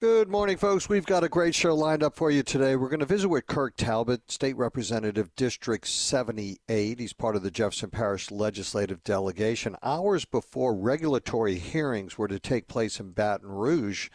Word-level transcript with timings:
Good 0.00 0.28
morning, 0.28 0.58
folks. 0.58 0.88
We've 0.88 1.04
got 1.04 1.24
a 1.24 1.28
great 1.28 1.56
show 1.56 1.74
lined 1.74 2.04
up 2.04 2.14
for 2.14 2.30
you 2.30 2.44
today. 2.44 2.76
We're 2.76 2.88
going 2.88 3.00
to 3.00 3.04
visit 3.04 3.30
with 3.30 3.48
Kirk 3.48 3.74
Talbot, 3.76 4.30
State 4.30 4.56
Representative 4.56 5.34
District 5.34 5.84
78. 5.84 7.00
He's 7.00 7.12
part 7.12 7.34
of 7.34 7.42
the 7.42 7.50
Jefferson 7.50 7.90
Parish 7.90 8.30
Legislative 8.30 9.02
Delegation. 9.02 9.74
Hours 9.82 10.24
before 10.24 10.72
regulatory 10.76 11.56
hearings 11.56 12.16
were 12.16 12.28
to 12.28 12.38
take 12.38 12.68
place 12.68 13.00
in 13.00 13.10
Baton 13.10 13.48
Rouge, 13.48 14.08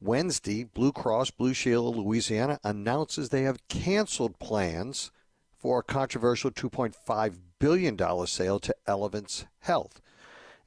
Wednesday, 0.00 0.64
Blue 0.64 0.90
Cross 0.90 1.32
Blue 1.32 1.52
Shield 1.52 1.94
of 1.94 2.02
Louisiana 2.02 2.58
announces 2.64 3.28
they 3.28 3.42
have 3.42 3.68
canceled 3.68 4.38
plans 4.38 5.10
for 5.54 5.80
a 5.80 5.82
controversial 5.82 6.50
$2.5 6.50 7.36
billion 7.58 8.26
sale 8.26 8.58
to 8.58 8.74
Elevance 8.88 9.44
Health 9.58 10.00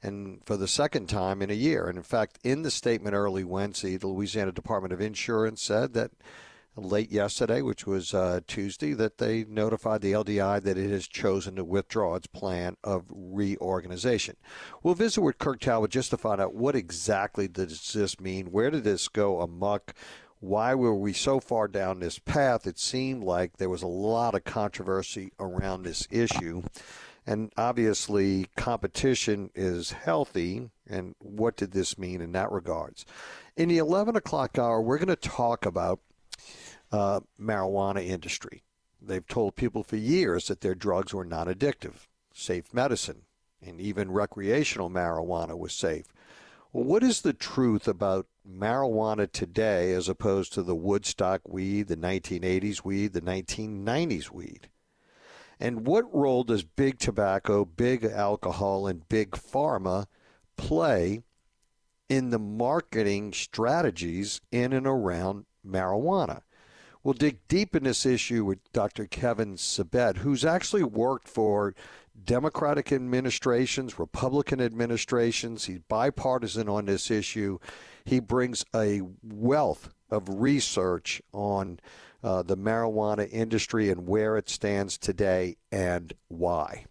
and 0.04 0.40
for 0.44 0.56
the 0.56 0.68
second 0.68 1.08
time 1.08 1.40
in 1.40 1.50
a 1.50 1.54
year. 1.54 1.86
And 1.86 1.96
in 1.96 2.04
fact, 2.04 2.38
in 2.44 2.62
the 2.62 2.70
statement 2.70 3.14
early 3.14 3.42
Wednesday, 3.42 3.96
the 3.96 4.06
Louisiana 4.06 4.52
Department 4.52 4.92
of 4.92 5.00
Insurance 5.00 5.62
said 5.62 5.94
that 5.94 6.10
late 6.76 7.10
yesterday, 7.10 7.62
which 7.62 7.86
was 7.86 8.12
uh, 8.12 8.40
Tuesday, 8.46 8.92
that 8.94 9.18
they 9.18 9.44
notified 9.44 10.02
the 10.02 10.12
LDI 10.12 10.62
that 10.62 10.76
it 10.76 10.90
has 10.90 11.06
chosen 11.06 11.56
to 11.56 11.64
withdraw 11.64 12.16
its 12.16 12.26
plan 12.26 12.76
of 12.84 13.04
reorganization. 13.10 14.36
We'll 14.82 14.94
visit 14.94 15.22
with 15.22 15.38
Kirk 15.38 15.60
Talbot 15.60 15.90
just 15.90 16.10
to 16.10 16.18
find 16.18 16.40
out 16.40 16.54
what 16.54 16.74
exactly 16.74 17.48
does 17.48 17.92
this 17.92 18.20
mean? 18.20 18.46
Where 18.46 18.70
did 18.70 18.84
this 18.84 19.08
go 19.08 19.40
amuck? 19.40 19.94
Why 20.40 20.74
were 20.74 20.94
we 20.94 21.14
so 21.14 21.40
far 21.40 21.68
down 21.68 22.00
this 22.00 22.18
path? 22.18 22.66
It 22.66 22.78
seemed 22.78 23.24
like 23.24 23.56
there 23.56 23.70
was 23.70 23.82
a 23.82 23.86
lot 23.86 24.34
of 24.34 24.44
controversy 24.44 25.32
around 25.40 25.84
this 25.84 26.06
issue. 26.10 26.62
And 27.26 27.52
obviously, 27.56 28.46
competition 28.56 29.50
is 29.54 29.92
healthy. 29.92 30.70
And 30.86 31.14
what 31.18 31.56
did 31.56 31.72
this 31.72 31.98
mean 31.98 32.20
in 32.20 32.32
that 32.32 32.52
regards? 32.52 33.06
In 33.56 33.68
the 33.68 33.78
11 33.78 34.16
o'clock 34.16 34.58
hour, 34.58 34.82
we're 34.82 34.98
going 34.98 35.08
to 35.08 35.16
talk 35.16 35.64
about 35.64 36.00
uh, 36.92 37.20
marijuana 37.40 38.06
industry. 38.06 38.62
They've 39.00 39.26
told 39.26 39.56
people 39.56 39.82
for 39.82 39.96
years 39.96 40.48
that 40.48 40.60
their 40.60 40.74
drugs 40.74 41.14
were 41.14 41.24
non 41.24 41.46
addictive, 41.46 42.06
safe 42.32 42.72
medicine, 42.72 43.22
and 43.62 43.80
even 43.80 44.10
recreational 44.10 44.90
marijuana 44.90 45.58
was 45.58 45.72
safe. 45.72 46.06
Well, 46.72 46.84
what 46.84 47.02
is 47.02 47.22
the 47.22 47.32
truth 47.32 47.86
about 47.86 48.26
marijuana 48.48 49.30
today 49.30 49.92
as 49.92 50.08
opposed 50.08 50.52
to 50.54 50.62
the 50.62 50.74
Woodstock 50.74 51.48
weed, 51.48 51.88
the 51.88 51.96
1980s 51.96 52.84
weed, 52.84 53.12
the 53.12 53.20
1990s 53.20 54.30
weed? 54.30 54.68
And 55.60 55.86
what 55.86 56.12
role 56.14 56.44
does 56.44 56.64
big 56.64 56.98
tobacco, 56.98 57.64
big 57.64 58.04
alcohol, 58.04 58.86
and 58.86 59.08
big 59.08 59.32
pharma 59.32 60.06
play 60.56 61.22
in 62.08 62.30
the 62.30 62.38
marketing 62.38 63.32
strategies 63.32 64.40
in 64.50 64.72
and 64.72 64.86
around 64.86 65.46
marijuana? 65.66 66.42
We'll 67.02 67.14
dig 67.14 67.46
deep 67.48 67.76
in 67.76 67.84
this 67.84 68.06
issue 68.06 68.46
with 68.46 68.72
Dr. 68.72 69.06
Kevin 69.06 69.56
Sabet, 69.56 70.18
who's 70.18 70.44
actually 70.44 70.84
worked 70.84 71.28
for 71.28 71.74
Democratic 72.24 72.92
administrations, 72.92 73.98
Republican 73.98 74.60
administrations. 74.60 75.66
He's 75.66 75.80
bipartisan 75.80 76.68
on 76.68 76.86
this 76.86 77.10
issue. 77.10 77.58
He 78.06 78.20
brings 78.20 78.64
a 78.74 79.02
wealth 79.22 79.90
of 80.10 80.28
research 80.28 81.20
on 81.32 81.80
uh, 82.24 82.42
the 82.42 82.56
marijuana 82.56 83.28
industry 83.30 83.90
and 83.90 84.08
where 84.08 84.36
it 84.36 84.48
stands 84.48 84.96
today 84.98 85.56
and 85.70 86.14
why. 86.28 86.86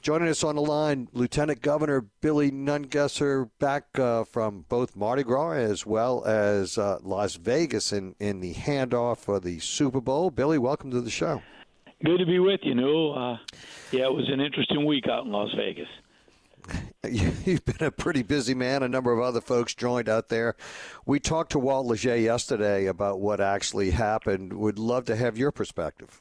Joining 0.00 0.28
us 0.28 0.42
on 0.42 0.54
the 0.54 0.62
line, 0.62 1.08
Lieutenant 1.12 1.60
Governor 1.60 2.06
Billy 2.22 2.50
Nungesser, 2.50 3.50
back 3.58 3.98
uh, 3.98 4.24
from 4.24 4.64
both 4.70 4.96
Mardi 4.96 5.22
Gras 5.22 5.52
as 5.52 5.84
well 5.84 6.24
as 6.24 6.78
uh, 6.78 6.98
Las 7.02 7.34
Vegas 7.34 7.92
in, 7.92 8.14
in 8.18 8.40
the 8.40 8.54
handoff 8.54 9.18
for 9.18 9.38
the 9.38 9.58
Super 9.58 10.00
Bowl. 10.00 10.30
Billy, 10.30 10.56
welcome 10.56 10.90
to 10.90 11.02
the 11.02 11.10
show. 11.10 11.42
Good 12.02 12.16
to 12.16 12.24
be 12.24 12.38
with 12.38 12.60
you, 12.62 12.74
Newell. 12.74 13.18
Uh, 13.18 13.38
yeah, 13.90 14.04
it 14.04 14.14
was 14.14 14.30
an 14.30 14.40
interesting 14.40 14.86
week 14.86 15.06
out 15.06 15.26
in 15.26 15.32
Las 15.32 15.50
Vegas. 15.54 15.88
You've 17.10 17.64
been 17.64 17.86
a 17.86 17.90
pretty 17.90 18.22
busy 18.22 18.54
man. 18.54 18.82
A 18.82 18.88
number 18.88 19.12
of 19.12 19.20
other 19.20 19.40
folks 19.40 19.74
joined 19.74 20.08
out 20.08 20.28
there. 20.28 20.56
We 21.06 21.18
talked 21.18 21.52
to 21.52 21.58
Walt 21.58 21.86
Leger 21.86 22.16
yesterday 22.16 22.86
about 22.86 23.20
what 23.20 23.40
actually 23.40 23.90
happened. 23.90 24.52
Would 24.52 24.78
love 24.78 25.06
to 25.06 25.16
have 25.16 25.38
your 25.38 25.50
perspective. 25.50 26.20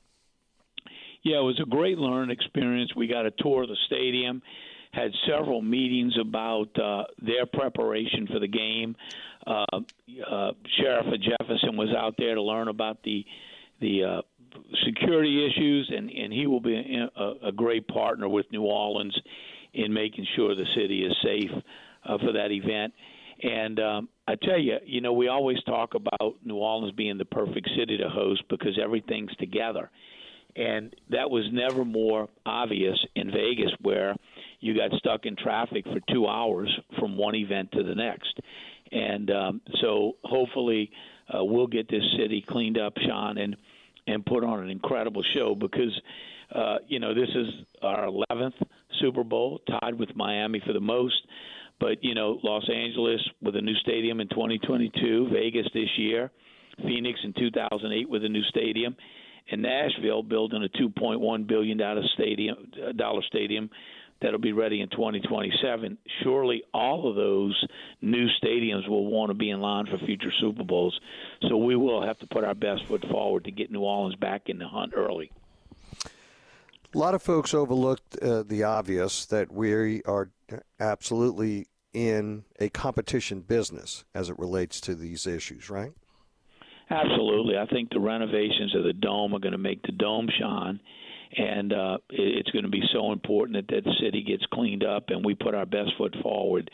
Yeah, 1.23 1.39
it 1.39 1.43
was 1.43 1.59
a 1.61 1.69
great 1.69 1.97
learning 1.97 2.31
experience. 2.31 2.95
We 2.95 3.07
got 3.07 3.25
a 3.25 3.31
tour 3.31 3.63
of 3.63 3.69
the 3.69 3.77
stadium, 3.87 4.41
had 4.91 5.11
several 5.27 5.61
meetings 5.61 6.17
about 6.19 6.69
uh, 6.79 7.03
their 7.21 7.45
preparation 7.45 8.27
for 8.31 8.39
the 8.39 8.47
game. 8.47 8.95
Uh, 9.45 9.65
uh, 10.29 10.51
Sheriff 10.77 11.07
Jefferson 11.21 11.75
was 11.75 11.89
out 11.97 12.15
there 12.17 12.35
to 12.35 12.41
learn 12.41 12.67
about 12.67 13.03
the 13.03 13.25
the 13.81 14.03
uh, 14.03 14.21
security 14.85 15.45
issues, 15.45 15.91
and 15.95 16.09
and 16.09 16.31
he 16.31 16.47
will 16.47 16.61
be 16.61 16.75
a, 16.75 17.47
a 17.47 17.51
great 17.51 17.87
partner 17.87 18.29
with 18.29 18.45
New 18.51 18.63
Orleans 18.63 19.17
in 19.73 19.93
making 19.93 20.25
sure 20.35 20.55
the 20.55 20.65
city 20.75 21.03
is 21.03 21.15
safe 21.23 21.51
uh, 22.05 22.17
for 22.17 22.33
that 22.33 22.51
event. 22.51 22.93
And 23.41 23.79
um, 23.79 24.09
I 24.27 24.35
tell 24.35 24.59
you, 24.59 24.77
you 24.85 25.01
know, 25.01 25.13
we 25.13 25.27
always 25.27 25.61
talk 25.63 25.93
about 25.95 26.35
New 26.43 26.55
Orleans 26.55 26.93
being 26.93 27.17
the 27.17 27.25
perfect 27.25 27.69
city 27.77 27.97
to 27.97 28.09
host 28.09 28.43
because 28.49 28.77
everything's 28.81 29.35
together. 29.37 29.89
And 30.55 30.93
that 31.09 31.29
was 31.29 31.45
never 31.51 31.85
more 31.85 32.27
obvious 32.45 32.97
in 33.15 33.31
Vegas, 33.31 33.71
where 33.81 34.15
you 34.59 34.75
got 34.75 34.91
stuck 34.97 35.25
in 35.25 35.35
traffic 35.35 35.85
for 35.85 35.99
two 36.11 36.27
hours 36.27 36.69
from 36.97 37.17
one 37.17 37.35
event 37.35 37.71
to 37.73 37.83
the 37.83 37.95
next. 37.95 38.39
And 38.91 39.31
um, 39.31 39.61
so 39.79 40.17
hopefully 40.23 40.91
uh, 41.33 41.43
we'll 41.43 41.67
get 41.67 41.87
this 41.89 42.03
city 42.17 42.43
cleaned 42.47 42.77
up, 42.77 42.97
Sean, 42.97 43.37
and 43.37 43.55
and 44.07 44.25
put 44.25 44.43
on 44.43 44.59
an 44.59 44.69
incredible 44.71 45.23
show 45.35 45.53
because 45.53 46.01
uh, 46.53 46.77
you 46.87 46.99
know 46.99 47.13
this 47.13 47.29
is 47.29 47.47
our 47.83 48.07
11th 48.07 48.53
Super 48.99 49.23
Bowl, 49.23 49.61
tied 49.81 49.95
with 49.95 50.15
Miami 50.15 50.61
for 50.65 50.73
the 50.73 50.79
most. 50.79 51.21
But 51.79 52.03
you 52.03 52.13
know, 52.13 52.39
Los 52.43 52.69
Angeles 52.69 53.21
with 53.41 53.55
a 53.55 53.61
new 53.61 53.75
stadium 53.75 54.19
in 54.19 54.27
2022, 54.29 55.29
Vegas 55.31 55.67
this 55.73 55.89
year, 55.97 56.31
Phoenix 56.77 57.19
in 57.23 57.33
2008 57.33 58.09
with 58.09 58.23
a 58.23 58.29
new 58.29 58.43
stadium, 58.43 58.95
and 59.51 59.61
Nashville 59.61 60.23
building 60.23 60.63
a 60.63 60.77
2.1 60.77 61.47
billion 61.47 61.77
dollar 61.77 62.03
stadium 62.13 62.71
dollar 62.95 63.21
stadium 63.27 63.69
that'll 64.21 64.39
be 64.39 64.51
ready 64.51 64.81
in 64.81 64.89
2027. 64.89 65.97
Surely 66.23 66.63
all 66.73 67.09
of 67.09 67.15
those 67.15 67.65
new 68.01 68.27
stadiums 68.43 68.87
will 68.87 69.05
want 69.05 69.29
to 69.29 69.33
be 69.33 69.49
in 69.49 69.61
line 69.61 69.85
for 69.85 69.97
future 70.05 70.31
Super 70.39 70.63
Bowls. 70.63 70.99
So 71.47 71.57
we 71.57 71.75
will 71.75 72.05
have 72.05 72.19
to 72.19 72.27
put 72.27 72.43
our 72.43 72.55
best 72.55 72.85
foot 72.87 73.05
forward 73.09 73.45
to 73.45 73.51
get 73.51 73.71
New 73.71 73.81
Orleans 73.81 74.15
back 74.15 74.43
in 74.47 74.59
the 74.59 74.67
hunt 74.67 74.93
early. 74.95 75.31
A 76.93 76.97
lot 76.97 77.13
of 77.13 77.21
folks 77.21 77.53
overlooked 77.53 78.17
uh, 78.17 78.43
the 78.43 78.63
obvious 78.63 79.25
that 79.27 79.51
we 79.51 80.01
are 80.03 80.31
absolutely 80.79 81.67
in 81.93 82.45
a 82.59 82.69
competition 82.69 83.41
business 83.41 84.05
as 84.15 84.29
it 84.29 84.39
relates 84.39 84.81
to 84.81 84.95
these 84.95 85.27
issues, 85.27 85.69
right? 85.69 85.93
Absolutely. 86.89 87.57
I 87.57 87.67
think 87.67 87.89
the 87.91 87.99
renovations 87.99 88.75
of 88.75 88.83
the 88.83 88.93
dome 88.93 89.35
are 89.35 89.39
going 89.39 89.51
to 89.51 89.59
make 89.59 89.83
the 89.83 89.91
dome 89.91 90.27
shine, 90.39 90.79
and 91.37 91.71
uh, 91.71 91.97
it's 92.09 92.49
going 92.49 92.65
to 92.65 92.71
be 92.71 92.81
so 92.91 93.11
important 93.11 93.57
that 93.57 93.75
that 93.75 93.93
city 94.01 94.23
gets 94.23 94.43
cleaned 94.51 94.83
up 94.83 95.05
and 95.09 95.23
we 95.23 95.35
put 95.35 95.53
our 95.53 95.67
best 95.67 95.91
foot 95.97 96.15
forward 96.23 96.71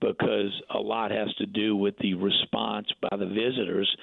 because 0.00 0.62
a 0.74 0.78
lot 0.78 1.10
has 1.10 1.28
to 1.34 1.44
do 1.44 1.76
with 1.76 1.94
the 1.98 2.14
response 2.14 2.86
by 3.02 3.16
the 3.18 3.26
visitors 3.26 3.94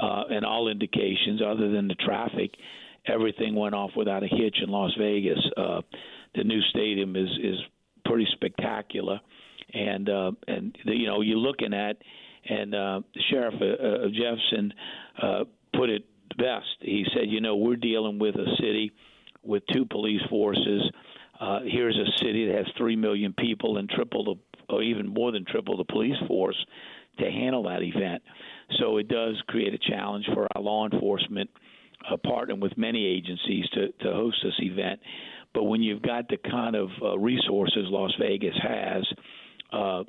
uh, 0.00 0.22
and 0.30 0.46
all 0.46 0.68
indications 0.68 1.42
other 1.46 1.70
than 1.70 1.88
the 1.88 1.94
traffic 1.96 2.52
everything 3.06 3.54
went 3.54 3.74
off 3.74 3.90
without 3.96 4.22
a 4.22 4.28
hitch 4.28 4.56
in 4.62 4.70
Las 4.70 4.92
Vegas. 4.98 5.38
Uh, 5.56 5.82
the 6.34 6.44
new 6.44 6.60
stadium 6.70 7.16
is 7.16 7.28
is 7.42 7.56
pretty 8.04 8.26
spectacular, 8.32 9.20
and 9.72 10.08
uh, 10.08 10.32
and 10.48 10.76
the, 10.84 10.94
you 10.94 11.06
know 11.06 11.20
you're 11.20 11.36
looking 11.36 11.74
at, 11.74 11.96
and 12.48 12.74
uh, 12.74 13.00
sheriff 13.30 13.54
uh, 13.60 13.64
uh, 13.64 14.08
Jefferson 14.08 14.74
uh, 15.22 15.44
put 15.74 15.90
it 15.90 16.04
best. 16.36 16.66
He 16.80 17.04
said, 17.14 17.24
you 17.28 17.40
know, 17.40 17.56
we're 17.56 17.76
dealing 17.76 18.18
with 18.18 18.36
a 18.36 18.56
city 18.56 18.92
with 19.42 19.62
two 19.72 19.84
police 19.84 20.22
forces. 20.30 20.90
Uh, 21.38 21.60
here's 21.64 21.96
a 21.96 22.24
city 22.24 22.46
that 22.46 22.56
has 22.56 22.66
three 22.76 22.96
million 22.96 23.34
people 23.36 23.78
and 23.78 23.88
triple 23.88 24.24
the, 24.24 24.34
or 24.72 24.82
even 24.82 25.08
more 25.08 25.32
than 25.32 25.44
triple 25.44 25.76
the 25.76 25.84
police 25.84 26.16
force 26.28 26.56
to 27.18 27.30
handle 27.30 27.64
that 27.64 27.82
event. 27.82 28.22
So 28.78 28.96
it 28.98 29.08
does 29.08 29.42
create 29.48 29.74
a 29.74 29.78
challenge 29.78 30.26
for 30.32 30.46
our 30.54 30.62
law 30.62 30.88
enforcement 30.90 31.50
uh, 32.10 32.16
partner 32.16 32.54
with 32.54 32.76
many 32.76 33.06
agencies 33.06 33.66
to, 33.74 33.88
to 34.04 34.12
host 34.12 34.36
this 34.42 34.54
event. 34.60 35.00
But 35.54 35.64
when 35.64 35.82
you've 35.82 36.02
got 36.02 36.28
the 36.28 36.38
kind 36.38 36.76
of 36.76 36.88
uh, 37.02 37.18
resources 37.18 37.84
Las 37.88 38.12
Vegas 38.18 38.54
has, 38.62 39.06
uh, 39.72 40.02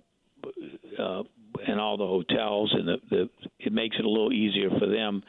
uh, 0.99 1.23
and 1.67 1.79
all 1.79 1.97
the 1.97 2.07
hotels, 2.07 2.73
and 2.77 2.87
the, 2.87 2.97
the 3.09 3.29
it 3.59 3.71
makes 3.71 3.95
it 3.99 4.05
a 4.05 4.09
little 4.09 4.31
easier 4.33 4.69
for 4.79 4.87
them 4.87 5.21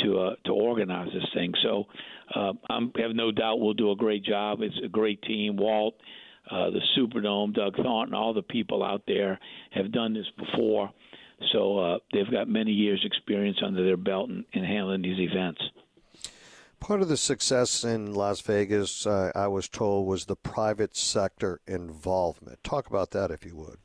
to 0.00 0.18
uh, 0.18 0.34
to 0.44 0.52
organize 0.52 1.08
this 1.12 1.28
thing. 1.34 1.52
So 1.62 1.84
uh, 2.34 2.52
I 2.68 2.80
have 2.98 3.14
no 3.14 3.30
doubt 3.30 3.60
we'll 3.60 3.74
do 3.74 3.90
a 3.90 3.96
great 3.96 4.24
job. 4.24 4.60
It's 4.62 4.78
a 4.84 4.88
great 4.88 5.22
team. 5.22 5.56
Walt, 5.56 5.94
uh, 6.50 6.70
the 6.70 6.80
Superdome, 6.96 7.54
Doug 7.54 7.76
Thornton, 7.76 8.14
all 8.14 8.34
the 8.34 8.42
people 8.42 8.82
out 8.82 9.02
there 9.06 9.38
have 9.72 9.92
done 9.92 10.14
this 10.14 10.26
before. 10.38 10.90
So 11.52 11.78
uh, 11.78 11.98
they've 12.12 12.30
got 12.30 12.48
many 12.48 12.72
years' 12.72 13.02
experience 13.04 13.58
under 13.64 13.84
their 13.84 13.98
belt 13.98 14.30
in, 14.30 14.44
in 14.52 14.64
handling 14.64 15.02
these 15.02 15.18
events. 15.18 15.60
Part 16.80 17.02
of 17.02 17.08
the 17.08 17.16
success 17.16 17.84
in 17.84 18.14
Las 18.14 18.40
Vegas, 18.42 19.06
uh, 19.06 19.32
I 19.34 19.48
was 19.48 19.68
told, 19.68 20.06
was 20.06 20.26
the 20.26 20.36
private 20.36 20.96
sector 20.96 21.60
involvement. 21.66 22.62
Talk 22.62 22.86
about 22.88 23.10
that, 23.12 23.30
if 23.30 23.44
you 23.44 23.56
would. 23.56 23.78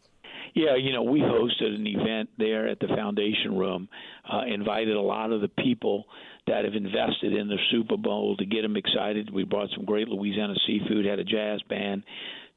Yeah, 0.53 0.75
you 0.75 0.91
know, 0.91 1.03
we 1.03 1.21
hosted 1.21 1.73
an 1.75 1.87
event 1.87 2.29
there 2.37 2.67
at 2.67 2.79
the 2.79 2.87
Foundation 2.87 3.57
Room, 3.57 3.87
uh, 4.31 4.41
invited 4.45 4.95
a 4.95 5.01
lot 5.01 5.31
of 5.31 5.39
the 5.39 5.47
people 5.47 6.05
that 6.47 6.65
have 6.65 6.73
invested 6.75 7.33
in 7.33 7.47
the 7.47 7.57
Super 7.71 7.95
Bowl 7.95 8.35
to 8.37 8.45
get 8.45 8.63
them 8.63 8.75
excited. 8.75 9.31
We 9.33 9.45
brought 9.45 9.69
some 9.75 9.85
great 9.85 10.09
Louisiana 10.09 10.55
seafood, 10.67 11.05
had 11.05 11.19
a 11.19 11.23
jazz 11.23 11.61
band 11.69 12.03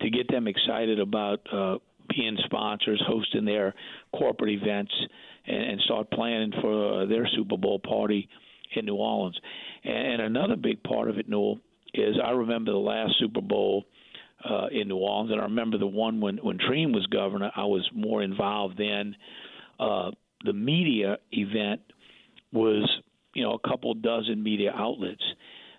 to 0.00 0.10
get 0.10 0.28
them 0.28 0.48
excited 0.48 0.98
about 0.98 1.40
uh, 1.52 1.78
being 2.08 2.36
sponsors, 2.44 3.02
hosting 3.06 3.44
their 3.44 3.74
corporate 4.12 4.50
events, 4.50 4.92
and, 5.46 5.62
and 5.62 5.80
start 5.82 6.10
planning 6.10 6.52
for 6.60 7.02
uh, 7.02 7.06
their 7.06 7.28
Super 7.28 7.56
Bowl 7.56 7.78
party 7.78 8.28
in 8.76 8.86
New 8.86 8.96
Orleans. 8.96 9.38
And, 9.84 10.20
and 10.20 10.22
another 10.22 10.56
big 10.56 10.82
part 10.82 11.08
of 11.08 11.18
it, 11.18 11.28
Newell, 11.28 11.58
is 11.92 12.16
I 12.22 12.30
remember 12.30 12.72
the 12.72 12.78
last 12.78 13.14
Super 13.18 13.40
Bowl 13.40 13.84
uh, 14.48 14.66
in 14.70 14.88
New 14.88 14.96
Orleans, 14.96 15.30
and 15.30 15.40
I 15.40 15.44
remember 15.44 15.78
the 15.78 15.86
one 15.86 16.20
when 16.20 16.38
when 16.38 16.58
Treen 16.58 16.92
was 16.92 17.06
governor. 17.06 17.50
I 17.54 17.64
was 17.64 17.88
more 17.94 18.22
involved 18.22 18.76
then. 18.76 19.16
Uh, 19.78 20.10
the 20.44 20.52
media 20.52 21.18
event 21.32 21.80
was, 22.52 22.88
you 23.34 23.42
know, 23.42 23.54
a 23.54 23.68
couple 23.68 23.94
dozen 23.94 24.42
media 24.42 24.72
outlets. 24.74 25.22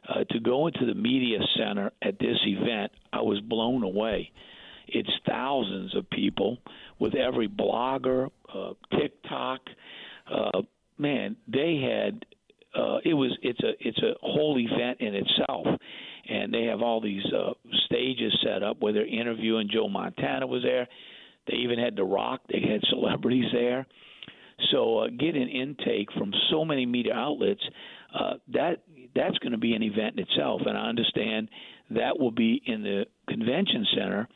Uh, 0.07 0.23
to 0.29 0.39
go 0.39 0.67
into 0.67 0.85
the 0.85 0.93
media 0.93 1.39
center 1.57 1.91
at 2.01 2.19
this 2.19 2.37
event, 2.45 2.91
I 3.11 3.21
was 3.21 3.39
blown 3.41 3.83
away. 3.83 4.31
It's 4.87 5.09
thousands 5.27 5.95
of 5.95 6.07
people 6.11 6.57
with 6.99 7.15
every 7.15 7.47
blogger, 7.47 8.29
uh, 8.53 8.73
TikTok. 8.95 9.61
Uh, 10.31 10.61
man, 10.97 11.35
they 11.47 11.77
had 11.77 12.23
uh, 12.77 12.97
it 13.03 13.13
was 13.13 13.37
it's 13.41 13.59
a 13.61 13.71
it's 13.79 13.99
a 13.99 14.13
whole 14.21 14.57
event 14.59 14.99
in 14.99 15.15
itself, 15.15 15.67
and 16.27 16.53
they 16.53 16.63
have 16.63 16.81
all 16.81 17.01
these 17.01 17.23
uh, 17.33 17.53
stages 17.85 18.37
set 18.43 18.63
up 18.63 18.77
where 18.81 18.93
they're 18.93 19.07
interviewing. 19.07 19.69
Joe 19.71 19.87
Montana 19.87 20.47
was 20.47 20.63
there. 20.63 20.87
They 21.47 21.57
even 21.57 21.79
had 21.79 21.95
The 21.95 22.03
Rock. 22.03 22.41
They 22.49 22.59
had 22.59 22.81
celebrities 22.89 23.45
there. 23.53 23.85
So 24.71 24.99
uh, 24.99 25.07
getting 25.09 25.47
intake 25.47 26.11
from 26.13 26.31
so 26.49 26.65
many 26.65 26.85
media 26.85 27.13
outlets, 27.13 27.61
uh, 28.13 28.33
that 28.53 28.81
that's 29.15 29.37
going 29.39 29.51
to 29.51 29.57
be 29.57 29.73
an 29.73 29.83
event 29.83 30.17
in 30.17 30.25
itself. 30.27 30.61
And 30.65 30.77
I 30.77 30.87
understand 30.87 31.49
that 31.91 32.19
will 32.19 32.31
be 32.31 32.61
in 32.65 32.83
the 32.83 33.05
convention 33.29 33.85
center 33.95 34.27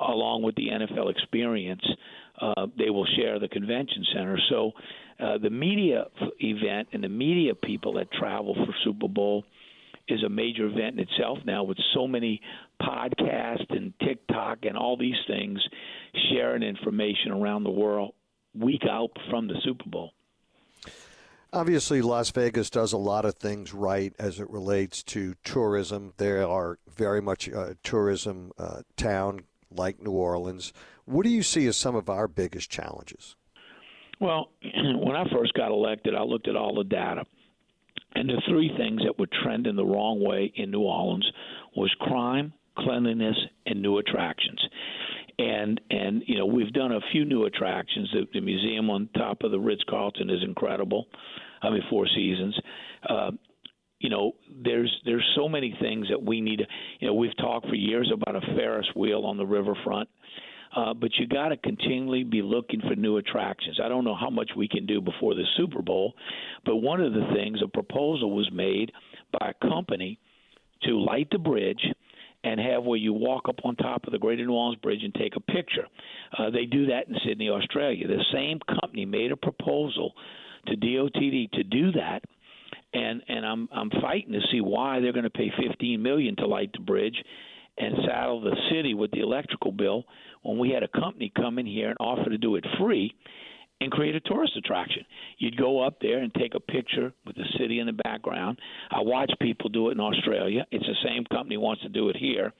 along 0.00 0.42
with 0.42 0.54
the 0.56 0.68
NFL 0.68 1.10
experience. 1.10 1.84
Uh, 2.40 2.66
they 2.76 2.90
will 2.90 3.06
share 3.16 3.38
the 3.38 3.48
convention 3.48 4.04
center. 4.12 4.38
So 4.48 4.72
uh, 5.20 5.38
the 5.38 5.50
media 5.50 6.06
event 6.40 6.88
and 6.92 7.04
the 7.04 7.08
media 7.08 7.54
people 7.54 7.94
that 7.94 8.10
travel 8.12 8.54
for 8.54 8.74
Super 8.84 9.08
Bowl 9.08 9.44
is 10.08 10.22
a 10.22 10.28
major 10.28 10.66
event 10.66 10.98
in 10.98 11.06
itself 11.08 11.38
now 11.44 11.64
with 11.64 11.78
so 11.94 12.06
many 12.06 12.40
podcasts 12.80 13.70
and 13.70 13.94
TikTok 14.00 14.58
and 14.62 14.76
all 14.76 14.96
these 14.96 15.14
things 15.26 15.58
sharing 16.30 16.62
information 16.62 17.32
around 17.32 17.64
the 17.64 17.70
world 17.70 18.12
week 18.54 18.82
out 18.88 19.10
from 19.30 19.48
the 19.48 19.54
Super 19.64 19.88
Bowl. 19.88 20.12
Obviously, 21.52 22.02
Las 22.02 22.30
Vegas 22.30 22.68
does 22.68 22.92
a 22.92 22.98
lot 22.98 23.24
of 23.24 23.36
things 23.36 23.72
right 23.72 24.12
as 24.18 24.40
it 24.40 24.50
relates 24.50 25.04
to 25.04 25.34
tourism. 25.44 26.12
They 26.16 26.32
are 26.32 26.78
very 26.92 27.22
much 27.22 27.46
a 27.46 27.76
tourism 27.84 28.50
uh, 28.58 28.82
town 28.96 29.44
like 29.70 30.02
New 30.02 30.10
Orleans. 30.10 30.72
What 31.04 31.24
do 31.24 31.30
you 31.30 31.42
see 31.42 31.66
as 31.66 31.76
some 31.76 31.94
of 31.94 32.08
our 32.08 32.26
biggest 32.26 32.70
challenges? 32.70 33.36
Well, 34.24 34.48
when 35.04 35.16
I 35.16 35.24
first 35.30 35.52
got 35.52 35.70
elected, 35.70 36.14
I 36.14 36.22
looked 36.22 36.48
at 36.48 36.56
all 36.56 36.74
the 36.74 36.84
data. 36.84 37.24
And 38.14 38.28
the 38.28 38.40
three 38.48 38.70
things 38.74 39.02
that 39.04 39.18
were 39.18 39.28
trending 39.42 39.76
the 39.76 39.84
wrong 39.84 40.24
way 40.24 40.50
in 40.56 40.70
New 40.70 40.80
Orleans 40.80 41.30
was 41.76 41.94
crime, 42.00 42.54
cleanliness, 42.78 43.36
and 43.66 43.82
new 43.82 43.98
attractions. 43.98 44.60
And 45.36 45.80
and 45.90 46.22
you 46.26 46.38
know 46.38 46.46
we've 46.46 46.72
done 46.72 46.92
a 46.92 47.00
few 47.12 47.24
new 47.24 47.44
attractions. 47.44 48.08
The, 48.12 48.26
the 48.32 48.40
museum 48.40 48.88
on 48.88 49.08
top 49.16 49.42
of 49.42 49.50
the 49.50 49.58
Ritz 49.58 49.82
Carlton 49.90 50.30
is 50.30 50.42
incredible. 50.44 51.06
I 51.60 51.70
mean, 51.70 51.82
Four 51.90 52.06
Seasons. 52.06 52.56
Uh, 53.08 53.32
you 53.98 54.10
know, 54.10 54.32
there's 54.62 54.94
there's 55.04 55.28
so 55.34 55.48
many 55.48 55.76
things 55.80 56.06
that 56.10 56.22
we 56.22 56.40
need 56.40 56.58
to. 56.58 56.64
You 57.00 57.08
know, 57.08 57.14
we've 57.14 57.36
talked 57.36 57.66
for 57.66 57.74
years 57.74 58.12
about 58.14 58.36
a 58.36 58.54
Ferris 58.54 58.86
wheel 58.94 59.24
on 59.24 59.36
the 59.36 59.46
riverfront. 59.46 60.08
Uh, 60.74 60.92
but 60.92 61.10
you 61.18 61.26
got 61.26 61.48
to 61.48 61.56
continually 61.56 62.24
be 62.24 62.42
looking 62.42 62.80
for 62.80 62.96
new 62.96 63.16
attractions. 63.18 63.78
I 63.82 63.88
don't 63.88 64.04
know 64.04 64.16
how 64.16 64.30
much 64.30 64.50
we 64.56 64.66
can 64.66 64.86
do 64.86 65.00
before 65.00 65.34
the 65.34 65.44
Super 65.56 65.82
Bowl, 65.82 66.14
but 66.64 66.76
one 66.76 67.00
of 67.00 67.12
the 67.12 67.26
things, 67.34 67.60
a 67.62 67.68
proposal 67.68 68.34
was 68.34 68.50
made 68.52 68.90
by 69.38 69.52
a 69.52 69.68
company 69.68 70.18
to 70.82 71.00
light 71.00 71.28
the 71.30 71.38
bridge 71.38 71.84
and 72.42 72.60
have 72.60 72.84
where 72.84 72.98
you 72.98 73.12
walk 73.12 73.48
up 73.48 73.60
on 73.64 73.76
top 73.76 74.04
of 74.06 74.12
the 74.12 74.18
Greater 74.18 74.44
New 74.44 74.52
Orleans 74.52 74.80
Bridge 74.82 75.02
and 75.02 75.14
take 75.14 75.36
a 75.36 75.40
picture. 75.40 75.86
Uh, 76.36 76.50
they 76.50 76.66
do 76.66 76.86
that 76.86 77.08
in 77.08 77.14
Sydney, 77.26 77.48
Australia. 77.48 78.06
The 78.06 78.24
same 78.32 78.58
company 78.80 79.06
made 79.06 79.32
a 79.32 79.36
proposal 79.36 80.12
to 80.66 80.76
DOTD 80.76 81.52
to 81.52 81.62
do 81.62 81.92
that 81.92 82.22
and 82.94 83.22
and 83.28 83.44
I'm 83.44 83.68
I'm 83.72 83.90
fighting 84.00 84.32
to 84.32 84.40
see 84.50 84.60
why 84.60 85.00
they're 85.00 85.12
going 85.12 85.24
to 85.24 85.30
pay 85.30 85.50
15 85.68 86.00
million 86.00 86.36
to 86.36 86.46
light 86.46 86.70
the 86.72 86.80
bridge 86.80 87.16
and 87.78 87.94
saddle 88.06 88.40
the 88.40 88.56
city 88.70 88.94
with 88.94 89.10
the 89.10 89.20
electrical 89.20 89.72
bill 89.72 90.04
when 90.42 90.58
we 90.58 90.70
had 90.70 90.82
a 90.82 90.88
company 90.88 91.32
come 91.34 91.58
in 91.58 91.66
here 91.66 91.88
and 91.88 91.96
offer 91.98 92.30
to 92.30 92.38
do 92.38 92.56
it 92.56 92.64
free 92.78 93.14
and 93.80 93.90
create 93.90 94.14
a 94.14 94.20
tourist 94.20 94.56
attraction. 94.56 95.04
You'd 95.38 95.56
go 95.56 95.82
up 95.82 95.98
there 96.00 96.18
and 96.18 96.32
take 96.34 96.54
a 96.54 96.60
picture 96.60 97.12
with 97.26 97.36
the 97.36 97.44
city 97.58 97.80
in 97.80 97.86
the 97.86 97.92
background. 97.92 98.58
I 98.90 99.00
watch 99.00 99.32
people 99.40 99.68
do 99.68 99.88
it 99.88 99.92
in 99.92 100.00
Australia. 100.00 100.64
It's 100.70 100.86
the 100.86 101.08
same 101.08 101.24
company 101.24 101.56
wants 101.56 101.82
to 101.82 101.88
do 101.88 102.08
it 102.08 102.16
here. 102.16 102.52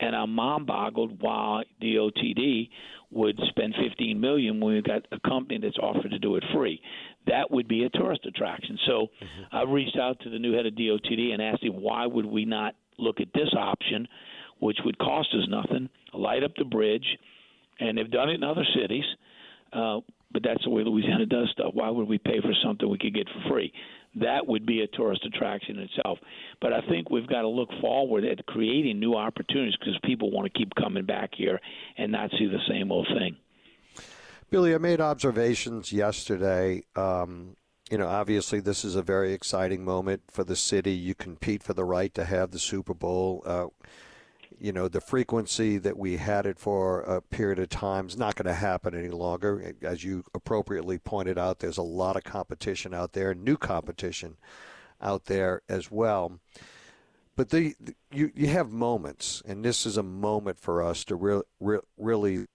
And 0.00 0.16
I'm 0.16 0.34
mom 0.34 0.66
boggled 0.66 1.22
why 1.22 1.62
DOTD 1.80 2.68
would 3.10 3.38
spend 3.48 3.74
15 3.88 4.20
million 4.20 4.58
when 4.60 4.74
we've 4.74 4.84
got 4.84 5.06
a 5.12 5.20
company 5.28 5.58
that's 5.62 5.78
offered 5.78 6.10
to 6.10 6.18
do 6.18 6.36
it 6.36 6.44
free. 6.54 6.80
That 7.26 7.50
would 7.50 7.68
be 7.68 7.84
a 7.84 7.90
tourist 7.90 8.26
attraction. 8.26 8.78
So 8.86 9.08
mm-hmm. 9.22 9.56
I 9.56 9.62
reached 9.62 9.96
out 9.98 10.18
to 10.20 10.30
the 10.30 10.38
new 10.38 10.54
head 10.54 10.66
of 10.66 10.74
DOTD 10.74 11.32
and 11.32 11.42
asked 11.42 11.62
him 11.62 11.74
why 11.74 12.06
would 12.06 12.26
we 12.26 12.44
not 12.44 12.74
look 12.98 13.20
at 13.20 13.28
this 13.34 13.52
option 13.56 14.08
which 14.62 14.78
would 14.84 14.96
cost 14.98 15.28
us 15.34 15.48
nothing, 15.48 15.88
light 16.14 16.44
up 16.44 16.52
the 16.56 16.64
bridge, 16.64 17.18
and 17.80 17.98
they've 17.98 18.10
done 18.12 18.30
it 18.30 18.34
in 18.34 18.44
other 18.44 18.64
cities. 18.80 19.04
Uh, 19.72 19.98
but 20.32 20.44
that's 20.44 20.62
the 20.62 20.70
way 20.70 20.84
Louisiana 20.84 21.26
does 21.26 21.50
stuff. 21.52 21.74
Why 21.74 21.90
would 21.90 22.08
we 22.08 22.18
pay 22.18 22.40
for 22.40 22.52
something 22.64 22.88
we 22.88 22.96
could 22.96 23.12
get 23.12 23.26
for 23.26 23.50
free? 23.50 23.72
That 24.14 24.46
would 24.46 24.64
be 24.64 24.82
a 24.82 24.86
tourist 24.86 25.26
attraction 25.26 25.78
in 25.78 25.82
itself. 25.82 26.18
But 26.60 26.72
I 26.72 26.80
think 26.88 27.10
we've 27.10 27.26
got 27.26 27.42
to 27.42 27.48
look 27.48 27.70
forward 27.80 28.24
at 28.24 28.46
creating 28.46 29.00
new 29.00 29.14
opportunities 29.14 29.74
because 29.80 29.98
people 30.04 30.30
want 30.30 30.52
to 30.52 30.56
keep 30.56 30.72
coming 30.76 31.06
back 31.06 31.30
here 31.36 31.58
and 31.98 32.12
not 32.12 32.30
see 32.38 32.46
the 32.46 32.60
same 32.68 32.92
old 32.92 33.08
thing. 33.18 33.36
Billy, 34.48 34.76
I 34.76 34.78
made 34.78 35.00
observations 35.00 35.92
yesterday. 35.92 36.84
Um, 36.94 37.56
you 37.90 37.98
know, 37.98 38.06
obviously, 38.06 38.60
this 38.60 38.84
is 38.84 38.94
a 38.94 39.02
very 39.02 39.32
exciting 39.32 39.84
moment 39.84 40.22
for 40.30 40.44
the 40.44 40.56
city. 40.56 40.92
You 40.92 41.16
compete 41.16 41.64
for 41.64 41.74
the 41.74 41.84
right 41.84 42.14
to 42.14 42.24
have 42.24 42.52
the 42.52 42.60
Super 42.60 42.94
Bowl. 42.94 43.42
Uh, 43.44 43.66
you 44.62 44.72
know, 44.72 44.86
the 44.86 45.00
frequency 45.00 45.76
that 45.76 45.98
we 45.98 46.18
had 46.18 46.46
it 46.46 46.56
for 46.56 47.00
a 47.00 47.20
period 47.20 47.58
of 47.58 47.68
time 47.68 48.06
is 48.06 48.16
not 48.16 48.36
going 48.36 48.46
to 48.46 48.54
happen 48.54 48.94
any 48.94 49.08
longer. 49.08 49.74
As 49.82 50.04
you 50.04 50.22
appropriately 50.34 50.98
pointed 50.98 51.36
out, 51.36 51.58
there's 51.58 51.78
a 51.78 51.82
lot 51.82 52.14
of 52.14 52.22
competition 52.22 52.94
out 52.94 53.12
there, 53.12 53.34
new 53.34 53.56
competition 53.56 54.36
out 55.00 55.24
there 55.24 55.62
as 55.68 55.90
well. 55.90 56.38
but 57.34 57.48
the, 57.50 57.74
you 58.12 58.30
you 58.34 58.46
have 58.48 58.70
moments, 58.70 59.42
and 59.46 59.64
this 59.64 59.84
is 59.84 59.96
a 59.96 60.02
moment 60.02 60.58
for 60.58 60.80
us 60.82 61.02
to 61.04 61.16
re- 61.16 61.42
re- 61.58 61.80
really 61.96 62.46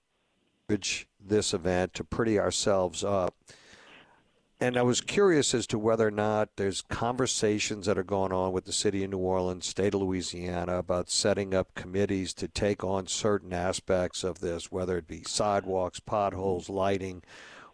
bridge 0.68 1.08
this 1.20 1.54
event 1.54 1.94
to 1.96 2.04
pretty 2.06 2.40
ourselves 2.40 3.04
up. 3.04 3.36
And 4.60 4.76
I 4.76 4.82
was 4.82 5.02
curious 5.02 5.54
as 5.54 5.68
to 5.68 5.78
whether 5.78 6.08
or 6.08 6.12
not 6.12 6.56
there's 6.56 6.82
conversations 6.82 7.86
that 7.86 7.98
are 7.98 8.04
going 8.04 8.32
on 8.32 8.54
with 8.54 8.66
the 8.66 8.74
city 8.74 9.04
of 9.04 9.12
New 9.12 9.20
Orleans, 9.20 9.68
state 9.68 9.94
of 9.94 10.02
Louisiana, 10.02 10.80
about 10.80 11.12
setting 11.12 11.54
up 11.54 11.76
committees 11.76 12.34
to 12.36 12.48
take 12.48 12.84
on 12.84 13.06
certain 13.06 13.54
aspects 13.54 14.24
of 14.24 14.40
this, 14.40 14.72
whether 14.72 14.98
it 14.98 15.08
be 15.08 15.22
sidewalks, 15.24 16.00
potholes, 16.00 16.70
lighting, 16.70 17.22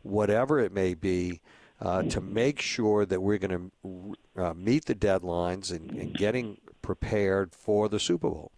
whatever 0.02 0.60
it 0.60 0.74
may 0.74 0.94
be, 0.94 1.40
uh, 1.80 2.04
to 2.04 2.20
make 2.20 2.60
sure 2.60 3.06
that 3.06 3.22
we're 3.22 3.38
going 3.38 3.72
to 3.86 4.16
uh, 4.36 4.54
meet 4.54 4.84
the 4.84 4.96
deadlines 4.96 5.72
and, 5.72 5.90
and 5.92 6.14
getting 6.16 6.58
prepared 6.82 7.56
for 7.56 7.88
the 7.88 8.00
Super 8.00 8.30
Bowl. 8.30 8.52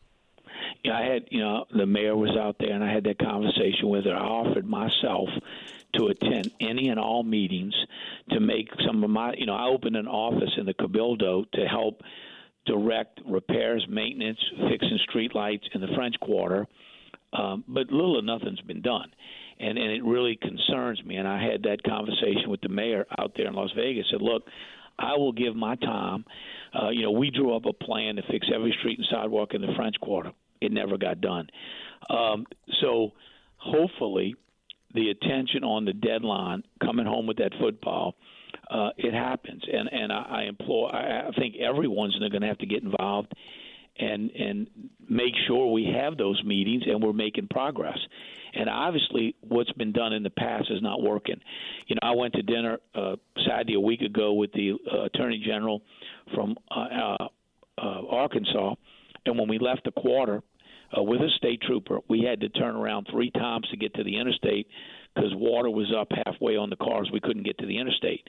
Yeah, 0.84 0.98
I 0.98 1.04
had, 1.04 1.26
you 1.30 1.42
know, 1.42 1.66
the 1.76 1.86
mayor 1.86 2.16
was 2.16 2.36
out 2.40 2.56
there, 2.60 2.72
and 2.72 2.84
I 2.84 2.92
had 2.92 3.04
that 3.04 3.20
conversation 3.20 3.90
with 3.90 4.06
her. 4.06 4.16
I 4.16 4.20
offered 4.20 4.66
myself 4.66 5.30
to 5.98 6.08
attend 6.08 6.52
any 6.60 6.90
and 6.90 7.00
all 7.00 7.24
meetings 7.24 7.74
to 8.32 8.40
make 8.40 8.70
some 8.86 9.04
of 9.04 9.10
my, 9.10 9.34
you 9.38 9.46
know, 9.46 9.56
I 9.56 9.68
opened 9.68 9.96
an 9.96 10.08
office 10.08 10.52
in 10.58 10.66
the 10.66 10.74
Cabildo 10.74 11.50
to 11.52 11.66
help 11.66 12.02
direct 12.66 13.22
repairs, 13.26 13.86
maintenance, 13.90 14.40
fixing 14.70 15.00
street 15.10 15.36
lights 15.36 15.68
in 15.74 15.82
the 15.82 15.88
French 15.96 16.16
Quarter. 16.20 16.68
Um, 17.34 17.64
but 17.68 17.92
little 17.92 18.18
or 18.18 18.22
nothing's 18.22 18.62
been 18.62 18.82
done. 18.82 19.12
And, 19.60 19.78
and 19.78 19.92
it 19.92 20.04
really 20.04 20.38
concerns 20.42 21.04
me. 21.04 21.16
And 21.16 21.28
I 21.28 21.42
had 21.44 21.64
that 21.64 21.84
conversation 21.84 22.50
with 22.50 22.62
the 22.62 22.70
mayor 22.70 23.06
out 23.18 23.34
there 23.36 23.48
in 23.48 23.54
Las 23.54 23.72
Vegas. 23.76 24.06
Said, 24.12 24.22
look, 24.22 24.44
I 24.98 25.16
will 25.18 25.32
give 25.34 25.56
my 25.56 25.76
time. 25.76 26.26
Uh, 26.74 26.90
you 26.90 27.04
know, 27.04 27.12
we 27.12 27.30
drew 27.32 27.56
up 27.56 27.66
a 27.66 27.74
plan 27.74 28.16
to 28.16 28.22
fix 28.32 28.48
every 28.54 28.76
street 28.80 28.98
and 28.98 29.08
sidewalk 29.12 29.54
in 29.54 29.62
the 29.62 29.74
French 29.76 29.96
Quarter. 30.02 30.32
It 30.62 30.72
never 30.72 30.98
got 30.98 31.22
done. 31.22 31.48
Um, 32.10 32.46
so 32.82 33.12
hopefully 33.58 34.36
the 34.96 35.10
attention 35.10 35.64
on 35.64 35.86
the 35.86 35.94
deadline, 35.94 36.64
coming 36.82 37.06
home 37.06 37.28
with 37.28 37.38
that 37.38 37.52
football, 37.60 38.16
uh, 38.70 38.90
it 38.98 39.14
happens. 39.14 39.64
And 39.72 39.90
and 39.92 40.12
I, 40.12 40.26
I 40.30 40.44
implore, 40.44 40.94
I, 40.94 41.28
I 41.28 41.32
think 41.38 41.56
everyone's 41.58 42.18
going 42.18 42.42
to 42.42 42.48
have 42.48 42.58
to 42.60 42.66
get 42.66 42.84
involved 42.84 43.34
and 43.98 44.32
and 44.32 44.68
make 45.08 45.34
sure 45.48 45.72
we 45.72 45.94
have 45.96 46.18
those 46.18 46.42
meetings 46.44 46.84
and 46.88 47.02
we're 47.02 47.14
making 47.14 47.48
progress. 47.48 47.98
And 48.54 48.70
obviously, 48.70 49.36
what's 49.42 49.72
been 49.74 49.92
done 49.92 50.14
in 50.14 50.24
the 50.24 50.30
past 50.30 50.68
is 50.72 50.82
not 50.82 51.02
working. 51.02 51.42
You 51.88 51.96
know, 51.96 52.00
I 52.10 52.12
went 52.16 52.34
to 52.36 52.42
dinner 52.42 52.80
uh, 52.94 53.18
Saturday 53.46 53.76
a 53.76 53.80
week 53.80 54.02
ago 54.02 54.34
with 54.34 54.54
the 54.54 54.74
uh, 54.92 55.04
Attorney 55.04 55.44
General 55.46 55.82
from 56.34 56.56
uh, 56.72 56.80
uh, 56.80 57.28
uh, 57.78 58.02
Arkansas, 58.10 58.76
and 59.26 59.38
when 59.38 59.50
we 59.50 59.60
left 59.60 59.84
the 59.84 59.92
quarter, 59.92 60.42
uh, 60.98 61.02
with 61.04 61.22
a 61.22 61.30
state 61.38 61.62
trooper. 61.62 62.00
We 62.08 62.22
had 62.22 62.42
to 62.42 62.50
turn 62.50 62.76
around 62.76 63.08
three 63.12 63.32
times 63.32 63.68
to 63.70 63.78
get 63.78 63.94
to 63.96 64.04
the 64.04 64.18
interstate 64.20 64.68
because 65.14 65.32
water 65.36 65.70
was 65.70 65.94
up 65.98 66.10
halfway 66.26 66.58
on 66.58 66.70
the 66.70 66.76
cars. 66.76 67.10
We 67.12 67.20
couldn't 67.20 67.44
get 67.44 67.58
to 67.60 67.66
the 67.66 67.78
interstate. 67.78 68.28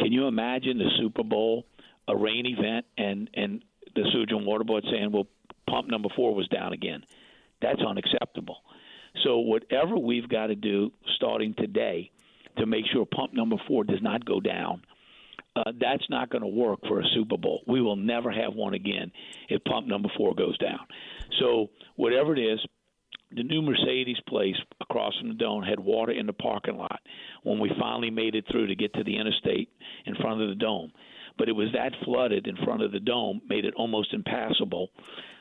Can 0.00 0.12
you 0.12 0.26
imagine 0.26 0.78
the 0.78 0.90
Super 0.98 1.22
Bowl, 1.22 1.66
a 2.08 2.16
rain 2.16 2.46
event, 2.46 2.86
and 2.98 3.30
and 3.34 3.64
the 3.94 4.02
Sewage 4.12 4.32
and 4.32 4.46
Water 4.46 4.64
Board 4.64 4.84
saying, 4.90 5.12
"Well, 5.12 5.28
pump 5.68 5.88
number 5.88 6.08
four 6.16 6.34
was 6.34 6.48
down 6.48 6.72
again." 6.72 7.04
That's 7.62 7.80
unacceptable. 7.80 8.58
So 9.22 9.38
whatever 9.38 9.96
we've 9.96 10.28
got 10.28 10.48
to 10.48 10.56
do 10.56 10.92
starting 11.16 11.54
today 11.54 12.10
to 12.58 12.66
make 12.66 12.84
sure 12.92 13.06
pump 13.06 13.32
number 13.32 13.56
four 13.68 13.84
does 13.84 14.02
not 14.02 14.24
go 14.24 14.40
down 14.40 14.82
uh, 15.56 15.72
that's 15.80 16.04
not 16.10 16.30
going 16.30 16.42
to 16.42 16.48
work 16.48 16.80
for 16.88 17.00
a 17.00 17.04
Super 17.14 17.36
Bowl. 17.36 17.62
We 17.66 17.80
will 17.80 17.96
never 17.96 18.30
have 18.30 18.54
one 18.54 18.74
again 18.74 19.12
if 19.48 19.62
pump 19.64 19.86
number 19.86 20.08
four 20.16 20.34
goes 20.34 20.58
down. 20.58 20.80
So, 21.40 21.70
whatever 21.96 22.34
it 22.34 22.40
is, 22.40 22.60
the 23.30 23.42
new 23.42 23.62
Mercedes 23.62 24.20
place 24.28 24.56
across 24.80 25.16
from 25.18 25.28
the 25.28 25.34
dome 25.34 25.62
had 25.62 25.80
water 25.80 26.12
in 26.12 26.26
the 26.26 26.32
parking 26.32 26.76
lot 26.76 27.00
when 27.42 27.58
we 27.58 27.70
finally 27.80 28.10
made 28.10 28.34
it 28.34 28.44
through 28.50 28.68
to 28.68 28.76
get 28.76 28.92
to 28.94 29.04
the 29.04 29.16
interstate 29.16 29.70
in 30.06 30.14
front 30.16 30.40
of 30.40 30.48
the 30.48 30.54
dome. 30.54 30.92
But 31.36 31.48
it 31.48 31.52
was 31.52 31.68
that 31.74 31.92
flooded 32.04 32.46
in 32.46 32.56
front 32.64 32.82
of 32.82 32.92
the 32.92 33.00
dome, 33.00 33.40
made 33.48 33.64
it 33.64 33.74
almost 33.74 34.14
impassable 34.14 34.90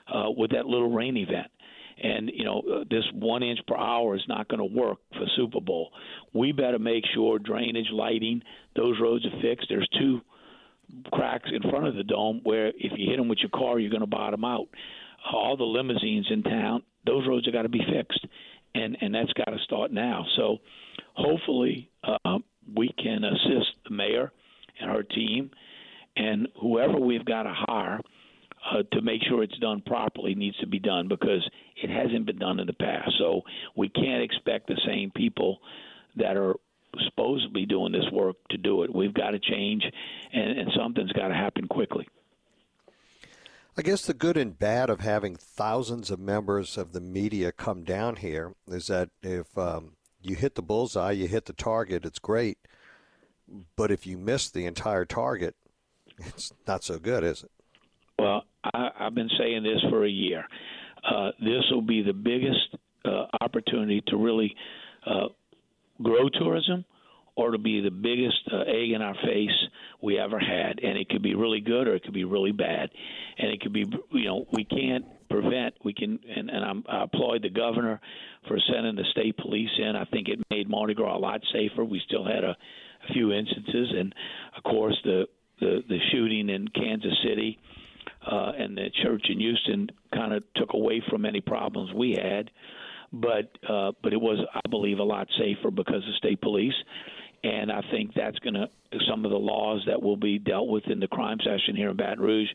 uh, 0.08 0.32
with 0.36 0.52
that 0.52 0.66
little 0.66 0.92
rain 0.92 1.18
event 1.18 1.52
and 2.02 2.32
you 2.34 2.44
know 2.44 2.62
uh, 2.62 2.84
this 2.90 3.04
one 3.14 3.44
inch 3.44 3.60
per 3.68 3.78
hour 3.78 4.16
is 4.16 4.24
not 4.28 4.48
going 4.48 4.60
to 4.60 4.80
work 4.80 4.98
for 5.12 5.26
Super 5.36 5.62
Bowl. 5.62 5.92
We 6.34 6.52
better 6.52 6.80
make 6.80 7.04
sure 7.14 7.40
drainage, 7.40 7.90
lighting, 7.92 8.42
those 8.76 9.00
roads 9.00 9.26
are 9.26 9.42
fixed. 9.42 9.68
There's 9.70 9.88
two 10.00 10.22
cracks 11.12 11.50
in 11.52 11.70
front 11.70 11.88
of 11.88 11.96
the 11.96 12.04
dome 12.04 12.42
where 12.44 12.68
if 12.68 12.92
you 12.96 13.10
hit 13.10 13.18
them 13.18 13.28
with 13.28 13.40
your 13.40 13.50
car, 13.50 13.80
you're 13.80 13.92
going 13.92 14.02
to 14.02 14.08
bottom 14.08 14.44
out. 14.46 14.68
All 15.32 15.58
the 15.58 15.64
limousines 15.64 16.28
in 16.30 16.44
town, 16.44 16.84
those 17.06 17.28
roads 17.28 17.46
have 17.46 17.54
got 17.54 17.64
to 17.64 17.70
be 17.70 17.82
fixed, 17.92 18.26
and 18.76 18.98
and 19.02 19.14
that's 19.16 19.34
got 19.34 19.52
to 19.52 19.58
start 19.64 19.92
now. 19.92 20.26
So 20.36 20.58
hopefully 21.14 21.90
uh, 22.04 22.40
we 22.76 22.90
can 23.02 23.24
assist 23.24 23.72
the 23.88 23.96
mayor 23.96 24.32
and 24.80 24.92
her 24.92 25.04
team 25.04 25.52
and 26.16 26.48
whoever 26.62 27.00
we've 27.00 27.26
got 27.26 27.44
to 27.44 27.54
hire 27.54 28.00
uh, 28.72 28.84
to 28.92 29.02
make 29.02 29.22
sure 29.28 29.44
it's 29.44 29.58
done 29.60 29.82
properly 29.86 30.36
needs 30.36 30.58
to 30.58 30.68
be 30.68 30.80
done 30.80 31.08
because 31.08 31.48
it 31.82 31.90
hasn't 31.90 32.26
been 32.26 32.40
done 32.40 32.60
in 32.60 32.68
the 32.68 32.74
past. 32.74 33.12
So 33.20 33.42
we 33.76 33.90
can't 33.90 34.24
expect 34.24 34.68
the 34.68 34.80
same 34.86 35.12
people 35.12 35.60
that 36.16 36.38
are 36.38 36.56
supposedly 37.06 37.66
doing 37.66 37.92
this 37.92 38.06
work 38.12 38.36
to 38.52 38.58
do 38.58 38.84
it. 38.84 38.94
We've 38.94 39.14
got 39.14 39.32
to 39.32 39.40
change, 39.40 39.84
and, 40.32 40.60
and 40.60 40.70
something's 40.78 41.12
got 41.12 41.30
to 41.30 41.34
happen 41.34 41.68
quickly. 41.68 42.08
I 43.76 43.82
guess 43.82 44.06
the 44.06 44.14
good 44.14 44.38
and 44.38 44.58
bad 44.58 44.92
of 44.92 45.00
having 45.00 45.36
thousands 45.36 46.12
of 46.12 46.20
members 46.20 46.78
of 46.78 46.94
the 46.94 47.02
media 47.02 47.52
come 47.52 47.84
down 47.84 48.18
here 48.18 48.54
is 48.68 48.88
that 48.88 49.10
if 49.24 49.58
um, 49.58 49.94
you 50.22 50.36
hit 50.36 50.54
the 50.54 50.62
bullseye, 50.62 51.12
you 51.12 51.28
hit 51.28 51.46
the 51.46 51.54
target, 51.54 52.06
it's 52.06 52.20
great. 52.20 52.60
But 53.76 53.90
if 53.90 54.06
you 54.06 54.18
miss 54.18 54.50
the 54.52 54.68
entire 54.68 55.06
target, 55.06 55.56
it's 56.20 56.54
not 56.68 56.84
so 56.84 57.00
good, 57.00 57.24
is 57.24 57.44
it? 57.44 57.52
Well, 58.20 58.44
I, 58.64 58.90
I've 59.00 59.16
been 59.16 59.32
saying 59.40 59.64
this 59.64 59.82
for 59.90 60.06
a 60.06 60.10
year. 60.10 60.46
Uh, 61.04 61.32
this 61.40 61.64
will 61.72 61.82
be 61.82 62.04
the 62.04 62.14
biggest 62.14 62.76
uh, 63.06 63.26
opportunity 63.42 64.04
to 64.08 64.18
really 64.18 64.56
uh, 65.06 65.30
grow 66.02 66.30
tourism 66.30 66.86
or 67.36 67.52
to 67.52 67.58
be 67.58 67.82
the 67.82 67.90
biggest 67.90 68.38
uh, 68.52 68.62
egg 68.70 68.92
in 68.92 69.02
our 69.02 69.16
face 69.26 69.50
we 70.04 70.20
ever 70.20 70.38
had. 70.38 70.80
And 70.84 70.98
it 70.98 71.10
could 71.10 71.24
be 71.24 71.34
really 71.34 71.62
good 71.62 71.88
or 71.88 71.96
it 71.96 72.04
could 72.04 72.14
be 72.14 72.26
really 72.26 72.52
bad. 72.52 72.90
And 73.38 73.50
it 73.50 73.62
could 73.62 73.74
be, 73.74 73.86
you 74.12 74.26
know, 74.26 74.46
we 74.52 74.66
can't 74.66 75.06
prevent, 75.30 75.76
we 75.84 75.94
can, 75.94 76.20
and, 76.36 76.50
and 76.50 76.64
I'm, 76.64 76.84
I 76.88 77.04
applaud 77.04 77.42
the 77.42 77.50
governor 77.50 78.00
for 78.48 78.60
sending 78.72 78.96
the 78.96 79.06
state 79.12 79.38
police 79.38 79.70
in. 79.80 79.96
I 79.96 80.06
think 80.06 80.28
it 80.28 80.40
made 80.52 80.70
Mardi 80.70 80.94
Gras 80.94 81.16
a 81.16 81.18
lot 81.18 81.42
safer. 81.54 81.84
We 81.86 82.02
still 82.06 82.26
had 82.26 82.44
a, 82.44 82.56
a 83.10 83.14
few 83.14 83.32
instances. 83.32 83.94
And, 83.98 84.14
of 84.58 84.64
course, 84.64 85.00
the, 85.04 85.28
the, 85.60 85.84
the 85.88 86.00
shooting 86.12 86.50
in 86.50 86.68
Kansas 86.68 87.18
City 87.24 87.58
uh, 88.30 88.52
and 88.58 88.78
the 88.78 88.90
church 89.04 89.26
in 89.30 89.40
Houston 89.40 89.90
kind 90.14 90.34
of 90.34 90.44
took 90.56 90.74
away 90.74 91.02
from 91.10 91.26
any 91.26 91.42
problems 91.42 91.94
we 91.94 92.12
had. 92.22 92.52
But 93.16 93.52
uh, 93.70 93.92
but 94.02 94.12
it 94.12 94.20
was, 94.20 94.44
I 94.56 94.68
believe, 94.68 94.98
a 94.98 95.04
lot 95.04 95.28
safer 95.38 95.70
because 95.70 95.98
of 95.98 96.16
state 96.18 96.42
police, 96.42 96.74
and 97.44 97.72
I 97.72 97.82
think 97.92 98.12
that's 98.16 98.40
going 98.40 98.54
to 98.54 98.70
some 99.10 99.26
of 99.26 99.32
the 99.32 99.38
laws 99.38 99.84
that 99.88 100.02
will 100.02 100.18
be 100.18 100.40
dealt 100.40 100.70
with 100.70 100.86
in 100.88 101.00
the 101.00 101.08
crime 101.08 101.38
session 101.40 101.76
here 101.76 101.90
in 101.90 101.98
Baton 101.98 102.20
Rouge 102.20 102.50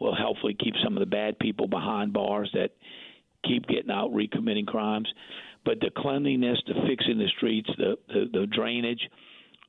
will 0.00 0.14
hopefully 0.14 0.56
keep 0.58 0.74
some 0.82 0.96
of 0.96 1.00
the 1.00 1.06
bad 1.06 1.38
people 1.38 1.68
behind 1.68 2.12
bars 2.12 2.50
that 2.54 2.70
keep 3.44 3.66
getting 3.66 3.90
out 3.90 4.10
recommitting 4.10 4.66
crimes. 4.66 5.08
But 5.64 5.80
the 5.80 5.90
cleanliness, 5.96 6.58
the 6.66 6.74
fixing 6.88 7.18
the 7.18 7.28
streets, 7.36 7.70
the 7.78 7.96
the, 8.08 8.24
the 8.32 8.46
drainage. 8.46 9.08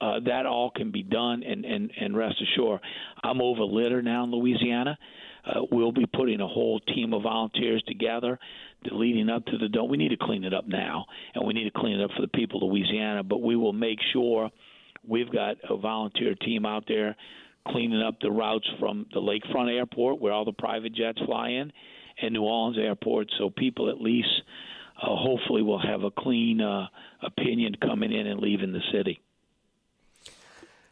Uh, 0.01 0.19
that 0.25 0.45
all 0.45 0.69
can 0.69 0.91
be 0.91 1.03
done, 1.03 1.43
and, 1.43 1.63
and, 1.63 1.89
and 1.97 2.17
rest 2.17 2.35
assured, 2.41 2.81
I'm 3.23 3.41
over 3.41 3.63
litter 3.63 4.01
now 4.01 4.25
in 4.25 4.31
Louisiana. 4.31 4.97
Uh, 5.45 5.61
we'll 5.71 5.91
be 5.91 6.05
putting 6.05 6.39
a 6.39 6.47
whole 6.47 6.79
team 6.79 7.13
of 7.13 7.23
volunteers 7.23 7.83
together 7.87 8.39
to 8.85 8.95
leading 8.95 9.29
up 9.29 9.45
to 9.45 9.57
the 9.57 9.67
dome. 9.67 9.89
We 9.89 9.97
need 9.97 10.09
to 10.09 10.17
clean 10.17 10.43
it 10.43 10.53
up 10.53 10.67
now, 10.67 11.05
and 11.35 11.45
we 11.45 11.53
need 11.53 11.65
to 11.65 11.79
clean 11.79 11.99
it 11.99 12.03
up 12.03 12.11
for 12.15 12.21
the 12.21 12.29
people 12.29 12.63
of 12.63 12.69
Louisiana. 12.69 13.23
But 13.23 13.41
we 13.41 13.55
will 13.55 13.73
make 13.73 13.99
sure 14.13 14.49
we've 15.07 15.31
got 15.31 15.57
a 15.69 15.75
volunteer 15.75 16.35
team 16.35 16.65
out 16.65 16.85
there 16.87 17.15
cleaning 17.67 18.01
up 18.01 18.19
the 18.21 18.31
routes 18.31 18.67
from 18.79 19.05
the 19.13 19.19
Lakefront 19.19 19.73
Airport, 19.73 20.19
where 20.19 20.33
all 20.33 20.45
the 20.45 20.53
private 20.53 20.93
jets 20.93 21.19
fly 21.25 21.49
in, 21.49 21.71
and 22.21 22.33
New 22.33 22.43
Orleans 22.43 22.77
Airport, 22.77 23.31
so 23.37 23.49
people 23.49 23.89
at 23.89 24.01
least 24.01 24.29
uh, 25.01 25.07
hopefully 25.07 25.61
will 25.61 25.79
have 25.79 26.03
a 26.03 26.11
clean 26.11 26.61
uh, 26.61 26.87
opinion 27.21 27.75
coming 27.81 28.11
in 28.11 28.27
and 28.27 28.39
leaving 28.39 28.71
the 28.71 28.81
city. 28.91 29.21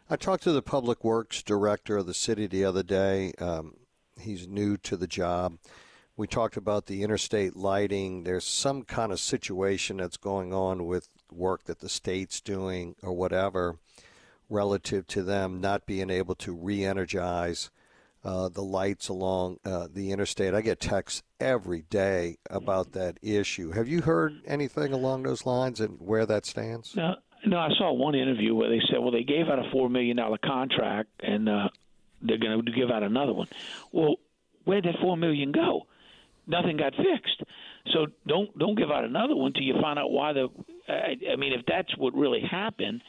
I 0.09 0.15
talked 0.17 0.43
to 0.43 0.51
the 0.51 0.61
public 0.61 1.03
works 1.03 1.41
director 1.41 1.97
of 1.97 2.05
the 2.05 2.13
city 2.13 2.47
the 2.47 2.65
other 2.65 2.83
day. 2.83 3.33
Um, 3.39 3.75
He's 4.21 4.47
new 4.47 4.77
to 4.77 4.97
the 4.97 5.07
job. 5.07 5.57
We 6.17 6.27
talked 6.27 6.57
about 6.57 6.85
the 6.85 7.03
interstate 7.03 7.55
lighting. 7.55 8.23
There's 8.23 8.45
some 8.45 8.83
kind 8.83 9.11
of 9.11 9.19
situation 9.19 9.97
that's 9.97 10.17
going 10.17 10.53
on 10.53 10.85
with 10.85 11.09
work 11.31 11.63
that 11.65 11.79
the 11.79 11.89
state's 11.89 12.41
doing 12.41 12.95
or 13.01 13.13
whatever 13.13 13.77
relative 14.49 15.07
to 15.07 15.23
them 15.23 15.61
not 15.61 15.85
being 15.85 16.09
able 16.09 16.35
to 16.35 16.53
re 16.53 16.83
energize 16.83 17.71
uh, 18.23 18.49
the 18.49 18.61
lights 18.61 19.07
along 19.07 19.57
uh, 19.65 19.87
the 19.91 20.11
interstate. 20.11 20.53
I 20.53 20.61
get 20.61 20.79
texts 20.79 21.23
every 21.39 21.83
day 21.83 22.37
about 22.49 22.91
that 22.91 23.17
issue. 23.21 23.71
Have 23.71 23.87
you 23.87 24.01
heard 24.01 24.41
anything 24.45 24.93
along 24.93 25.23
those 25.23 25.45
lines 25.45 25.79
and 25.79 25.97
where 25.99 26.25
that 26.27 26.45
stands? 26.45 26.95
No, 26.95 27.15
no. 27.45 27.57
I 27.57 27.69
saw 27.77 27.91
one 27.93 28.13
interview 28.13 28.53
where 28.53 28.69
they 28.69 28.81
said, 28.89 28.99
well, 28.99 29.11
they 29.11 29.23
gave 29.23 29.47
out 29.47 29.57
a 29.57 29.71
four 29.71 29.89
million 29.89 30.17
dollar 30.17 30.37
contract 30.37 31.09
and 31.23 31.49
uh, 31.49 31.69
they're 32.21 32.37
going 32.37 32.65
to 32.65 32.71
give 32.71 32.91
out 32.91 33.03
another 33.03 33.33
one. 33.33 33.47
Well, 33.91 34.15
where'd 34.65 34.85
that 34.85 34.95
four 35.01 35.17
million 35.17 35.51
go? 35.51 35.87
Nothing 36.47 36.77
got 36.77 36.93
fixed. 36.95 37.43
So 37.93 38.07
don't 38.27 38.57
don't 38.57 38.77
give 38.77 38.91
out 38.91 39.03
another 39.03 39.35
one 39.35 39.53
till 39.53 39.63
you 39.63 39.75
find 39.81 39.97
out 39.97 40.11
why 40.11 40.33
the. 40.33 40.47
I, 40.87 41.15
I 41.31 41.35
mean, 41.35 41.53
if 41.53 41.65
that's 41.65 41.95
what 41.97 42.13
really 42.13 42.41
happened 42.41 43.01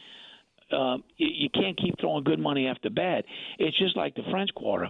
um, 0.72 1.04
you, 1.16 1.28
you 1.32 1.50
can't 1.50 1.76
keep 1.76 1.98
throwing 2.00 2.24
good 2.24 2.38
money 2.38 2.66
after 2.66 2.90
bad. 2.90 3.24
It's 3.58 3.78
just 3.78 3.96
like 3.96 4.14
the 4.14 4.22
French 4.30 4.50
Quarter. 4.54 4.88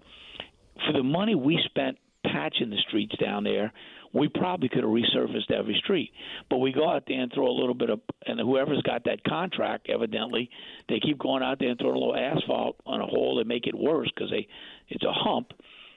For 0.87 0.93
the 0.93 1.03
money 1.03 1.35
we 1.35 1.61
spent 1.65 1.99
patching 2.25 2.71
the 2.71 2.79
streets 2.89 3.15
down 3.21 3.45
there, 3.45 3.73
we 4.13 4.29
probably 4.29 4.69
could 4.69 4.83
have 4.83 4.91
resurfaced 4.91 5.51
every 5.51 5.75
street. 5.83 6.13
But 6.51 6.59
we 6.59 6.73
go 6.73 6.89
out 6.89 7.05
there 7.07 7.21
and 7.21 7.33
throw 7.33 7.47
a 7.47 7.53
little 7.59 7.75
bit 7.75 7.91
of, 7.91 8.01
and 8.27 8.39
whoever's 8.39 8.83
got 8.83 9.05
that 9.05 9.25
contract, 9.25 9.89
evidently, 9.89 10.51
they 10.89 11.01
keep 11.01 11.19
going 11.19 11.43
out 11.43 11.59
there 11.59 11.71
and 11.71 11.79
throwing 11.79 11.97
a 11.97 11.99
little 11.99 12.17
asphalt 12.17 12.77
on 12.87 13.01
a 13.01 13.07
hole 13.07 13.39
and 13.39 13.49
make 13.49 13.67
it 13.67 13.75
worse 13.75 14.11
because 14.15 14.31
they, 14.31 14.47
it's 14.89 15.05
a 15.05 15.13
hump. 15.13 15.53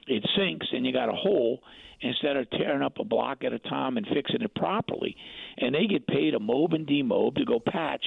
It 0.06 0.24
sinks 0.36 0.66
and 0.72 0.86
you 0.86 0.92
got 0.92 1.08
a 1.08 1.16
hole 1.16 1.60
instead 2.00 2.36
of 2.36 2.48
tearing 2.50 2.82
up 2.82 2.98
a 2.98 3.04
block 3.04 3.42
at 3.44 3.52
a 3.52 3.58
time 3.58 3.96
and 3.96 4.06
fixing 4.12 4.42
it 4.42 4.54
properly. 4.54 5.16
And 5.58 5.74
they 5.74 5.86
get 5.86 6.06
paid 6.06 6.34
a 6.34 6.38
mob 6.38 6.74
and 6.74 6.86
demob 6.86 7.36
to 7.36 7.44
go 7.44 7.58
patch 7.58 8.06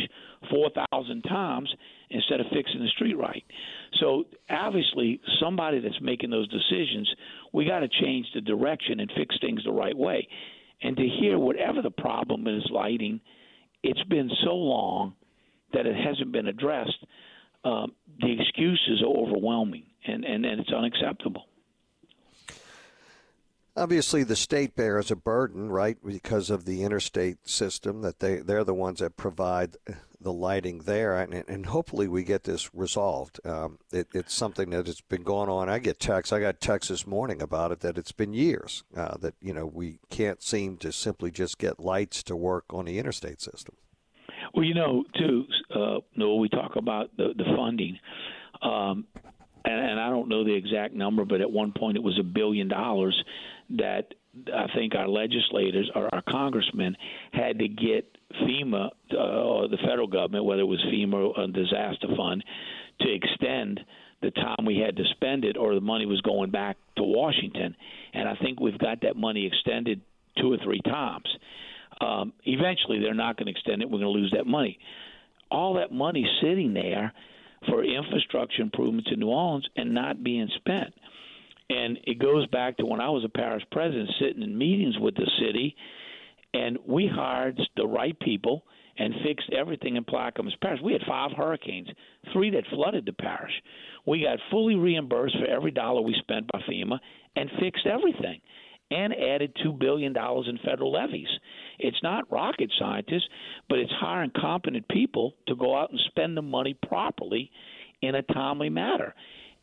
4,000 0.51 1.23
times 1.23 1.73
instead 2.09 2.39
of 2.39 2.47
fixing 2.53 2.81
the 2.81 2.89
street 2.89 3.17
right. 3.17 3.43
So 3.99 4.25
obviously, 4.49 5.21
somebody 5.41 5.79
that's 5.79 6.01
making 6.01 6.29
those 6.29 6.47
decisions, 6.47 7.13
we 7.51 7.65
got 7.65 7.79
to 7.79 7.88
change 7.88 8.27
the 8.34 8.41
direction 8.41 9.00
and 9.00 9.12
fix 9.15 9.36
things 9.41 9.63
the 9.63 9.72
right 9.72 9.98
way. 9.98 10.27
And 10.82 10.96
to 10.96 11.03
hear 11.03 11.38
whatever 11.38 11.82
the 11.82 11.91
problem 11.91 12.48
is 12.48 12.63
lighting, 12.72 13.20
it's 13.84 14.03
been 14.03 14.29
so 14.44 14.56
long 14.56 15.15
that 15.74 15.86
it 15.86 15.96
hasn't 15.96 16.32
been 16.32 16.48
addressed. 16.48 17.06
Um, 17.63 17.91
the 18.20 18.39
excuses 18.39 19.01
are 19.01 19.18
overwhelming, 19.18 19.84
and, 20.08 20.24
and, 20.24 20.46
and 20.46 20.62
it's 20.62 20.72
unacceptable. 20.72 21.49
Obviously, 23.79 24.24
the 24.24 24.36
state 24.36 24.75
bears 24.75 25.09
a 25.09 25.15
burden, 25.15 25.69
right, 25.69 25.98
because 26.05 26.50
of 26.50 26.65
the 26.65 26.83
interstate 26.83 27.48
system 27.48 28.01
that 28.01 28.19
they 28.19 28.38
they're 28.38 28.65
the 28.65 28.74
ones 28.74 29.00
that 29.00 29.15
provide 29.15 29.77
the 30.19 30.33
lighting 30.33 30.79
there, 30.79 31.17
and, 31.17 31.33
and 31.48 31.67
hopefully 31.67 32.05
we 32.07 32.24
get 32.24 32.43
this 32.43 32.75
resolved. 32.75 33.39
Um, 33.45 33.79
it, 33.93 34.09
it's 34.13 34.33
something 34.33 34.71
that 34.71 34.86
has 34.86 35.00
been 35.00 35.24
going 35.24 35.50
on. 35.50 35.69
I 35.69 35.79
get 35.79 35.98
texts. 35.98 36.33
I 36.33 36.41
got 36.41 36.59
texts 36.59 36.89
this 36.89 37.07
morning 37.07 37.41
about 37.41 37.71
it 37.71 37.79
that 37.79 37.98
it's 37.98 38.12
been 38.12 38.33
years 38.33 38.83
uh, 38.98 39.15
that 39.19 39.36
you 39.41 39.53
know 39.53 39.65
we 39.65 40.00
can't 40.09 40.43
seem 40.43 40.75
to 40.79 40.91
simply 40.91 41.31
just 41.31 41.57
get 41.57 41.79
lights 41.79 42.21
to 42.24 42.36
work 42.36 42.65
on 42.71 42.83
the 42.83 43.00
interstate 43.00 43.39
system. 43.39 43.75
Well, 44.53 44.65
you 44.65 44.74
know, 44.74 45.05
too, 45.17 45.45
uh, 45.74 46.00
we 46.17 46.50
talk 46.50 46.75
about 46.75 47.15
the 47.15 47.33
the 47.38 47.45
funding. 47.55 47.98
Um, 48.62 49.07
and, 49.65 49.91
and 49.91 49.99
I 49.99 50.09
don't 50.09 50.29
know 50.29 50.43
the 50.43 50.53
exact 50.53 50.93
number, 50.93 51.25
but 51.25 51.41
at 51.41 51.51
one 51.51 51.73
point 51.77 51.97
it 51.97 52.03
was 52.03 52.17
a 52.19 52.23
billion 52.23 52.67
dollars 52.67 53.21
that 53.77 54.13
I 54.53 54.67
think 54.75 54.95
our 54.95 55.07
legislators 55.07 55.89
or 55.95 56.13
our 56.13 56.21
congressmen 56.27 56.95
had 57.31 57.59
to 57.59 57.67
get 57.67 58.17
FEMA 58.41 58.89
uh, 59.13 59.17
or 59.17 59.67
the 59.67 59.77
federal 59.77 60.07
government, 60.07 60.45
whether 60.45 60.61
it 60.61 60.65
was 60.65 60.83
FEMA 60.93 61.35
or 61.35 61.43
a 61.43 61.47
disaster 61.47 62.07
fund, 62.15 62.43
to 63.01 63.13
extend 63.13 63.79
the 64.21 64.31
time 64.31 64.65
we 64.65 64.77
had 64.77 64.97
to 64.97 65.03
spend 65.11 65.45
it, 65.45 65.57
or 65.57 65.73
the 65.73 65.81
money 65.81 66.05
was 66.05 66.21
going 66.21 66.51
back 66.51 66.77
to 66.97 67.03
Washington. 67.03 67.75
And 68.13 68.27
I 68.27 68.35
think 68.35 68.59
we've 68.59 68.77
got 68.77 69.01
that 69.01 69.15
money 69.15 69.47
extended 69.47 70.01
two 70.39 70.51
or 70.51 70.57
three 70.63 70.81
times. 70.81 71.27
Um, 72.01 72.33
eventually, 72.43 72.99
they're 72.99 73.13
not 73.13 73.37
going 73.37 73.45
to 73.45 73.51
extend 73.51 73.81
it. 73.81 73.85
We're 73.89 73.99
going 73.99 74.13
to 74.13 74.19
lose 74.19 74.33
that 74.35 74.45
money. 74.45 74.77
All 75.49 75.75
that 75.75 75.91
money 75.91 76.27
sitting 76.41 76.74
there 76.74 77.13
for 77.67 77.83
infrastructure 77.83 78.61
improvements 78.61 79.09
in 79.11 79.19
New 79.19 79.27
Orleans 79.27 79.67
and 79.75 79.93
not 79.93 80.24
being 80.24 80.50
spent. 80.55 80.93
And 81.69 82.00
it 82.03 82.19
goes 82.19 82.48
back 82.48 82.77
to 82.77 82.85
when 82.85 83.01
I 83.01 83.09
was 83.09 83.24
a 83.24 83.29
parish 83.29 83.63
president 83.72 84.09
sitting 84.19 84.41
in 84.41 84.57
meetings 84.57 84.98
with 85.00 85.15
the 85.15 85.29
city, 85.39 85.75
and 86.53 86.77
we 86.87 87.07
hired 87.07 87.59
the 87.75 87.85
right 87.85 88.19
people 88.19 88.63
and 88.98 89.13
fixed 89.24 89.51
everything 89.53 89.95
in 89.95 90.03
Plaquemines 90.03 90.59
Parish. 90.61 90.81
We 90.83 90.93
had 90.93 91.03
five 91.07 91.31
hurricanes, 91.31 91.87
three 92.33 92.50
that 92.51 92.65
flooded 92.72 93.05
the 93.05 93.13
parish. 93.13 93.53
We 94.05 94.24
got 94.24 94.39
fully 94.50 94.75
reimbursed 94.75 95.37
for 95.37 95.45
every 95.45 95.72
dollar 95.72 96.01
we 96.01 96.15
spent 96.19 96.51
by 96.51 96.59
FEMA 96.67 97.00
and 97.35 97.50
fixed 97.59 97.85
everything 97.85 98.41
and 98.91 99.13
added 99.13 99.55
$2 99.65 99.77
billion 99.79 100.15
in 100.15 100.59
federal 100.65 100.91
levees. 100.91 101.27
It's 101.77 102.01
not 102.01 102.31
rocket 102.31 102.71
scientists, 102.79 103.27
but 103.67 103.79
it's 103.79 103.91
hiring 103.99 104.31
competent 104.35 104.87
people 104.89 105.33
to 105.47 105.55
go 105.55 105.77
out 105.77 105.91
and 105.91 105.99
spend 106.07 106.35
the 106.35 106.41
money 106.41 106.77
properly 106.87 107.51
in 108.01 108.15
a 108.15 108.21
timely 108.23 108.69
manner. 108.69 109.13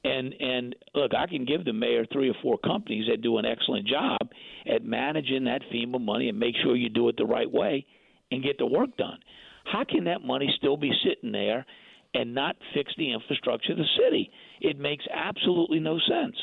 And 0.04 0.34
and 0.38 0.76
look, 0.94 1.12
I 1.14 1.26
can 1.26 1.44
give 1.44 1.64
the 1.64 1.72
mayor 1.72 2.06
three 2.12 2.30
or 2.30 2.34
four 2.40 2.58
companies 2.58 3.06
that 3.10 3.22
do 3.22 3.38
an 3.38 3.44
excellent 3.44 3.88
job 3.88 4.18
at 4.72 4.84
managing 4.84 5.44
that 5.44 5.62
FEMA 5.72 6.00
money 6.00 6.28
and 6.28 6.38
make 6.38 6.54
sure 6.62 6.76
you 6.76 6.88
do 6.88 7.08
it 7.08 7.16
the 7.16 7.26
right 7.26 7.50
way 7.50 7.84
and 8.30 8.42
get 8.42 8.58
the 8.58 8.66
work 8.66 8.96
done. 8.96 9.18
How 9.64 9.84
can 9.84 10.04
that 10.04 10.22
money 10.22 10.52
still 10.58 10.76
be 10.76 10.92
sitting 11.04 11.32
there 11.32 11.66
and 12.14 12.34
not 12.34 12.56
fix 12.72 12.92
the 12.96 13.12
infrastructure 13.12 13.72
of 13.72 13.78
the 13.78 13.84
city? 13.98 14.30
It 14.60 14.78
makes 14.78 15.04
absolutely 15.12 15.80
no 15.80 15.98
sense. 15.98 16.36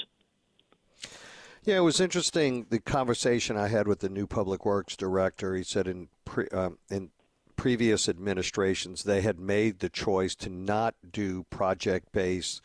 Yeah, 1.65 1.78
it 1.78 1.82
was 1.82 2.02
interesting 2.02 2.65
the 2.69 2.80
conversation 2.80 3.56
I 3.56 3.69
had 3.69 3.88
with 3.88 3.99
the 3.99 4.10
new 4.10 4.28
public 4.28 4.65
works 4.65 4.97
director. 4.97 5.56
He 5.56 5.63
said 5.63 5.88
in 5.88 6.10
pre, 6.26 6.49
um, 6.49 6.78
in 6.89 7.12
previous 7.56 8.10
administrations 8.10 9.04
they 9.04 9.21
had 9.21 9.39
made 9.39 9.80
the 9.80 9.88
choice 9.88 10.36
to 10.36 10.49
not 10.49 10.95
do 11.10 11.43
project 11.43 12.12
based 12.12 12.62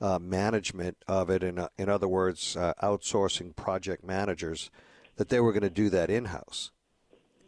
uh, 0.00 0.20
management 0.20 0.96
of 1.08 1.28
it. 1.28 1.42
In, 1.42 1.58
uh, 1.58 1.68
in 1.76 1.88
other 1.88 2.06
words, 2.06 2.56
uh, 2.56 2.74
outsourcing 2.80 3.56
project 3.56 4.04
managers, 4.04 4.70
that 5.16 5.28
they 5.28 5.40
were 5.40 5.52
going 5.52 5.62
to 5.62 5.70
do 5.70 5.90
that 5.90 6.08
in 6.08 6.26
house. 6.26 6.70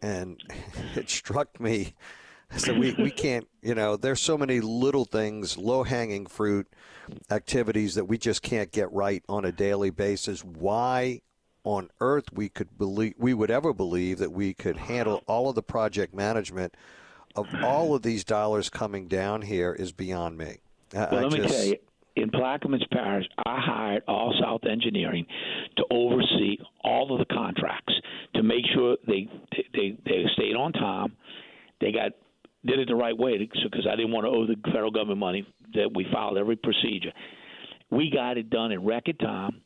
And 0.02 0.42
it 0.96 1.08
struck 1.08 1.60
me. 1.60 1.94
So 2.56 2.72
we, 2.72 2.92
we 2.94 3.10
can't, 3.10 3.46
you 3.62 3.74
know, 3.74 3.96
there's 3.96 4.20
so 4.20 4.38
many 4.38 4.60
little 4.60 5.04
things, 5.04 5.58
low 5.58 5.82
hanging 5.82 6.26
fruit 6.26 6.66
activities 7.30 7.94
that 7.94 8.06
we 8.06 8.18
just 8.18 8.42
can't 8.42 8.72
get 8.72 8.90
right 8.92 9.22
on 9.28 9.44
a 9.44 9.52
daily 9.52 9.90
basis. 9.90 10.42
Why 10.44 11.20
on 11.64 11.90
earth 12.00 12.32
we 12.32 12.48
could 12.48 12.78
believe 12.78 13.14
we 13.18 13.34
would 13.34 13.50
ever 13.50 13.72
believe 13.74 14.18
that 14.18 14.32
we 14.32 14.54
could 14.54 14.76
handle 14.76 15.22
all 15.26 15.48
of 15.48 15.54
the 15.54 15.62
project 15.62 16.14
management 16.14 16.74
of 17.36 17.46
all 17.62 17.94
of 17.94 18.02
these 18.02 18.24
dollars 18.24 18.70
coming 18.70 19.06
down 19.06 19.42
here 19.42 19.72
is 19.72 19.92
beyond 19.92 20.38
me. 20.38 20.58
Well, 20.94 21.08
I 21.10 21.20
let 21.20 21.30
just, 21.30 21.42
me 21.42 21.48
tell 21.48 21.64
you, 21.66 21.76
in 22.16 22.30
Plaquemines 22.30 22.90
Parish, 22.90 23.26
I 23.44 23.60
hired 23.60 24.02
All 24.08 24.34
South 24.40 24.62
Engineering 24.68 25.26
to 25.76 25.84
oversee 25.90 26.58
all 26.82 27.12
of 27.12 27.18
the 27.18 27.32
contracts 27.32 27.92
to 28.34 28.42
make 28.42 28.64
sure 28.74 28.96
they 29.06 29.28
they 29.74 29.98
they 30.04 30.24
stayed 30.34 30.56
on 30.56 30.72
time. 30.72 31.14
They 31.80 31.92
got 31.92 32.12
did 32.68 32.78
it 32.78 32.88
the 32.88 32.94
right 32.94 33.16
way 33.16 33.38
because 33.38 33.86
I 33.90 33.96
didn't 33.96 34.12
want 34.12 34.26
to 34.26 34.30
owe 34.30 34.46
the 34.46 34.56
federal 34.70 34.90
government 34.90 35.18
money. 35.18 35.46
That 35.74 35.90
we 35.94 36.06
followed 36.12 36.38
every 36.38 36.56
procedure. 36.56 37.12
We 37.90 38.10
got 38.10 38.38
it 38.38 38.50
done 38.50 38.72
in 38.72 38.84
record 38.84 39.18
time. 39.18 39.60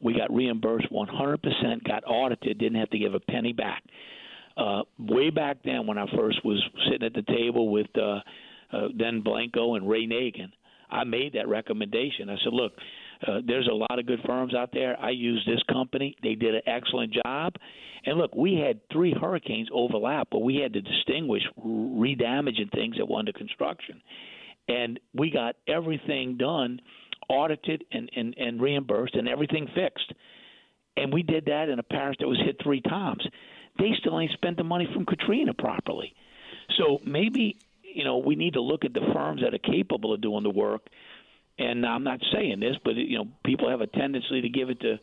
We 0.00 0.14
got 0.14 0.32
reimbursed 0.34 0.88
100%. 0.92 1.84
Got 1.84 2.04
audited. 2.06 2.58
Didn't 2.58 2.78
have 2.78 2.90
to 2.90 2.98
give 2.98 3.14
a 3.14 3.20
penny 3.20 3.52
back. 3.52 3.82
Uh, 4.56 4.82
way 4.98 5.30
back 5.30 5.58
then, 5.64 5.86
when 5.86 5.98
I 5.98 6.06
first 6.16 6.44
was 6.44 6.62
sitting 6.90 7.06
at 7.06 7.14
the 7.14 7.22
table 7.22 7.70
with 7.70 7.86
uh, 7.96 8.20
uh, 8.72 8.88
then 8.96 9.22
Blanco 9.22 9.74
and 9.74 9.88
Ray 9.88 10.06
Nagin, 10.06 10.50
I 10.90 11.04
made 11.04 11.34
that 11.34 11.48
recommendation. 11.48 12.28
I 12.28 12.36
said, 12.42 12.52
look, 12.52 12.72
uh, 13.26 13.40
there's 13.46 13.68
a 13.70 13.74
lot 13.74 13.98
of 13.98 14.06
good 14.06 14.20
firms 14.26 14.54
out 14.54 14.70
there. 14.72 14.98
I 15.00 15.10
use 15.10 15.42
this 15.46 15.62
company. 15.72 16.16
They 16.22 16.34
did 16.34 16.54
an 16.54 16.62
excellent 16.66 17.12
job. 17.12 17.54
And 18.04 18.18
look, 18.18 18.34
we 18.34 18.54
had 18.54 18.80
three 18.92 19.14
hurricanes 19.18 19.68
overlap, 19.72 20.28
but 20.30 20.40
we 20.40 20.56
had 20.56 20.72
to 20.74 20.80
distinguish 20.80 21.42
redamaging 21.58 22.72
things 22.72 22.96
that 22.96 23.08
were 23.08 23.18
under 23.18 23.32
construction. 23.32 24.00
And 24.68 25.00
we 25.14 25.30
got 25.30 25.56
everything 25.66 26.36
done, 26.36 26.80
audited 27.28 27.84
and, 27.90 28.10
and, 28.14 28.36
and 28.36 28.60
reimbursed, 28.60 29.14
and 29.14 29.28
everything 29.28 29.66
fixed. 29.74 30.12
And 30.96 31.12
we 31.12 31.22
did 31.22 31.46
that 31.46 31.68
in 31.68 31.78
a 31.78 31.82
parish 31.82 32.16
that 32.20 32.28
was 32.28 32.40
hit 32.44 32.56
three 32.62 32.80
times. 32.80 33.26
They 33.78 33.90
still 33.98 34.18
ain't 34.18 34.32
spent 34.32 34.56
the 34.56 34.64
money 34.64 34.88
from 34.92 35.06
Katrina 35.06 35.54
properly. 35.54 36.14
So 36.76 36.98
maybe 37.04 37.56
you 37.94 38.04
know, 38.04 38.18
we 38.18 38.36
need 38.36 38.54
to 38.54 38.60
look 38.60 38.84
at 38.84 38.94
the 38.94 39.00
firms 39.12 39.42
that 39.42 39.54
are 39.54 39.58
capable 39.58 40.12
of 40.12 40.20
doing 40.20 40.42
the 40.42 40.50
work. 40.50 40.82
And 41.58 41.84
I'm 41.84 42.04
not 42.04 42.20
saying 42.32 42.60
this, 42.60 42.76
but 42.84 42.94
you 42.94 43.18
know, 43.18 43.26
people 43.44 43.68
have 43.68 43.80
a 43.80 43.86
tendency 43.86 44.40
to 44.42 44.48
give 44.48 44.70
it 44.70 44.80
to 44.80 44.98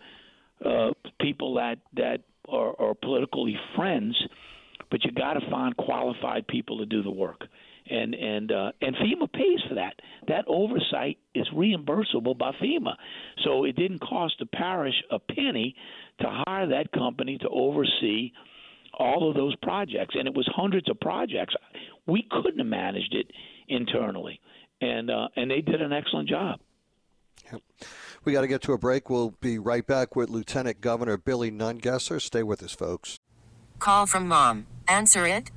uh, 0.65 0.91
people 1.19 1.55
that 1.55 1.79
that 1.95 2.19
are, 2.47 2.79
are 2.79 2.93
politically 2.93 3.57
friends. 3.75 4.15
But 4.91 5.03
you 5.03 5.11
got 5.11 5.33
to 5.33 5.49
find 5.49 5.75
qualified 5.75 6.47
people 6.47 6.77
to 6.77 6.85
do 6.85 7.03
the 7.03 7.11
work. 7.11 7.41
and 7.89 8.13
and 8.15 8.51
uh, 8.51 8.71
and 8.81 8.95
FEMA 8.95 9.31
pays 9.31 9.59
for 9.67 9.75
that. 9.75 9.93
That 10.27 10.45
oversight 10.47 11.17
is 11.33 11.47
reimbursable 11.53 12.37
by 12.37 12.51
FEMA, 12.61 12.95
so 13.43 13.65
it 13.65 13.75
didn't 13.75 13.99
cost 13.99 14.35
the 14.39 14.45
parish 14.47 14.95
a 15.11 15.19
penny 15.19 15.75
to 16.21 16.43
hire 16.45 16.67
that 16.69 16.91
company 16.91 17.37
to 17.39 17.49
oversee 17.49 18.31
all 18.97 19.29
of 19.29 19.35
those 19.35 19.55
projects, 19.57 20.15
and 20.17 20.27
it 20.27 20.33
was 20.33 20.49
hundreds 20.55 20.89
of 20.89 20.99
projects. 20.99 21.53
We 22.07 22.25
couldn't 22.29 22.59
have 22.59 22.67
managed 22.67 23.13
it 23.13 23.27
internally, 23.67 24.39
and 24.89 25.09
uh, 25.09 25.27
and 25.35 25.49
they 25.49 25.61
did 25.61 25.81
an 25.81 25.93
excellent 25.93 26.29
job. 26.29 26.59
Yep. 27.51 27.61
We 28.23 28.33
got 28.33 28.41
to 28.41 28.47
get 28.47 28.61
to 28.63 28.73
a 28.73 28.77
break. 28.77 29.09
We'll 29.09 29.35
be 29.39 29.59
right 29.59 29.85
back 29.85 30.15
with 30.15 30.29
Lieutenant 30.29 30.81
Governor 30.81 31.17
Billy 31.17 31.51
Nungesser. 31.51 32.19
Stay 32.19 32.41
with 32.41 32.63
us, 32.63 32.73
folks. 32.73 33.19
Call 33.77 34.07
from 34.07 34.27
mom. 34.27 34.65
Answer 34.87 35.27
it. 35.27 35.51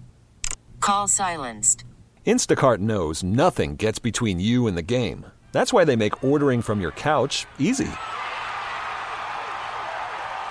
Call 0.80 1.08
silenced. 1.08 1.84
Instacart 2.26 2.78
knows 2.78 3.22
nothing 3.22 3.76
gets 3.76 3.98
between 3.98 4.38
you 4.38 4.66
and 4.66 4.76
the 4.76 4.82
game. 4.82 5.24
That's 5.52 5.72
why 5.72 5.84
they 5.84 5.96
make 5.96 6.22
ordering 6.22 6.60
from 6.60 6.80
your 6.80 6.90
couch 6.90 7.46
easy. 7.58 7.88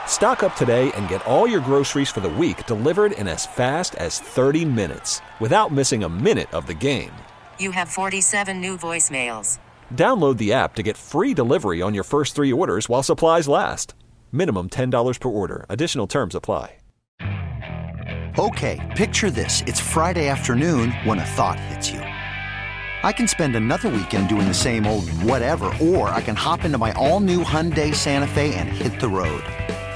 Stock 0.07 0.41
up 0.41 0.55
today 0.55 0.91
and 0.93 1.07
get 1.07 1.25
all 1.27 1.45
your 1.45 1.61
groceries 1.61 2.09
for 2.09 2.21
the 2.21 2.29
week 2.29 2.65
delivered 2.65 3.11
in 3.11 3.27
as 3.27 3.45
fast 3.45 3.93
as 3.95 4.19
30 4.19 4.65
minutes 4.65 5.21
without 5.39 5.71
missing 5.71 6.03
a 6.03 6.09
minute 6.09 6.51
of 6.51 6.65
the 6.65 6.73
game. 6.73 7.11
You 7.59 7.69
have 7.69 7.87
47 7.87 8.59
new 8.59 8.75
voicemails. 8.75 9.59
Download 9.93 10.37
the 10.37 10.51
app 10.51 10.73
to 10.75 10.83
get 10.83 10.97
free 10.97 11.35
delivery 11.35 11.79
on 11.79 11.93
your 11.93 12.03
first 12.03 12.33
three 12.33 12.51
orders 12.51 12.89
while 12.89 13.03
supplies 13.03 13.47
last. 13.47 13.93
Minimum 14.31 14.69
$10 14.69 15.19
per 15.19 15.29
order. 15.29 15.67
Additional 15.69 16.07
terms 16.07 16.33
apply. 16.33 16.77
Okay, 18.39 18.93
picture 18.95 19.31
this. 19.31 19.63
It's 19.65 19.79
Friday 19.79 20.27
afternoon 20.27 20.91
when 21.05 21.17
a 21.17 21.25
thought 21.25 21.59
hits 21.59 21.89
you. 21.89 22.01
I 22.01 23.11
can 23.11 23.27
spend 23.27 23.55
another 23.55 23.89
weekend 23.89 24.29
doing 24.29 24.47
the 24.47 24.53
same 24.53 24.85
old 24.85 25.09
whatever, 25.23 25.73
or 25.81 26.09
I 26.09 26.21
can 26.21 26.35
hop 26.35 26.63
into 26.63 26.77
my 26.77 26.91
all 26.93 27.19
new 27.19 27.43
Hyundai 27.43 27.95
Santa 27.95 28.27
Fe 28.27 28.53
and 28.53 28.69
hit 28.69 28.99
the 28.99 29.07
road. 29.07 29.43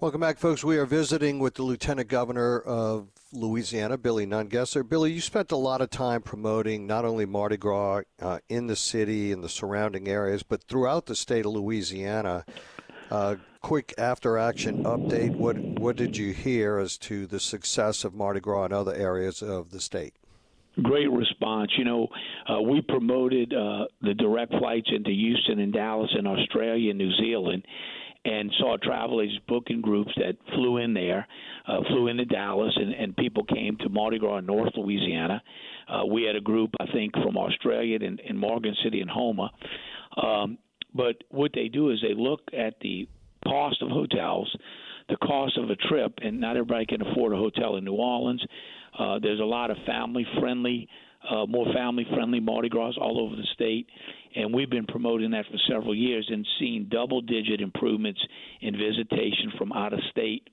Welcome 0.00 0.22
back, 0.22 0.38
folks. 0.38 0.64
We 0.64 0.78
are 0.78 0.86
visiting 0.86 1.40
with 1.40 1.56
the 1.56 1.62
Lieutenant 1.62 2.08
Governor 2.08 2.58
of 2.60 3.08
Louisiana, 3.34 3.98
Billy 3.98 4.24
Nungesser. 4.24 4.88
Billy, 4.88 5.12
you 5.12 5.20
spent 5.20 5.52
a 5.52 5.56
lot 5.56 5.82
of 5.82 5.90
time 5.90 6.22
promoting 6.22 6.86
not 6.86 7.04
only 7.04 7.26
Mardi 7.26 7.58
Gras 7.58 8.04
uh, 8.18 8.38
in 8.48 8.66
the 8.66 8.76
city 8.76 9.30
and 9.30 9.44
the 9.44 9.48
surrounding 9.50 10.08
areas, 10.08 10.42
but 10.42 10.64
throughout 10.64 11.04
the 11.04 11.14
state 11.14 11.44
of 11.44 11.52
Louisiana. 11.52 12.46
Uh, 13.10 13.36
quick 13.60 13.92
after 13.98 14.38
action 14.38 14.84
update. 14.84 15.36
What 15.36 15.58
what 15.58 15.96
did 15.96 16.16
you 16.16 16.32
hear 16.32 16.78
as 16.78 16.96
to 16.98 17.26
the 17.26 17.40
success 17.40 18.02
of 18.02 18.14
Mardi 18.14 18.40
Gras 18.40 18.66
in 18.66 18.72
other 18.72 18.94
areas 18.94 19.42
of 19.42 19.70
the 19.70 19.80
state? 19.80 20.14
Great 20.82 21.10
response. 21.10 21.72
You 21.76 21.84
know, 21.84 22.08
uh, 22.48 22.62
we 22.62 22.80
promoted 22.80 23.52
uh, 23.52 23.84
the 24.00 24.14
direct 24.14 24.54
flights 24.58 24.88
into 24.94 25.10
Houston 25.10 25.58
and 25.58 25.74
Dallas 25.74 26.10
and 26.16 26.26
Australia 26.26 26.88
and 26.88 26.98
New 26.98 27.12
Zealand 27.16 27.64
and 28.24 28.52
saw 28.58 28.76
travel 28.76 29.20
agents 29.20 29.42
booking 29.48 29.80
groups 29.80 30.12
that 30.16 30.36
flew 30.54 30.76
in 30.76 30.92
there, 30.92 31.26
uh, 31.66 31.78
flew 31.88 32.08
into 32.08 32.24
Dallas, 32.24 32.72
and, 32.76 32.92
and 32.92 33.16
people 33.16 33.44
came 33.44 33.76
to 33.78 33.88
Mardi 33.88 34.18
Gras 34.18 34.38
in 34.38 34.46
North 34.46 34.72
Louisiana. 34.76 35.42
Uh, 35.88 36.04
we 36.06 36.24
had 36.24 36.36
a 36.36 36.40
group, 36.40 36.70
I 36.78 36.86
think, 36.92 37.14
from 37.14 37.36
Australia 37.36 37.98
in, 38.00 38.18
in 38.18 38.36
Morgan 38.36 38.74
City 38.84 39.00
and 39.00 39.10
Houma. 39.10 39.50
Um, 40.22 40.58
but 40.94 41.16
what 41.30 41.52
they 41.54 41.68
do 41.68 41.90
is 41.90 42.00
they 42.02 42.14
look 42.14 42.40
at 42.52 42.74
the 42.80 43.08
cost 43.44 43.80
of 43.82 43.88
hotels, 43.88 44.54
the 45.08 45.16
cost 45.16 45.56
of 45.56 45.70
a 45.70 45.76
trip, 45.76 46.12
and 46.22 46.40
not 46.40 46.56
everybody 46.56 46.86
can 46.86 47.02
afford 47.02 47.32
a 47.32 47.36
hotel 47.36 47.76
in 47.76 47.84
New 47.84 47.94
Orleans. 47.94 48.44
Uh, 48.98 49.18
there's 49.20 49.40
a 49.40 49.44
lot 49.44 49.70
of 49.70 49.76
family 49.86 50.26
friendly, 50.38 50.88
uh, 51.28 51.46
more 51.46 51.66
family 51.74 52.06
friendly 52.14 52.40
Mardi 52.40 52.68
Gras 52.68 52.94
all 53.00 53.20
over 53.20 53.36
the 53.36 53.46
state, 53.54 53.86
and 54.34 54.54
we've 54.54 54.70
been 54.70 54.86
promoting 54.86 55.32
that 55.32 55.46
for 55.46 55.58
several 55.68 55.94
years 55.94 56.28
and 56.30 56.46
seeing 56.58 56.86
double 56.90 57.20
digit 57.20 57.60
improvements 57.60 58.20
in 58.60 58.76
visitation 58.76 59.52
from 59.58 59.72
out 59.72 59.92
of 59.92 60.00
state 60.10 60.48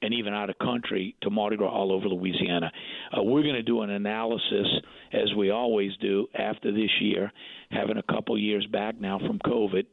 and 0.00 0.14
even 0.14 0.32
out 0.32 0.48
of 0.48 0.58
country 0.58 1.16
to 1.22 1.30
Mardi 1.30 1.56
Gras 1.56 1.70
all 1.70 1.92
over 1.92 2.08
Louisiana. 2.08 2.70
Uh, 3.16 3.22
we're 3.22 3.42
going 3.42 3.54
to 3.54 3.62
do 3.62 3.82
an 3.82 3.90
analysis, 3.90 4.66
as 5.12 5.34
we 5.36 5.50
always 5.50 5.90
do, 6.00 6.28
after 6.38 6.70
this 6.72 6.90
year, 7.00 7.32
having 7.70 7.96
a 7.96 8.02
couple 8.02 8.38
years 8.38 8.66
back 8.66 9.00
now 9.00 9.18
from 9.18 9.38
COVID, 9.40 9.84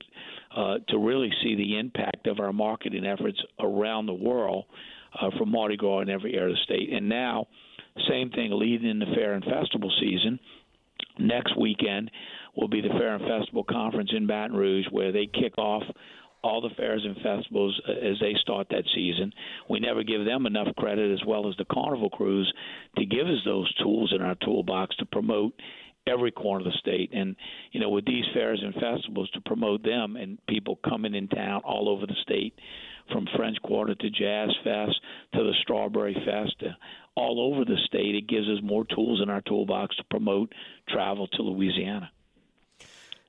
uh, 0.55 0.75
to 0.89 0.99
really 0.99 1.31
see 1.43 1.55
the 1.55 1.79
impact 1.79 2.27
of 2.27 2.39
our 2.39 2.53
marketing 2.53 3.05
efforts 3.05 3.41
around 3.59 4.05
the 4.05 4.13
world 4.13 4.65
uh, 5.19 5.29
from 5.37 5.49
Mardi 5.51 5.75
Gras 5.75 6.01
in 6.01 6.09
every 6.09 6.35
area 6.35 6.53
of 6.53 6.55
the 6.55 6.63
state. 6.63 6.93
And 6.93 7.09
now, 7.09 7.47
same 8.09 8.29
thing 8.31 8.51
leading 8.51 8.89
in 8.89 8.99
the 8.99 9.13
fair 9.15 9.33
and 9.33 9.43
festival 9.43 9.91
season. 9.99 10.39
Next 11.17 11.57
weekend 11.57 12.11
will 12.55 12.67
be 12.67 12.81
the 12.81 12.89
Fair 12.89 13.15
and 13.15 13.25
Festival 13.25 13.63
Conference 13.63 14.11
in 14.15 14.27
Baton 14.27 14.55
Rouge, 14.55 14.85
where 14.91 15.11
they 15.11 15.27
kick 15.27 15.57
off 15.57 15.83
all 16.43 16.61
the 16.61 16.75
fairs 16.75 17.03
and 17.03 17.15
festivals 17.17 17.79
uh, 17.87 17.91
as 17.91 18.19
they 18.19 18.33
start 18.41 18.67
that 18.69 18.83
season. 18.93 19.33
We 19.69 19.79
never 19.79 20.03
give 20.03 20.25
them 20.25 20.45
enough 20.45 20.67
credit, 20.77 21.11
as 21.11 21.25
well 21.25 21.49
as 21.49 21.55
the 21.57 21.65
carnival 21.65 22.09
crews, 22.09 22.51
to 22.97 23.05
give 23.05 23.27
us 23.27 23.41
those 23.45 23.73
tools 23.75 24.13
in 24.15 24.21
our 24.21 24.35
toolbox 24.35 24.95
to 24.97 25.05
promote 25.05 25.53
every 26.07 26.31
corner 26.31 26.65
of 26.65 26.71
the 26.71 26.77
state. 26.79 27.11
And 27.13 27.35
you 27.71 27.79
know, 27.79 27.89
with 27.89 28.05
these 28.05 28.25
fairs 28.33 28.61
and 28.63 28.73
festivals, 28.75 29.29
to 29.31 29.41
promote 29.41 29.83
them 29.83 30.15
and 30.17 30.37
people 30.47 30.79
coming 30.87 31.15
in 31.15 31.27
town 31.27 31.61
all 31.65 31.89
over 31.89 32.05
the 32.05 32.15
state, 32.21 32.53
from 33.11 33.27
French 33.35 33.57
Quarter 33.63 33.95
to 33.95 34.09
Jazz 34.09 34.49
Fest 34.63 34.99
to 35.33 35.43
the 35.43 35.53
Strawberry 35.61 36.15
Fest, 36.25 36.59
to 36.59 36.75
all 37.15 37.53
over 37.53 37.65
the 37.65 37.77
state, 37.85 38.15
it 38.15 38.27
gives 38.27 38.47
us 38.47 38.59
more 38.63 38.85
tools 38.85 39.21
in 39.21 39.29
our 39.29 39.41
toolbox 39.41 39.95
to 39.97 40.03
promote 40.09 40.53
travel 40.89 41.27
to 41.27 41.41
Louisiana. 41.41 42.11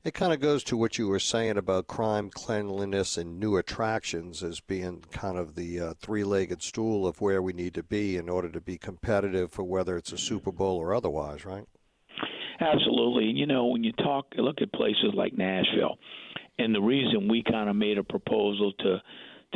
It 0.05 0.15
kind 0.15 0.33
of 0.33 0.39
goes 0.39 0.63
to 0.65 0.77
what 0.77 0.99
you 0.99 1.09
were 1.09 1.19
saying 1.19 1.57
about 1.57 1.89
crime, 1.89 2.31
cleanliness, 2.31 3.17
and 3.17 3.41
new 3.41 3.57
attractions 3.57 4.41
as 4.41 4.61
being 4.61 5.03
kind 5.11 5.37
of 5.37 5.57
the 5.57 5.81
uh, 5.81 5.95
three 6.01 6.23
legged 6.23 6.63
stool 6.63 7.09
of 7.09 7.21
where 7.21 7.43
we 7.43 7.53
need 7.53 7.75
to 7.75 7.83
be 7.83 8.17
in 8.17 8.29
order 8.29 8.49
to 8.51 8.61
be 8.61 8.79
competitive 8.79 9.51
for 9.51 9.65
whether 9.65 9.97
it's 9.97 10.13
a 10.13 10.19
Super 10.19 10.53
Bowl 10.53 10.77
or 10.77 10.95
otherwise, 10.95 11.45
right? 11.45 11.65
Absolutely. 12.61 13.31
And, 13.31 13.39
you 13.39 13.47
know, 13.47 13.67
when 13.67 13.83
you 13.83 13.91
talk, 13.93 14.27
look 14.37 14.63
at 14.63 14.73
places 14.73 15.13
like 15.13 15.37
Nashville, 15.37 15.99
and 16.59 16.73
the 16.73 16.81
reason 16.81 17.29
we 17.29 17.43
kind 17.43 17.69
of 17.69 17.75
made 17.75 17.99
a 17.99 18.05
proposal 18.05 18.73
to 18.79 19.03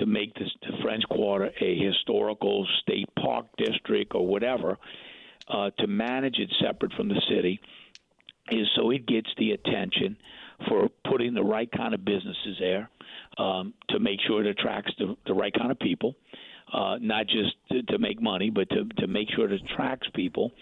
to 0.00 0.06
make 0.06 0.34
this 0.34 0.48
the 0.62 0.76
French 0.82 1.04
Quarter 1.08 1.50
a 1.60 1.78
historical 1.78 2.66
state 2.82 3.08
park 3.22 3.46
district 3.56 4.14
or 4.14 4.26
whatever, 4.26 4.78
uh, 5.48 5.70
to 5.78 5.86
manage 5.86 6.38
it 6.38 6.50
separate 6.60 6.92
from 6.94 7.08
the 7.08 7.20
city, 7.28 7.60
is 8.50 8.66
so 8.76 8.90
it 8.90 9.06
gets 9.06 9.28
the 9.38 9.52
attention 9.52 10.16
for 10.68 10.88
putting 11.08 11.34
the 11.34 11.42
right 11.42 11.70
kind 11.70 11.94
of 11.94 12.04
businesses 12.04 12.56
there 12.58 12.90
um, 13.38 13.72
to 13.90 13.98
make 13.98 14.20
sure 14.26 14.44
it 14.44 14.46
attracts 14.46 14.92
the, 14.98 15.16
the 15.26 15.34
right 15.34 15.52
kind 15.56 15.70
of 15.70 15.78
people. 15.78 16.14
Uh, 16.72 16.98
not 17.00 17.26
just 17.26 17.52
to, 17.68 17.82
to 17.82 17.98
make 17.98 18.22
money, 18.22 18.48
but 18.48 18.68
to 18.70 18.84
to 18.96 19.08
make 19.08 19.26
sure 19.34 19.52
it 19.52 19.60
attracts 19.60 20.06
people. 20.14 20.52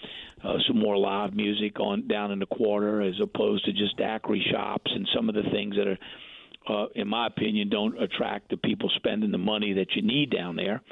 Uh, 0.43 0.55
some 0.67 0.79
more 0.79 0.97
live 0.97 1.35
music 1.35 1.79
on 1.81 2.09
down 2.09 2.31
in 2.31 2.39
the 2.39 2.47
quarter, 2.47 3.03
as 3.03 3.13
opposed 3.23 3.63
to 3.67 3.73
just 3.73 3.95
daiquiri 3.99 4.43
shops 4.51 4.91
and 4.95 5.07
some 5.15 5.29
of 5.29 5.35
the 5.35 5.43
things 5.53 5.77
that 5.77 5.87
are, 5.87 5.99
uh, 6.69 6.87
in 6.95 7.09
my 7.09 7.27
opinion, 7.27 7.69
don't 7.69 8.01
attract 8.01 8.51
the 8.51 8.57
people 8.57 8.91
spending 8.97 9.31
the 9.31 9.39
money 9.39 9.73
that 9.75 9.95
you 9.95 10.03
need 10.03 10.31
down 10.31 10.57
there. 10.57 10.83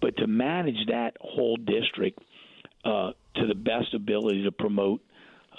But 0.00 0.16
to 0.18 0.26
manage 0.26 0.86
that 0.88 1.16
whole 1.20 1.56
district 1.56 2.18
uh, 2.84 3.12
to 3.36 3.46
the 3.46 3.54
best 3.54 3.94
ability 3.94 4.44
to 4.44 4.52
promote 4.52 5.00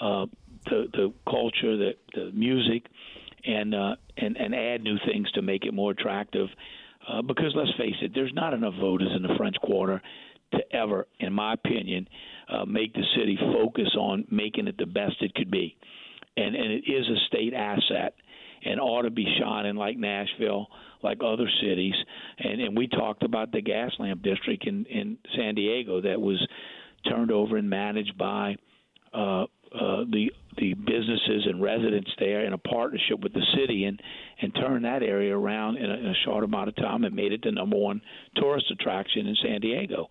uh, 0.00 0.26
the 0.66 0.86
the 0.92 1.12
culture, 1.28 1.76
the 1.76 1.92
the 2.14 2.30
music, 2.32 2.84
and 3.44 3.74
uh, 3.74 3.96
and 4.16 4.36
and 4.36 4.54
add 4.54 4.82
new 4.82 4.98
things 5.06 5.30
to 5.32 5.42
make 5.42 5.64
it 5.64 5.74
more 5.74 5.90
attractive. 5.90 6.48
Uh, 7.08 7.22
because 7.22 7.52
let's 7.54 7.70
face 7.78 7.94
it, 8.02 8.12
there's 8.14 8.32
not 8.34 8.52
enough 8.52 8.74
voters 8.80 9.10
in 9.14 9.22
the 9.22 9.34
French 9.36 9.56
Quarter 9.62 10.02
to 10.52 10.76
ever, 10.76 11.06
in 11.20 11.32
my 11.32 11.54
opinion, 11.54 12.08
uh, 12.48 12.64
make 12.64 12.92
the 12.94 13.04
city 13.16 13.38
focus 13.52 13.88
on 13.98 14.24
making 14.30 14.66
it 14.66 14.76
the 14.78 14.86
best 14.86 15.14
it 15.20 15.34
could 15.34 15.50
be. 15.50 15.76
And, 16.36 16.54
and 16.54 16.72
it 16.72 16.84
is 16.86 17.06
a 17.08 17.26
state 17.28 17.54
asset 17.54 18.14
and 18.64 18.80
ought 18.80 19.02
to 19.02 19.10
be 19.10 19.26
shining 19.40 19.76
like 19.76 19.96
Nashville, 19.96 20.66
like 21.02 21.18
other 21.24 21.48
cities. 21.62 21.94
And, 22.38 22.60
and 22.60 22.76
we 22.76 22.88
talked 22.88 23.22
about 23.22 23.52
the 23.52 23.60
gas 23.60 23.92
lamp 23.98 24.22
district 24.22 24.66
in, 24.66 24.86
in 24.86 25.18
San 25.36 25.54
Diego 25.54 26.00
that 26.02 26.20
was 26.20 26.44
turned 27.08 27.30
over 27.30 27.56
and 27.56 27.68
managed 27.68 28.16
by 28.18 28.56
uh, 29.14 29.44
uh, 29.74 30.04
the 30.10 30.30
the 30.58 30.72
businesses 30.72 31.44
and 31.44 31.60
residents 31.60 32.10
there 32.18 32.46
in 32.46 32.54
a 32.54 32.58
partnership 32.58 33.20
with 33.20 33.32
the 33.32 33.44
city 33.56 33.84
and 33.84 34.00
and 34.40 34.54
turned 34.54 34.84
that 34.84 35.02
area 35.02 35.36
around 35.36 35.76
in 35.76 35.90
a, 35.90 35.94
in 35.94 36.06
a 36.06 36.14
short 36.24 36.44
amount 36.44 36.68
of 36.68 36.76
time 36.76 37.04
and 37.04 37.14
made 37.14 37.32
it 37.32 37.42
the 37.42 37.50
number 37.50 37.76
one 37.76 38.00
tourist 38.36 38.66
attraction 38.70 39.26
in 39.26 39.36
San 39.42 39.60
Diego. 39.60 40.08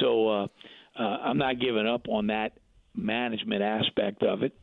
So 0.00 0.28
uh, 0.28 0.46
uh, 0.98 1.02
I'm 1.02 1.38
not 1.38 1.60
giving 1.60 1.86
up 1.86 2.08
on 2.08 2.28
that 2.28 2.58
management 2.94 3.62
aspect 3.62 4.22
of 4.22 4.42
it 4.42 4.54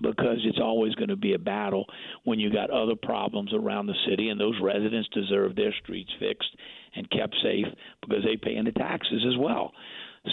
because 0.00 0.38
it's 0.44 0.60
always 0.60 0.94
going 0.94 1.08
to 1.08 1.16
be 1.16 1.34
a 1.34 1.38
battle 1.38 1.86
when 2.24 2.38
you 2.38 2.52
got 2.52 2.70
other 2.70 2.96
problems 3.00 3.52
around 3.54 3.86
the 3.86 3.94
city 4.08 4.28
and 4.28 4.40
those 4.40 4.58
residents 4.60 5.08
deserve 5.12 5.54
their 5.54 5.72
streets 5.82 6.10
fixed 6.18 6.50
and 6.94 7.10
kept 7.10 7.34
safe 7.42 7.66
because 8.00 8.24
they 8.24 8.36
pay 8.36 8.56
into 8.56 8.72
taxes 8.72 9.24
as 9.26 9.38
well. 9.38 9.72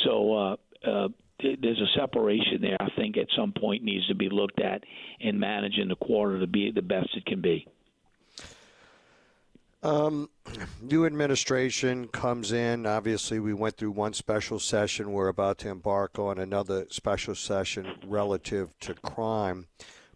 So 0.03 0.33
uh, 0.33 0.55
uh, 0.87 1.07
there's 1.41 1.81
a 1.81 1.99
separation 1.99 2.61
there. 2.61 2.77
I 2.79 2.89
think 2.97 3.17
at 3.17 3.27
some 3.35 3.53
point 3.53 3.83
needs 3.83 4.07
to 4.07 4.15
be 4.15 4.29
looked 4.29 4.59
at 4.59 4.83
in 5.19 5.39
managing 5.39 5.87
the 5.87 5.95
quarter 5.95 6.39
to 6.39 6.47
be 6.47 6.71
the 6.71 6.81
best 6.81 7.09
it 7.15 7.25
can 7.25 7.41
be. 7.41 7.65
Um, 9.81 10.29
new 10.81 11.05
administration 11.05 12.07
comes 12.07 12.51
in. 12.51 12.85
Obviously, 12.85 13.39
we 13.39 13.53
went 13.53 13.77
through 13.77 13.91
one 13.91 14.13
special 14.13 14.59
session. 14.59 15.11
We're 15.11 15.27
about 15.27 15.59
to 15.59 15.69
embark 15.69 16.19
on 16.19 16.37
another 16.37 16.85
special 16.89 17.35
session 17.35 17.95
relative 18.05 18.77
to 18.81 18.93
crime. 18.95 19.67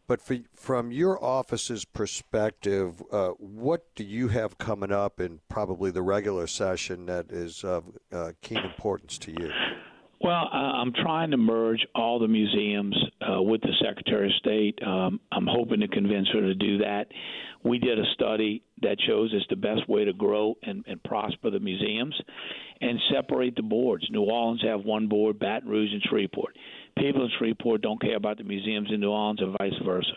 But 0.06 0.22
for, 0.22 0.38
from 0.54 0.92
your 0.92 1.24
office's 1.24 1.86
perspective, 1.86 3.02
uh, 3.10 3.30
what 3.40 3.86
do 3.96 4.04
you 4.04 4.28
have 4.28 4.58
coming 4.58 4.92
up 4.92 5.22
in 5.22 5.40
probably 5.48 5.92
the 5.92 6.02
regular 6.02 6.46
session 6.46 7.06
that 7.06 7.32
is 7.32 7.64
of 7.64 7.86
uh, 8.12 8.34
keen 8.42 8.58
importance 8.58 9.18
to 9.20 9.32
you? 9.32 9.50
Well, 10.24 10.48
I'm 10.54 10.94
trying 10.94 11.32
to 11.32 11.38
merge 11.38 11.86
all 11.94 12.18
the 12.18 12.30
museums 12.30 12.98
uh, 13.22 13.42
with 13.42 13.60
the 13.60 13.74
Secretary 13.84 14.28
of 14.28 14.34
State. 14.36 14.80
Um, 14.82 15.20
I'm 15.34 15.46
hoping 15.46 15.82
to 15.82 15.88
convince 15.90 16.30
her 16.30 16.40
to 16.40 16.56
do 16.56 16.78
that. 16.78 17.08
We 17.66 17.78
did 17.78 18.00
a 18.00 18.06
study 18.14 18.64
that 18.84 18.96
shows 19.06 19.32
it's 19.34 19.46
the 19.50 19.58
best 19.58 19.88
way 19.90 20.06
to 20.06 20.14
grow 20.14 20.56
and, 20.64 20.86
and 20.88 21.04
prosper 21.04 21.50
the 21.50 21.60
museums 21.60 22.16
and 22.80 22.98
separate 23.14 23.58
the 23.58 23.64
boards. 23.64 24.08
New 24.12 24.24
Orleans 24.24 24.62
have 24.64 24.86
one 24.86 25.08
board, 25.08 25.40
Baton 25.40 25.68
Rouge 25.68 25.92
and 25.92 26.02
Shreveport. 26.10 26.56
People 26.98 27.26
in 27.26 27.30
Shreveport 27.38 27.82
don't 27.82 28.02
care 28.02 28.16
about 28.16 28.38
the 28.38 28.46
museums 28.46 28.88
in 28.94 29.02
New 29.02 29.12
Orleans 29.12 29.42
and 29.42 29.58
vice 29.58 29.78
versa. 29.84 30.14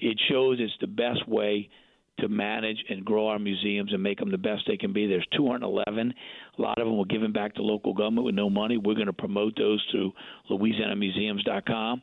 It 0.00 0.20
shows 0.30 0.58
it's 0.60 0.74
the 0.82 0.86
best 0.86 1.26
way– 1.26 1.70
to 2.18 2.28
manage 2.28 2.78
and 2.88 3.04
grow 3.04 3.28
our 3.28 3.38
museums 3.38 3.92
and 3.92 4.02
make 4.02 4.18
them 4.18 4.30
the 4.30 4.38
best 4.38 4.62
they 4.66 4.76
can 4.76 4.92
be. 4.92 5.06
There's 5.06 5.26
211. 5.36 6.14
A 6.58 6.62
lot 6.62 6.78
of 6.78 6.86
them 6.86 6.98
were 6.98 7.04
given 7.04 7.32
back 7.32 7.54
to 7.54 7.62
local 7.62 7.94
government 7.94 8.24
with 8.24 8.34
no 8.34 8.50
money. 8.50 8.76
We're 8.76 8.94
going 8.94 9.06
to 9.06 9.12
promote 9.12 9.56
those 9.56 9.84
through 9.90 10.12
LouisianaMuseums.com. 10.50 12.02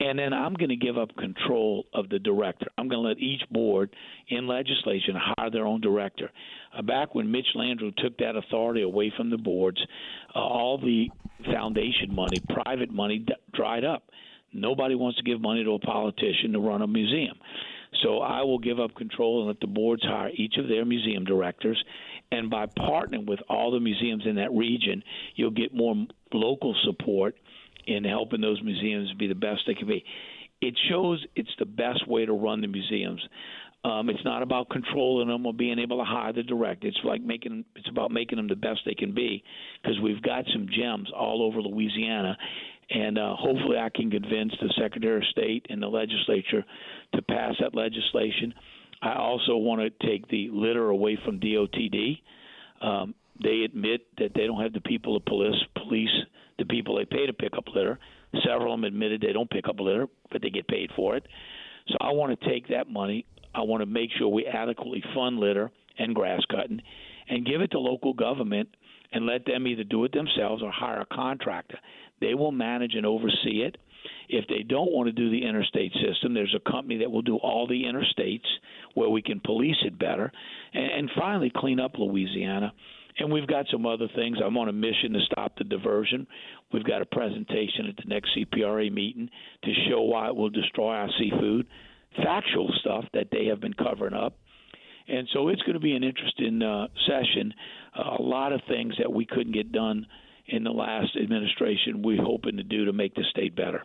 And 0.00 0.18
then 0.18 0.32
I'm 0.32 0.54
going 0.54 0.70
to 0.70 0.76
give 0.76 0.98
up 0.98 1.14
control 1.16 1.84
of 1.94 2.08
the 2.08 2.18
director. 2.18 2.66
I'm 2.76 2.88
going 2.88 3.02
to 3.02 3.08
let 3.08 3.18
each 3.18 3.42
board 3.50 3.94
in 4.28 4.48
legislation 4.48 5.14
hire 5.16 5.50
their 5.50 5.64
own 5.64 5.80
director. 5.80 6.30
Uh, 6.76 6.82
back 6.82 7.14
when 7.14 7.30
Mitch 7.30 7.46
Landrieu 7.54 7.94
took 7.96 8.18
that 8.18 8.34
authority 8.34 8.82
away 8.82 9.12
from 9.16 9.30
the 9.30 9.36
boards, 9.36 9.78
uh, 10.34 10.40
all 10.40 10.78
the 10.78 11.08
foundation 11.44 12.12
money, 12.12 12.42
private 12.64 12.90
money, 12.90 13.18
d- 13.18 13.34
dried 13.54 13.84
up. 13.84 14.04
Nobody 14.52 14.94
wants 14.94 15.18
to 15.18 15.24
give 15.24 15.40
money 15.40 15.62
to 15.62 15.74
a 15.74 15.78
politician 15.78 16.52
to 16.52 16.58
run 16.58 16.82
a 16.82 16.86
museum. 16.86 17.36
So 18.02 18.20
I 18.20 18.42
will 18.42 18.58
give 18.58 18.80
up 18.80 18.94
control 18.94 19.40
and 19.40 19.48
let 19.48 19.60
the 19.60 19.66
boards 19.66 20.02
hire 20.02 20.30
each 20.34 20.56
of 20.58 20.68
their 20.68 20.84
museum 20.84 21.24
directors. 21.24 21.82
And 22.30 22.48
by 22.48 22.66
partnering 22.66 23.26
with 23.26 23.40
all 23.48 23.70
the 23.70 23.80
museums 23.80 24.24
in 24.26 24.36
that 24.36 24.52
region, 24.52 25.02
you'll 25.34 25.50
get 25.50 25.74
more 25.74 25.94
local 26.32 26.74
support 26.84 27.36
in 27.86 28.04
helping 28.04 28.40
those 28.40 28.62
museums 28.62 29.12
be 29.18 29.26
the 29.26 29.34
best 29.34 29.62
they 29.66 29.74
can 29.74 29.86
be. 29.86 30.04
It 30.60 30.74
shows 30.88 31.24
it's 31.34 31.54
the 31.58 31.66
best 31.66 32.08
way 32.08 32.24
to 32.24 32.32
run 32.32 32.60
the 32.60 32.68
museums. 32.68 33.20
Um, 33.84 34.08
it's 34.08 34.24
not 34.24 34.42
about 34.42 34.70
controlling 34.70 35.26
them 35.26 35.44
or 35.44 35.52
being 35.52 35.80
able 35.80 35.98
to 35.98 36.04
hire 36.04 36.32
the 36.32 36.44
director. 36.44 36.86
It's 36.86 37.00
like 37.02 37.20
making 37.20 37.64
it's 37.74 37.88
about 37.88 38.12
making 38.12 38.36
them 38.36 38.46
the 38.46 38.54
best 38.54 38.80
they 38.86 38.94
can 38.94 39.12
be 39.12 39.42
because 39.82 39.98
we've 40.00 40.22
got 40.22 40.44
some 40.52 40.68
gems 40.68 41.10
all 41.14 41.42
over 41.42 41.60
Louisiana, 41.60 42.38
and 42.90 43.18
uh, 43.18 43.34
hopefully 43.36 43.78
I 43.78 43.88
can 43.88 44.10
convince 44.10 44.52
the 44.60 44.72
Secretary 44.80 45.16
of 45.16 45.24
State 45.30 45.66
and 45.70 45.82
the 45.82 45.88
legislature 45.88 46.64
to 47.14 47.22
pass 47.22 47.54
that 47.60 47.74
legislation. 47.74 48.54
I 49.00 49.16
also 49.16 49.56
want 49.56 49.80
to 49.80 50.06
take 50.06 50.28
the 50.28 50.50
litter 50.52 50.88
away 50.88 51.18
from 51.24 51.40
DOTD. 51.40 52.20
Um, 52.80 53.14
they 53.42 53.62
admit 53.64 54.02
that 54.18 54.32
they 54.34 54.46
don't 54.46 54.62
have 54.62 54.72
the 54.72 54.80
people 54.80 55.18
to 55.18 55.24
police, 55.24 55.56
police 55.76 56.10
the 56.58 56.64
people 56.66 56.96
they 56.96 57.04
pay 57.04 57.26
to 57.26 57.32
pick 57.32 57.56
up 57.56 57.64
litter. 57.74 57.98
Several 58.46 58.74
of 58.74 58.80
them 58.80 58.84
admitted 58.84 59.20
they 59.20 59.32
don't 59.32 59.50
pick 59.50 59.68
up 59.68 59.80
litter, 59.80 60.06
but 60.30 60.42
they 60.42 60.50
get 60.50 60.68
paid 60.68 60.90
for 60.94 61.16
it. 61.16 61.26
So 61.88 61.96
I 62.00 62.12
want 62.12 62.38
to 62.38 62.48
take 62.48 62.68
that 62.68 62.88
money. 62.88 63.26
I 63.54 63.62
want 63.62 63.82
to 63.82 63.86
make 63.86 64.10
sure 64.16 64.28
we 64.28 64.46
adequately 64.46 65.02
fund 65.14 65.38
litter 65.38 65.70
and 65.98 66.14
grass 66.14 66.40
cutting 66.50 66.80
and 67.28 67.46
give 67.46 67.60
it 67.60 67.72
to 67.72 67.78
local 67.78 68.14
government 68.14 68.68
and 69.12 69.26
let 69.26 69.44
them 69.46 69.66
either 69.66 69.84
do 69.84 70.04
it 70.04 70.12
themselves 70.12 70.62
or 70.62 70.70
hire 70.70 71.00
a 71.00 71.14
contractor. 71.14 71.78
They 72.20 72.34
will 72.34 72.52
manage 72.52 72.94
and 72.94 73.06
oversee 73.06 73.62
it. 73.62 73.76
If 74.28 74.46
they 74.48 74.62
don't 74.62 74.92
want 74.92 75.08
to 75.08 75.12
do 75.12 75.30
the 75.30 75.46
interstate 75.46 75.92
system, 75.92 76.34
there's 76.34 76.54
a 76.56 76.70
company 76.70 76.98
that 76.98 77.10
will 77.10 77.22
do 77.22 77.36
all 77.36 77.66
the 77.66 77.84
interstates 77.84 78.46
where 78.94 79.10
we 79.10 79.22
can 79.22 79.40
police 79.40 79.76
it 79.84 79.98
better 79.98 80.32
and, 80.72 80.84
and 80.84 81.10
finally 81.18 81.52
clean 81.54 81.78
up 81.80 81.98
Louisiana. 81.98 82.72
And 83.18 83.30
we've 83.30 83.46
got 83.46 83.66
some 83.70 83.84
other 83.84 84.08
things. 84.14 84.38
I'm 84.42 84.56
on 84.56 84.68
a 84.68 84.72
mission 84.72 85.12
to 85.12 85.20
stop 85.30 85.56
the 85.58 85.64
diversion. 85.64 86.26
We've 86.72 86.84
got 86.84 87.02
a 87.02 87.06
presentation 87.06 87.86
at 87.88 87.96
the 87.96 88.08
next 88.08 88.30
CPRA 88.36 88.90
meeting 88.90 89.28
to 89.64 89.72
show 89.88 90.00
why 90.02 90.28
it 90.28 90.36
will 90.36 90.48
destroy 90.48 90.94
our 90.94 91.10
seafood, 91.18 91.66
factual 92.16 92.72
stuff 92.80 93.04
that 93.12 93.28
they 93.30 93.46
have 93.46 93.60
been 93.60 93.74
covering 93.74 94.14
up. 94.14 94.34
And 95.08 95.28
so 95.32 95.48
it's 95.48 95.62
going 95.62 95.74
to 95.74 95.80
be 95.80 95.94
an 95.94 96.04
interesting 96.04 96.62
uh, 96.62 96.86
session. 97.06 97.52
A 97.94 98.22
lot 98.22 98.52
of 98.52 98.60
things 98.68 98.94
that 98.98 99.12
we 99.12 99.26
couldn't 99.26 99.52
get 99.52 99.72
done 99.72 100.06
in 100.46 100.64
the 100.64 100.70
last 100.70 101.16
administration 101.16 102.02
we're 102.02 102.22
hoping 102.22 102.56
to 102.56 102.62
do 102.62 102.86
to 102.86 102.92
make 102.92 103.14
the 103.14 103.24
state 103.30 103.54
better. 103.54 103.84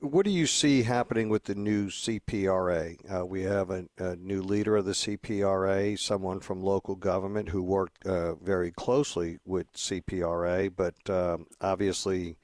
What 0.00 0.24
do 0.24 0.30
you 0.30 0.46
see 0.46 0.84
happening 0.84 1.28
with 1.28 1.44
the 1.44 1.56
new 1.56 1.88
CPRA? 1.88 2.96
Uh, 3.12 3.26
we 3.26 3.42
have 3.42 3.70
a, 3.70 3.86
a, 3.98 4.14
new 4.14 4.40
leader 4.40 4.76
of 4.76 4.84
the 4.84 4.92
CPRA, 4.92 5.98
someone 5.98 6.38
from 6.38 6.62
local 6.62 6.94
government 6.94 7.48
who 7.48 7.60
worked 7.60 8.06
uh, 8.06 8.36
very 8.36 8.70
closely 8.70 9.38
with 9.44 9.72
CPRA, 9.72 10.70
but 10.76 10.94
um, 11.10 11.46
obviously 11.60 12.36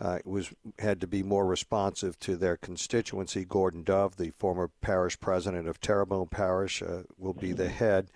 uh, 0.00 0.18
was 0.24 0.52
had 0.78 1.00
to 1.00 1.06
be 1.06 1.22
more 1.22 1.46
responsive 1.46 2.18
to 2.20 2.36
their 2.36 2.56
constituency. 2.56 3.44
Gordon 3.44 3.82
Dove, 3.82 4.16
the 4.16 4.30
former 4.30 4.70
parish 4.80 5.18
president 5.20 5.68
of 5.68 5.80
Terrebonne 5.80 6.28
Parish, 6.28 6.82
uh, 6.82 7.02
will 7.18 7.34
be 7.34 7.52
the 7.52 7.68
head. 7.68 8.10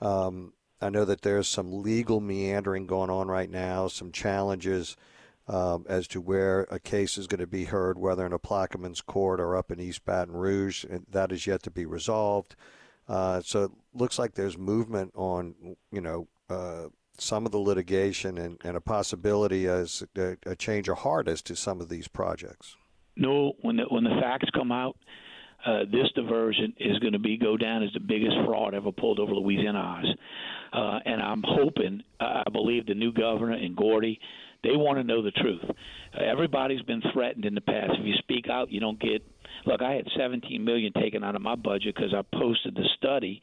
Um, 0.00 0.54
I 0.80 0.88
know 0.88 1.04
that 1.04 1.22
there's 1.22 1.46
some 1.46 1.82
legal 1.82 2.20
meandering 2.20 2.86
going 2.86 3.10
on 3.10 3.28
right 3.28 3.50
now, 3.50 3.88
some 3.88 4.12
challenges 4.12 4.96
um, 5.46 5.84
as 5.88 6.06
to 6.08 6.20
where 6.20 6.66
a 6.70 6.78
case 6.78 7.18
is 7.18 7.26
going 7.26 7.40
to 7.40 7.46
be 7.46 7.64
heard, 7.64 7.98
whether 7.98 8.24
in 8.24 8.32
a 8.32 8.38
Plaquemines 8.38 9.04
court 9.04 9.40
or 9.40 9.56
up 9.56 9.70
in 9.70 9.80
East 9.80 10.04
Baton 10.04 10.34
Rouge. 10.34 10.84
That 11.10 11.32
is 11.32 11.46
yet 11.46 11.62
to 11.64 11.70
be 11.70 11.84
resolved. 11.84 12.56
Uh, 13.08 13.40
so 13.44 13.64
it 13.64 13.72
looks 13.92 14.18
like 14.18 14.34
there's 14.34 14.56
movement 14.56 15.12
on, 15.14 15.54
you 15.90 16.00
know, 16.00 16.28
uh, 16.48 16.86
some 17.20 17.46
of 17.46 17.52
the 17.52 17.58
litigation 17.58 18.38
and, 18.38 18.58
and 18.64 18.76
a 18.76 18.80
possibility 18.80 19.66
as 19.66 20.02
a, 20.16 20.36
a, 20.46 20.56
change 20.56 20.88
of 20.88 20.98
heart 20.98 21.28
as 21.28 21.42
to 21.42 21.54
some 21.54 21.80
of 21.80 21.88
these 21.88 22.08
projects. 22.08 22.76
No, 23.16 23.52
when 23.62 23.76
the, 23.76 23.84
when 23.88 24.04
the 24.04 24.18
facts 24.20 24.48
come 24.54 24.72
out, 24.72 24.96
uh, 25.66 25.80
this 25.90 26.10
diversion 26.14 26.72
is 26.78 26.98
going 27.00 27.12
to 27.12 27.18
be 27.18 27.36
go 27.36 27.56
down 27.56 27.82
as 27.82 27.90
the 27.92 28.00
biggest 28.00 28.34
fraud 28.46 28.74
ever 28.74 28.92
pulled 28.92 29.18
over 29.18 29.32
Louisiana 29.32 29.78
eyes. 29.78 30.14
Uh, 30.72 31.00
and 31.04 31.20
I'm 31.20 31.42
hoping, 31.44 32.02
I 32.20 32.44
believe 32.50 32.86
the 32.86 32.94
new 32.94 33.12
governor 33.12 33.52
and 33.52 33.76
Gordy, 33.76 34.18
they 34.62 34.76
want 34.76 34.98
to 34.98 35.04
know 35.04 35.22
the 35.22 35.32
truth. 35.32 35.64
Uh, 35.66 36.22
everybody's 36.22 36.82
been 36.82 37.02
threatened 37.12 37.44
in 37.44 37.54
the 37.54 37.60
past. 37.60 37.92
If 37.98 38.06
you 38.06 38.14
speak 38.18 38.48
out, 38.48 38.70
you 38.70 38.80
don't 38.80 39.00
get. 39.00 39.22
Look, 39.66 39.82
I 39.82 39.92
had 39.92 40.06
17 40.16 40.64
million 40.64 40.92
taken 40.92 41.24
out 41.24 41.34
of 41.34 41.42
my 41.42 41.56
budget 41.56 41.94
because 41.94 42.14
I 42.14 42.22
posted 42.36 42.74
the 42.74 42.88
study 42.96 43.42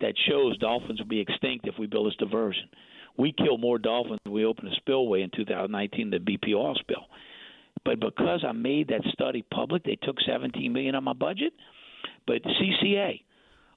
that 0.00 0.14
shows 0.28 0.58
dolphins 0.58 0.98
will 0.98 1.06
be 1.06 1.20
extinct 1.20 1.66
if 1.66 1.74
we 1.78 1.86
build 1.86 2.08
this 2.08 2.16
diversion. 2.16 2.68
We 3.16 3.32
kill 3.32 3.58
more 3.58 3.78
dolphins 3.78 4.20
than 4.24 4.32
we 4.32 4.44
open 4.44 4.66
a 4.66 4.74
spillway 4.76 5.22
in 5.22 5.30
2019 5.34 6.10
than 6.10 6.24
BP 6.24 6.54
oil 6.54 6.74
spill. 6.74 7.06
But 7.84 8.00
because 8.00 8.44
I 8.46 8.52
made 8.52 8.88
that 8.88 9.04
study 9.12 9.42
public, 9.42 9.84
they 9.84 9.98
took 10.02 10.16
17 10.26 10.72
million 10.72 10.94
on 10.94 11.04
my 11.04 11.12
budget. 11.12 11.52
But 12.26 12.42
CCA, 12.42 13.20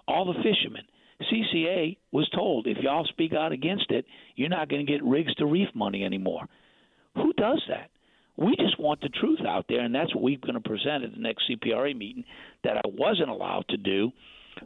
all 0.07 0.25
the 0.25 0.41
fishermen, 0.41 0.83
CCA 1.31 1.97
was 2.11 2.29
told 2.29 2.67
if 2.67 2.77
y'all 2.77 3.05
speak 3.05 3.33
out 3.33 3.51
against 3.51 3.91
it, 3.91 4.05
you're 4.35 4.49
not 4.49 4.69
going 4.69 4.85
to 4.85 4.91
get 4.91 5.03
rigs 5.03 5.33
to 5.35 5.45
reef 5.45 5.67
money 5.73 6.03
anymore. 6.03 6.47
Who 7.15 7.33
does 7.33 7.61
that? 7.69 7.89
We 8.37 8.55
just 8.55 8.79
want 8.79 9.01
the 9.01 9.09
truth 9.09 9.39
out 9.47 9.65
there, 9.67 9.81
and 9.81 9.93
that's 9.93 10.13
what 10.13 10.23
we're 10.23 10.37
going 10.37 10.53
to 10.53 10.59
present 10.59 11.03
at 11.03 11.11
the 11.13 11.19
next 11.19 11.49
CPRA 11.49 11.97
meeting 11.97 12.23
that 12.63 12.77
I 12.77 12.81
wasn't 12.85 13.29
allowed 13.29 13.67
to 13.69 13.77
do 13.77 14.11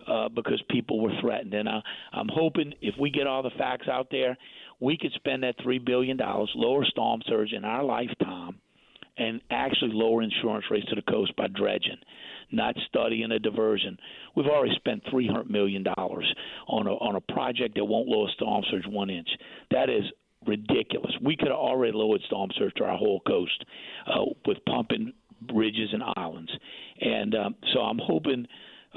uh, 0.07 0.29
because 0.29 0.61
people 0.69 0.99
were 1.01 1.13
threatened. 1.21 1.53
And 1.53 1.67
I, 1.67 1.81
I'm 2.13 2.29
hoping 2.31 2.73
if 2.81 2.95
we 2.99 3.09
get 3.09 3.27
all 3.27 3.43
the 3.43 3.51
facts 3.57 3.87
out 3.87 4.07
there, 4.11 4.37
we 4.79 4.97
could 4.97 5.11
spend 5.13 5.43
that 5.43 5.57
$3 5.59 5.83
billion, 5.85 6.17
lower 6.55 6.85
storm 6.85 7.21
surge 7.27 7.53
in 7.53 7.63
our 7.63 7.83
lifetime, 7.83 8.59
and 9.17 9.41
actually 9.51 9.91
lower 9.93 10.21
insurance 10.21 10.65
rates 10.71 10.87
to 10.87 10.95
the 10.95 11.01
coast 11.03 11.35
by 11.35 11.47
dredging 11.47 11.97
not 12.51 12.75
studying 12.87 13.31
a 13.31 13.39
diversion. 13.39 13.97
We've 14.35 14.47
already 14.47 14.75
spent 14.75 15.03
three 15.09 15.27
hundred 15.27 15.49
million 15.49 15.83
dollars 15.83 16.31
on 16.67 16.87
a 16.87 16.91
on 16.91 17.15
a 17.15 17.33
project 17.33 17.75
that 17.75 17.85
won't 17.85 18.07
lower 18.07 18.27
storm 18.35 18.63
surge 18.69 18.85
one 18.87 19.09
inch. 19.09 19.29
That 19.71 19.89
is 19.89 20.03
ridiculous. 20.45 21.11
We 21.23 21.35
could 21.35 21.49
have 21.49 21.57
already 21.57 21.93
lowered 21.93 22.21
storm 22.25 22.49
surge 22.57 22.73
to 22.75 22.83
our 22.85 22.97
whole 22.97 23.21
coast 23.21 23.63
uh, 24.07 24.25
with 24.45 24.57
pumping 24.65 25.13
bridges 25.41 25.89
and 25.93 26.03
islands, 26.15 26.51
and 26.99 27.35
um, 27.35 27.55
so 27.73 27.79
I'm 27.79 27.99
hoping 27.99 28.47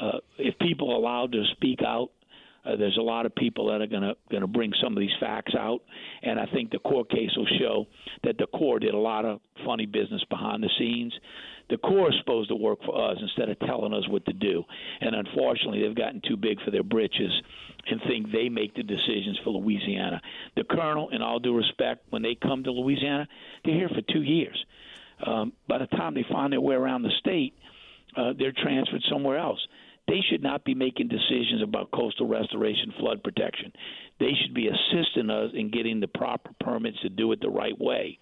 uh, 0.00 0.18
if 0.38 0.58
people 0.58 0.90
are 0.92 0.96
allowed 0.96 1.32
to 1.32 1.44
speak 1.52 1.80
out. 1.86 2.10
Uh, 2.66 2.76
there's 2.76 2.96
a 2.96 3.02
lot 3.02 3.26
of 3.26 3.34
people 3.34 3.66
that 3.66 3.82
are 3.82 3.86
going 3.86 4.00
to 4.00 4.14
going 4.30 4.40
to 4.40 4.46
bring 4.46 4.72
some 4.82 4.94
of 4.94 4.98
these 4.98 5.12
facts 5.20 5.52
out, 5.54 5.82
and 6.22 6.40
I 6.40 6.46
think 6.46 6.70
the 6.70 6.78
court 6.78 7.10
case 7.10 7.28
will 7.36 7.46
show 7.58 7.84
that 8.22 8.38
the 8.38 8.46
court 8.46 8.80
did 8.80 8.94
a 8.94 8.98
lot 8.98 9.26
of 9.26 9.40
funny 9.66 9.84
business 9.84 10.22
behind 10.30 10.62
the 10.62 10.70
scenes 10.78 11.12
the 11.70 11.78
Corps 11.78 12.10
is 12.10 12.18
supposed 12.18 12.50
to 12.50 12.56
work 12.56 12.80
for 12.84 13.10
us 13.10 13.16
instead 13.20 13.48
of 13.48 13.58
telling 13.60 13.94
us 13.94 14.06
what 14.08 14.24
to 14.26 14.32
do. 14.32 14.64
And 15.00 15.14
unfortunately, 15.14 15.82
they've 15.82 15.96
gotten 15.96 16.20
too 16.26 16.36
big 16.36 16.60
for 16.62 16.70
their 16.70 16.82
britches 16.82 17.32
and 17.86 18.00
think 18.06 18.32
they 18.32 18.48
make 18.48 18.74
the 18.74 18.82
decisions 18.82 19.38
for 19.42 19.50
Louisiana. 19.50 20.20
The 20.56 20.64
Colonel, 20.64 21.08
in 21.10 21.22
all 21.22 21.38
due 21.38 21.56
respect, 21.56 22.04
when 22.10 22.22
they 22.22 22.34
come 22.34 22.64
to 22.64 22.70
Louisiana, 22.70 23.26
they're 23.64 23.74
here 23.74 23.88
for 23.88 24.02
two 24.12 24.22
years. 24.22 24.62
Um, 25.26 25.52
by 25.68 25.78
the 25.78 25.86
time 25.86 26.14
they 26.14 26.24
find 26.30 26.52
their 26.52 26.60
way 26.60 26.74
around 26.74 27.02
the 27.02 27.12
state, 27.18 27.54
uh, 28.16 28.32
they're 28.38 28.52
transferred 28.52 29.02
somewhere 29.08 29.38
else. 29.38 29.60
They 30.06 30.20
should 30.30 30.42
not 30.42 30.64
be 30.64 30.74
making 30.74 31.08
decisions 31.08 31.62
about 31.62 31.90
coastal 31.90 32.28
restoration, 32.28 32.92
flood 33.00 33.22
protection. 33.22 33.72
They 34.20 34.32
should 34.42 34.54
be 34.54 34.68
assisting 34.68 35.30
us 35.30 35.50
in 35.54 35.70
getting 35.70 36.00
the 36.00 36.08
proper 36.08 36.50
permits 36.60 37.00
to 37.02 37.08
do 37.08 37.32
it 37.32 37.40
the 37.40 37.48
right 37.48 37.78
way 37.78 38.18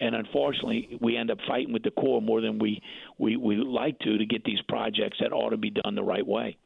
and 0.00 0.14
unfortunately, 0.14 0.98
we 1.00 1.16
end 1.16 1.30
up 1.30 1.38
fighting 1.46 1.72
with 1.72 1.82
the 1.82 1.90
Corps 1.90 2.22
more 2.22 2.40
than 2.40 2.58
we 2.58 2.82
we 3.18 3.36
we 3.36 3.56
like 3.56 3.98
to 4.00 4.16
to 4.16 4.24
get 4.24 4.44
these 4.44 4.60
projects 4.68 5.18
that 5.20 5.32
ought 5.32 5.50
to 5.50 5.58
be 5.58 5.70
done 5.70 5.94
the 5.94 6.02
right 6.02 6.26
way. 6.26 6.56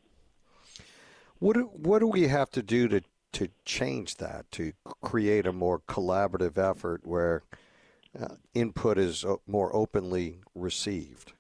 What 1.41 1.55
do, 1.55 1.63
what 1.73 1.99
do 1.99 2.07
we 2.07 2.29
have 2.29 2.51
to 2.53 2.63
do 2.63 2.89
to 2.89 3.03
to 3.33 3.49
change 3.65 4.17
that 4.17 4.51
to 4.53 4.73
create 5.03 5.47
a 5.47 5.53
more 5.53 5.81
collaborative 5.81 6.57
effort 6.57 7.01
where 7.05 7.43
uh, 8.19 8.37
input 8.55 8.97
is 8.97 9.25
more 9.47 9.75
openly 9.75 10.39
received? 10.55 11.33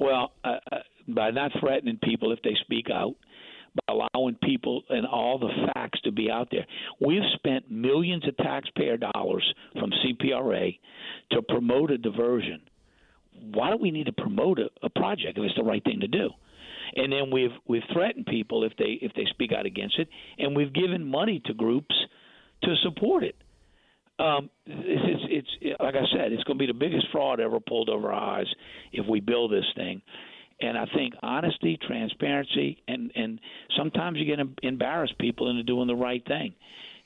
Well, 0.00 0.32
uh, 0.42 0.56
uh, 0.72 0.78
by 1.08 1.30
not 1.30 1.52
threatening 1.60 1.98
people 2.02 2.32
if 2.32 2.40
they 2.42 2.56
speak 2.62 2.86
out, 2.90 3.14
by 3.74 3.94
allowing 3.94 4.36
people 4.42 4.82
and 4.88 5.06
all 5.06 5.38
the 5.38 5.50
facts 5.72 6.00
to 6.02 6.12
be 6.12 6.30
out 6.30 6.48
there. 6.50 6.66
We've 7.00 7.22
spent 7.34 7.70
millions 7.70 8.26
of 8.26 8.36
taxpayer 8.36 8.96
dollars 8.96 9.44
from 9.78 9.90
CPRA 9.90 10.78
to 11.32 11.42
promote 11.42 11.90
a 11.90 11.98
diversion. 11.98 12.62
Why 13.52 13.70
do 13.70 13.76
we 13.76 13.90
need 13.90 14.06
to 14.06 14.12
promote 14.12 14.58
a, 14.58 14.68
a 14.82 14.90
project 14.90 15.38
if 15.38 15.44
it's 15.44 15.56
the 15.56 15.64
right 15.64 15.82
thing 15.82 16.00
to 16.00 16.08
do? 16.08 16.30
And 16.96 17.12
then 17.12 17.30
we've 17.32 17.50
we've 17.66 17.82
threatened 17.92 18.26
people 18.26 18.62
if 18.62 18.72
they 18.78 18.98
if 19.02 19.12
they 19.14 19.24
speak 19.30 19.52
out 19.52 19.66
against 19.66 19.98
it, 19.98 20.08
and 20.38 20.54
we've 20.54 20.72
given 20.72 21.04
money 21.04 21.42
to 21.46 21.54
groups 21.54 21.94
to 22.62 22.74
support 22.82 23.24
it. 23.24 23.34
Um, 24.18 24.48
it's, 24.66 25.24
it's, 25.28 25.48
it's 25.60 25.80
like 25.80 25.96
I 25.96 26.04
said, 26.16 26.32
it's 26.32 26.44
going 26.44 26.56
to 26.56 26.62
be 26.62 26.70
the 26.70 26.78
biggest 26.78 27.06
fraud 27.10 27.40
ever 27.40 27.58
pulled 27.58 27.88
over 27.88 28.12
our 28.12 28.38
eyes 28.38 28.46
if 28.92 29.06
we 29.08 29.18
build 29.18 29.50
this 29.50 29.64
thing. 29.74 30.02
And 30.64 30.78
I 30.78 30.86
think 30.96 31.12
honesty, 31.22 31.78
transparency, 31.86 32.82
and 32.88 33.12
and 33.14 33.38
sometimes 33.76 34.16
you 34.18 34.24
get 34.24 34.36
to 34.36 34.48
embarrass 34.66 35.10
people 35.20 35.50
into 35.50 35.62
doing 35.62 35.88
the 35.88 35.94
right 35.94 36.24
thing, 36.26 36.54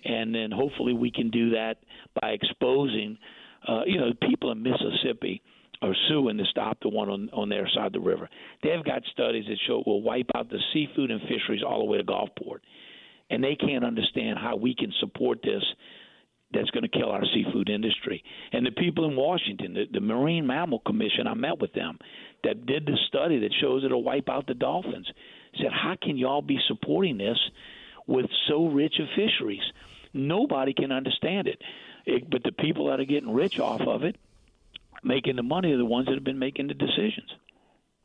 and 0.05 0.33
then 0.33 0.53
hopefully 0.53 0.93
we 0.93 1.11
can 1.11 1.31
do 1.31 1.51
that 1.51 1.79
by 2.21 2.31
exposing, 2.31 3.19
uh, 3.67 3.81
you 3.85 3.99
know, 3.99 4.13
people 4.23 4.53
in 4.53 4.63
Mississippi 4.63 5.43
are 5.83 5.95
suing 6.09 6.39
to 6.39 6.45
stop 6.45 6.79
the 6.83 6.89
one 6.89 7.09
on 7.09 7.31
on 7.33 7.49
their 7.49 7.69
side 7.75 7.87
of 7.87 7.93
the 7.95 8.01
river. 8.01 8.31
They've 8.63 8.85
got 8.85 9.03
studies 9.13 9.47
that 9.49 9.59
show 9.67 9.81
it 9.81 9.89
will 9.89 10.03
wipe 10.03 10.31
out 10.37 10.51
the 10.51 10.61
seafood 10.73 11.11
and 11.11 11.21
fisheries 11.23 11.63
all 11.67 11.81
the 11.81 11.91
way 11.91 11.99
to 11.99 12.05
Gulfport, 12.05 12.61
and 13.29 13.43
they 13.43 13.57
can't 13.57 13.85
understand 13.85 14.39
how 14.39 14.55
we 14.55 14.73
can 14.73 14.93
support 15.01 15.41
this 15.43 15.65
that's 16.53 16.71
going 16.71 16.83
to 16.83 16.89
kill 16.89 17.11
our 17.11 17.25
seafood 17.35 17.69
industry. 17.69 18.23
And 18.53 18.65
the 18.65 18.71
people 18.71 19.09
in 19.09 19.17
Washington, 19.17 19.75
the, 19.75 19.85
the 19.93 20.01
Marine 20.01 20.47
Mammal 20.47 20.81
Commission, 20.81 21.27
I 21.27 21.35
met 21.35 21.59
with 21.61 21.73
them 21.75 21.99
that 22.45 22.67
did 22.67 22.87
the 22.87 22.97
study 23.09 23.41
that 23.41 23.53
shows 23.61 23.85
it'll 23.85 24.03
wipe 24.03 24.29
out 24.29 24.47
the 24.47 24.55
dolphins. 24.55 25.11
Said, 25.57 25.73
how 25.73 25.97
can 26.01 26.17
y'all 26.17 26.43
be 26.43 26.59
supporting 26.67 27.19
this 27.19 27.39
with 28.07 28.27
so 28.49 28.67
rich 28.67 28.95
of 29.01 29.09
fisheries? 29.15 29.63
Nobody 30.15 30.73
can 30.73 30.93
understand 30.93 31.49
it. 31.49 31.61
it 32.07 32.31
but 32.31 32.43
the 32.43 32.53
people 32.53 32.87
that 32.87 33.01
are 33.01 33.05
getting 33.05 33.33
rich 33.33 33.59
off 33.59 33.83
of 33.83 34.05
it, 34.05 34.17
making 35.05 35.37
the 35.37 35.43
money, 35.43 35.73
are 35.73 35.79
the 35.79 35.85
ones 35.85 36.07
that 36.07 36.15
have 36.15 36.25
been 36.25 36.39
making 36.39 36.69
the 36.69 36.75
decisions. 36.75 37.31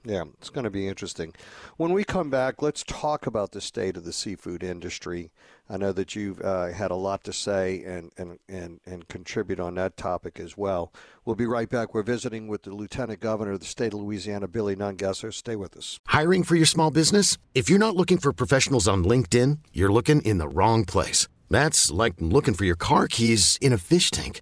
Yeah, 0.06 0.24
it's 0.40 0.50
going 0.50 0.66
to 0.66 0.70
be 0.70 0.88
interesting. 0.88 1.34
When 1.78 1.94
we 1.94 2.04
come 2.04 2.30
back, 2.30 2.62
let's 2.62 2.84
talk 2.84 3.26
about 3.26 3.52
the 3.52 3.62
state 3.62 3.96
of 3.96 4.04
the 4.04 4.12
seafood 4.12 4.62
industry. 4.62 5.32
I 5.70 5.78
know 5.78 5.94
that 5.94 6.14
you've 6.14 6.42
uh, 6.42 6.68
had 6.68 6.92
a 6.92 6.96
lot 6.96 7.24
to 7.24 7.32
say 7.32 7.84
and, 7.86 8.12
and, 8.18 8.38
and, 8.50 8.82
and 8.86 9.08
contribute 9.08 9.62
on 9.62 9.76
that 9.76 9.96
topic 9.96 10.42
as 10.42 10.58
well. 10.58 10.92
We'll 11.24 11.38
be 11.38 11.46
right 11.46 11.70
back. 11.70 11.94
We're 11.94 12.04
visiting 12.04 12.50
with 12.50 12.64
the 12.64 12.76
Lieutenant 12.76 13.22
Governor 13.22 13.54
of 13.54 13.62
the 13.62 13.66
state 13.66 13.94
of 13.94 14.00
Louisiana, 14.00 14.50
Billy 14.50 14.76
Nungesser. 14.76 15.34
Stay 15.34 15.56
with 15.56 15.78
us. 15.78 16.00
Hiring 16.08 16.44
for 16.44 16.58
your 16.58 16.66
small 16.66 16.92
business? 16.92 17.38
If 17.56 17.70
you're 17.70 17.80
not 17.80 17.96
looking 17.96 18.18
for 18.18 18.34
professionals 18.34 18.90
on 18.90 19.06
LinkedIn, 19.06 19.60
you're 19.72 19.92
looking 19.92 20.22
in 20.24 20.38
the 20.38 20.50
wrong 20.50 20.84
place. 20.84 21.30
That's 21.50 21.92
like 21.92 22.16
looking 22.20 22.56
for 22.56 22.66
your 22.66 22.76
car 22.76 23.08
keys 23.08 23.58
in 23.62 23.72
a 23.72 23.78
fish 23.78 24.12
tank. 24.12 24.42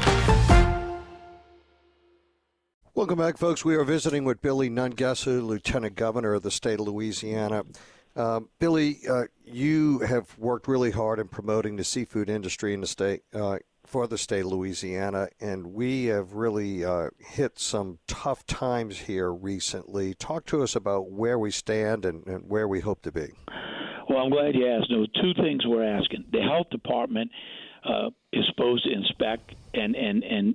Welcome 3.01 3.17
back, 3.17 3.39
folks. 3.39 3.65
We 3.65 3.73
are 3.77 3.83
visiting 3.83 4.25
with 4.25 4.43
Billy 4.43 4.69
Nungesser, 4.69 5.41
Lieutenant 5.41 5.95
Governor 5.95 6.35
of 6.35 6.43
the 6.43 6.51
state 6.51 6.79
of 6.79 6.81
Louisiana. 6.81 7.63
Uh, 8.15 8.41
Billy, 8.59 8.99
uh, 9.09 9.23
you 9.43 9.97
have 10.01 10.37
worked 10.37 10.67
really 10.67 10.91
hard 10.91 11.17
in 11.17 11.27
promoting 11.27 11.77
the 11.77 11.83
seafood 11.83 12.29
industry 12.29 12.75
in 12.75 12.81
the 12.81 12.85
state 12.85 13.23
uh, 13.33 13.57
for 13.87 14.05
the 14.05 14.19
state 14.19 14.41
of 14.41 14.51
Louisiana, 14.51 15.29
and 15.39 15.73
we 15.73 16.05
have 16.05 16.33
really 16.33 16.85
uh, 16.85 17.09
hit 17.17 17.57
some 17.57 17.97
tough 18.05 18.45
times 18.45 18.99
here 18.99 19.33
recently. 19.33 20.13
Talk 20.13 20.45
to 20.45 20.61
us 20.61 20.75
about 20.75 21.09
where 21.09 21.39
we 21.39 21.49
stand 21.49 22.05
and, 22.05 22.27
and 22.27 22.47
where 22.47 22.67
we 22.67 22.81
hope 22.81 23.01
to 23.01 23.11
be. 23.11 23.29
Well, 24.07 24.19
I'm 24.19 24.29
glad 24.29 24.53
you 24.53 24.67
asked. 24.67 24.91
There 24.91 25.03
two 25.19 25.33
things 25.41 25.63
we're 25.65 25.83
asking. 25.83 26.25
The 26.31 26.43
health 26.43 26.69
department 26.69 27.31
uh, 27.83 28.11
is 28.31 28.45
supposed 28.51 28.83
to 28.83 28.91
inspect 28.91 29.55
and 29.73 29.95
and 29.95 30.23
and 30.23 30.53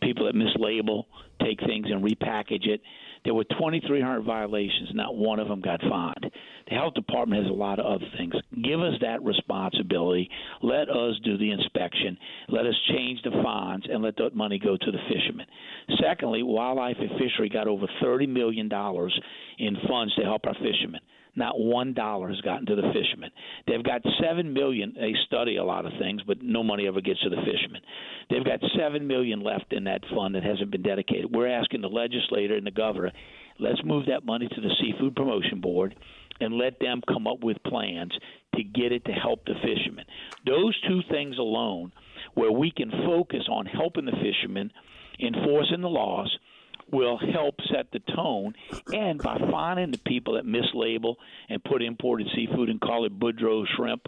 people 0.00 0.26
that 0.26 0.34
mislabel 0.34 1.04
take 1.42 1.60
things 1.60 1.86
and 1.90 2.04
repackage 2.04 2.66
it. 2.66 2.80
There 3.24 3.34
were 3.34 3.44
2,300 3.44 4.22
violations. 4.22 4.90
Not 4.94 5.16
one 5.16 5.38
of 5.38 5.48
them 5.48 5.60
got 5.60 5.80
fined. 5.80 6.30
The 6.68 6.74
health 6.74 6.94
department 6.94 7.42
has 7.42 7.50
a 7.50 7.54
lot 7.54 7.78
of 7.78 7.86
other 7.86 8.06
things. 8.16 8.34
Give 8.62 8.80
us 8.80 8.94
that 9.00 9.22
responsibility. 9.22 10.28
Let 10.62 10.90
us 10.90 11.14
do 11.24 11.38
the 11.38 11.50
inspection. 11.50 12.18
Let 12.48 12.66
us 12.66 12.74
change 12.90 13.20
the 13.22 13.30
fines 13.42 13.84
and 13.90 14.02
let 14.02 14.16
that 14.16 14.34
money 14.34 14.58
go 14.58 14.76
to 14.76 14.90
the 14.90 14.98
fishermen. 15.08 15.46
Secondly, 16.02 16.42
wildlife 16.42 16.96
and 17.00 17.10
fishery 17.12 17.48
got 17.48 17.68
over 17.68 17.86
$30 18.02 18.28
million 18.28 18.70
in 19.58 19.76
funds 19.88 20.14
to 20.16 20.24
help 20.24 20.42
our 20.46 20.54
fishermen. 20.54 21.00
Not 21.36 21.58
one 21.58 21.94
dollar 21.94 22.28
has 22.28 22.40
gotten 22.40 22.66
to 22.66 22.74
the 22.74 22.90
fishermen. 22.92 23.30
They've 23.68 23.84
got 23.84 24.02
seven 24.20 24.52
million. 24.52 24.94
They 24.98 25.14
study 25.26 25.56
a 25.56 25.64
lot 25.64 25.86
of 25.86 25.92
things, 26.00 26.20
but 26.26 26.42
no 26.42 26.64
money 26.64 26.88
ever 26.88 27.00
gets 27.00 27.20
to 27.20 27.30
the 27.30 27.36
fishermen. 27.36 27.80
They've 28.28 28.44
got 28.44 28.58
seven 28.76 29.06
million 29.06 29.40
left 29.40 29.72
in 29.72 29.84
that 29.84 30.02
fund 30.12 30.34
that 30.34 30.42
hasn't 30.42 30.72
been 30.72 30.82
dedicated. 30.82 31.32
We're 31.32 31.46
asking 31.46 31.82
the 31.82 31.88
legislator 31.88 32.56
and 32.56 32.66
the 32.66 32.72
governor, 32.72 33.12
let's 33.60 33.80
move 33.84 34.06
that 34.06 34.26
money 34.26 34.48
to 34.48 34.60
the 34.60 34.74
Seafood 34.80 35.14
Promotion 35.14 35.60
Board 35.60 35.94
and 36.40 36.54
let 36.54 36.78
them 36.80 37.00
come 37.06 37.26
up 37.26 37.42
with 37.42 37.56
plans 37.64 38.12
to 38.54 38.62
get 38.62 38.92
it 38.92 39.04
to 39.04 39.12
help 39.12 39.44
the 39.44 39.54
fishermen. 39.54 40.04
Those 40.46 40.78
two 40.88 41.00
things 41.10 41.38
alone, 41.38 41.92
where 42.34 42.52
we 42.52 42.70
can 42.70 42.90
focus 42.90 43.48
on 43.50 43.66
helping 43.66 44.04
the 44.04 44.12
fishermen, 44.12 44.72
enforcing 45.20 45.80
the 45.80 45.88
laws, 45.88 46.36
will 46.90 47.18
help 47.18 47.56
set 47.72 47.90
the 47.92 48.00
tone. 48.14 48.54
And 48.92 49.22
by 49.22 49.36
finding 49.50 49.90
the 49.90 49.98
people 49.98 50.34
that 50.34 50.46
mislabel 50.46 51.16
and 51.48 51.62
put 51.62 51.82
imported 51.82 52.28
seafood 52.34 52.68
and 52.68 52.80
call 52.80 53.04
it 53.04 53.18
Boudreaux 53.18 53.66
shrimp, 53.76 54.06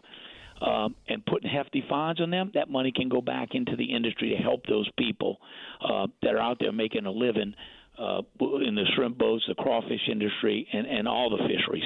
um, 0.62 0.94
and 1.08 1.24
putting 1.24 1.50
hefty 1.50 1.82
fines 1.88 2.20
on 2.20 2.30
them, 2.30 2.50
that 2.54 2.68
money 2.68 2.92
can 2.92 3.08
go 3.08 3.22
back 3.22 3.54
into 3.54 3.76
the 3.76 3.94
industry 3.94 4.30
to 4.30 4.36
help 4.36 4.66
those 4.66 4.88
people 4.98 5.38
uh, 5.82 6.06
that 6.22 6.34
are 6.34 6.38
out 6.38 6.58
there 6.60 6.72
making 6.72 7.06
a 7.06 7.10
living 7.10 7.54
uh, 8.00 8.22
in 8.68 8.74
the 8.74 8.86
shrimp 8.94 9.18
boats, 9.18 9.44
the 9.46 9.54
crawfish 9.54 10.04
industry, 10.10 10.66
and, 10.72 10.86
and 10.86 11.06
all 11.06 11.28
the 11.30 11.42
fisheries. 11.52 11.84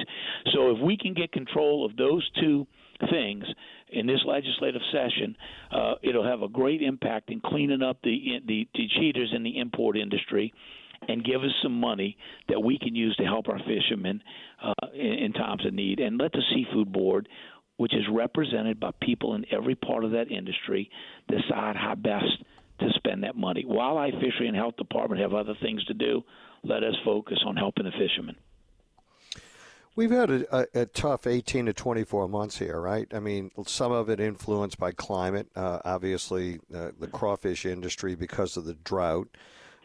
So 0.53 0.59
if 0.73 0.79
we 0.81 0.97
can 0.97 1.13
get 1.13 1.31
control 1.31 1.85
of 1.85 1.95
those 1.97 2.23
two 2.41 2.65
things 3.11 3.43
in 3.89 4.07
this 4.07 4.21
legislative 4.25 4.81
session, 4.91 5.35
uh, 5.71 5.95
it'll 6.01 6.23
have 6.23 6.41
a 6.41 6.47
great 6.47 6.81
impact 6.81 7.29
in 7.29 7.41
cleaning 7.41 7.81
up 7.81 7.97
the, 8.03 8.39
the 8.47 8.67
the 8.73 8.87
cheaters 8.97 9.31
in 9.35 9.43
the 9.43 9.59
import 9.59 9.97
industry. 9.97 10.53
And 11.07 11.23
give 11.23 11.41
us 11.43 11.51
some 11.61 11.77
money 11.79 12.17
that 12.47 12.59
we 12.59 12.79
can 12.79 12.95
use 12.95 13.15
to 13.17 13.25
help 13.25 13.47
our 13.47 13.59
fishermen 13.59 14.23
uh, 14.63 14.87
in, 14.93 15.13
in 15.25 15.33
times 15.33 15.63
of 15.65 15.73
need, 15.73 15.99
and 15.99 16.17
let 16.17 16.31
the 16.31 16.41
seafood 16.51 16.91
board, 16.91 17.27
which 17.77 17.93
is 17.93 18.03
represented 18.11 18.79
by 18.79 18.91
people 19.01 19.35
in 19.35 19.45
every 19.51 19.75
part 19.75 20.03
of 20.03 20.11
that 20.11 20.31
industry, 20.31 20.89
decide 21.27 21.75
how 21.75 21.93
best 21.95 22.43
to 22.79 22.89
spend 22.95 23.23
that 23.23 23.35
money. 23.35 23.63
Wildlife, 23.65 24.13
Fishery, 24.15 24.47
and 24.47 24.55
Health 24.55 24.75
Department 24.77 25.21
have 25.21 25.33
other 25.33 25.55
things 25.61 25.83
to 25.85 25.93
do. 25.93 26.23
Let 26.63 26.83
us 26.83 26.95
focus 27.03 27.39
on 27.45 27.55
helping 27.55 27.85
the 27.85 27.91
fishermen. 27.91 28.35
We've 29.95 30.11
had 30.11 30.29
a, 30.29 30.57
a, 30.57 30.81
a, 30.81 30.85
tough 30.87 31.25
18 31.25 31.67
to 31.67 31.73
24 31.73 32.27
months 32.27 32.57
here, 32.57 32.81
right? 32.81 33.07
I 33.13 33.19
mean, 33.21 33.51
some 33.65 33.93
of 33.93 34.09
it 34.09 34.19
influenced 34.19 34.77
by 34.77 34.91
climate. 34.91 35.47
Uh, 35.55 35.79
obviously, 35.85 36.59
uh, 36.73 36.91
the 36.99 37.07
crawfish 37.07 37.65
industry 37.65 38.13
because 38.15 38.57
of 38.57 38.65
the 38.65 38.73
drought, 38.73 39.29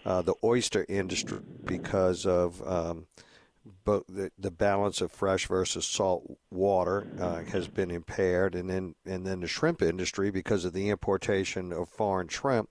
uh, 0.05 0.22
the 0.22 0.34
oyster 0.43 0.84
industry 0.88 1.38
because 1.64 2.26
of 2.26 2.61
um, 2.66 3.07
both 3.84 4.04
the, 4.08 4.30
the 4.38 4.50
balance 4.50 5.00
of 5.00 5.10
fresh 5.10 5.46
versus 5.46 5.86
salt 5.86 6.38
water 6.50 7.06
uh, 7.18 7.42
has 7.50 7.68
been 7.68 7.90
impaired, 7.90 8.54
and 8.54 8.68
then 8.68 8.94
and 9.04 9.26
then 9.26 9.40
the 9.40 9.46
shrimp 9.46 9.82
industry 9.82 10.30
because 10.30 10.64
of 10.64 10.72
the 10.72 10.88
importation 10.88 11.72
of 11.72 11.88
foreign 11.88 12.28
shrimp 12.28 12.70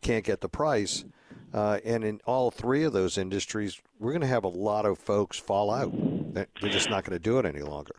can't 0.00 0.24
get 0.24 0.40
the 0.40 0.48
price. 0.48 1.04
Uh, 1.52 1.78
and 1.84 2.04
in 2.04 2.20
all 2.26 2.50
three 2.50 2.84
of 2.84 2.92
those 2.92 3.16
industries, 3.16 3.80
we're 3.98 4.12
going 4.12 4.20
to 4.20 4.26
have 4.26 4.44
a 4.44 4.48
lot 4.48 4.84
of 4.84 4.98
folks 4.98 5.38
fall 5.38 5.70
out. 5.70 5.92
They're 6.34 6.70
just 6.70 6.90
not 6.90 7.04
going 7.04 7.18
to 7.18 7.22
do 7.22 7.38
it 7.38 7.46
any 7.46 7.62
longer. 7.62 7.96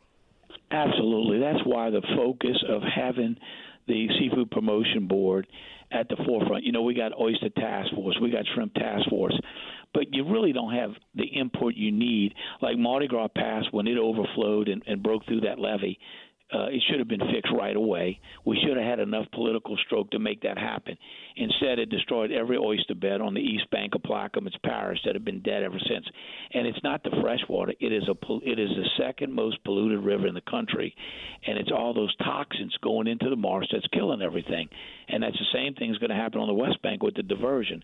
Absolutely. 0.72 1.40
That's 1.40 1.66
why 1.66 1.90
the 1.90 2.04
focus 2.16 2.64
of 2.70 2.84
having 2.84 3.38
the 3.88 4.08
Seafood 4.20 4.52
Promotion 4.52 5.08
Board 5.08 5.48
at 5.92 6.08
the 6.10 6.18
forefront. 6.26 6.64
You 6.64 6.72
know, 6.72 6.84
we 6.84 6.94
got 6.94 7.12
Oyster 7.20 7.50
Task 7.50 7.94
Force, 7.96 8.18
we 8.22 8.30
got 8.30 8.46
Shrimp 8.54 8.74
Task 8.76 9.10
Force, 9.10 9.38
but 9.94 10.14
you 10.14 10.30
really 10.30 10.54
don't 10.54 10.74
have 10.74 10.92
the 11.16 11.26
import 11.36 11.76
you 11.76 11.92
need. 11.92 12.34
Like 12.62 12.78
Mardi 12.78 13.08
Gras 13.08 13.30
Pass, 13.36 13.66
when 13.72 13.88
it 13.88 13.98
overflowed 13.98 14.68
and, 14.68 14.84
and 14.86 15.04
broke 15.04 15.26
through 15.26 15.42
that 15.42 15.60
levee, 15.60 16.00
uh, 16.52 16.66
it 16.66 16.82
should 16.90 16.98
have 16.98 17.08
been 17.08 17.20
fixed 17.32 17.52
right 17.56 17.76
away. 17.76 18.20
We 18.44 18.60
should 18.60 18.76
have 18.76 18.86
had 18.86 19.00
enough 19.00 19.26
political 19.34 19.78
stroke 19.86 20.10
to 20.12 20.20
make 20.20 20.42
that 20.42 20.58
happen. 20.58 20.98
Instead, 21.36 21.78
it 21.78 21.90
destroyed 21.90 22.32
every 22.32 22.58
oyster 22.58 22.96
bed 22.96 23.22
on 23.22 23.36
the 23.36 23.42
east 23.42 23.70
bank 23.70 23.94
of 23.94 24.02
Plaquemines 24.02 24.60
Parish 24.66 25.00
that 25.06 25.14
have 25.14 25.24
been 25.24 25.42
dead 25.42 25.62
ever 25.62 25.78
since. 25.88 26.06
And 26.54 26.66
it's 26.66 26.84
not 26.84 27.04
the 27.04 27.12
freshwater; 27.22 27.74
it 27.80 27.94
is 27.94 28.04
a 28.08 28.16
it 28.44 28.58
is 28.58 28.70
the 28.70 28.90
second 28.98 29.32
most 29.32 29.64
polluted 29.64 30.04
river 30.04 30.26
in 30.26 30.34
the 30.34 30.42
country, 30.42 30.96
and 31.46 31.60
it's 31.60 31.72
all 31.72 31.94
those 31.94 32.16
toxins 32.18 32.76
going 32.82 33.06
into 33.06 33.30
the 33.30 33.36
marsh 33.36 33.68
that's 33.72 33.88
killing 33.94 34.24
everything. 34.24 34.70
And 35.08 35.22
that's 35.22 35.38
the 35.38 35.54
same 35.54 35.76
thing 35.76 35.92
is 35.92 36.00
going 36.00 36.10
to 36.10 36.16
happen 36.16 36.42
on 36.42 36.48
the 36.48 36.54
west 36.54 36.82
bank 36.82 37.04
with 37.04 37.16
the 37.16 37.24
diversion. 37.24 37.84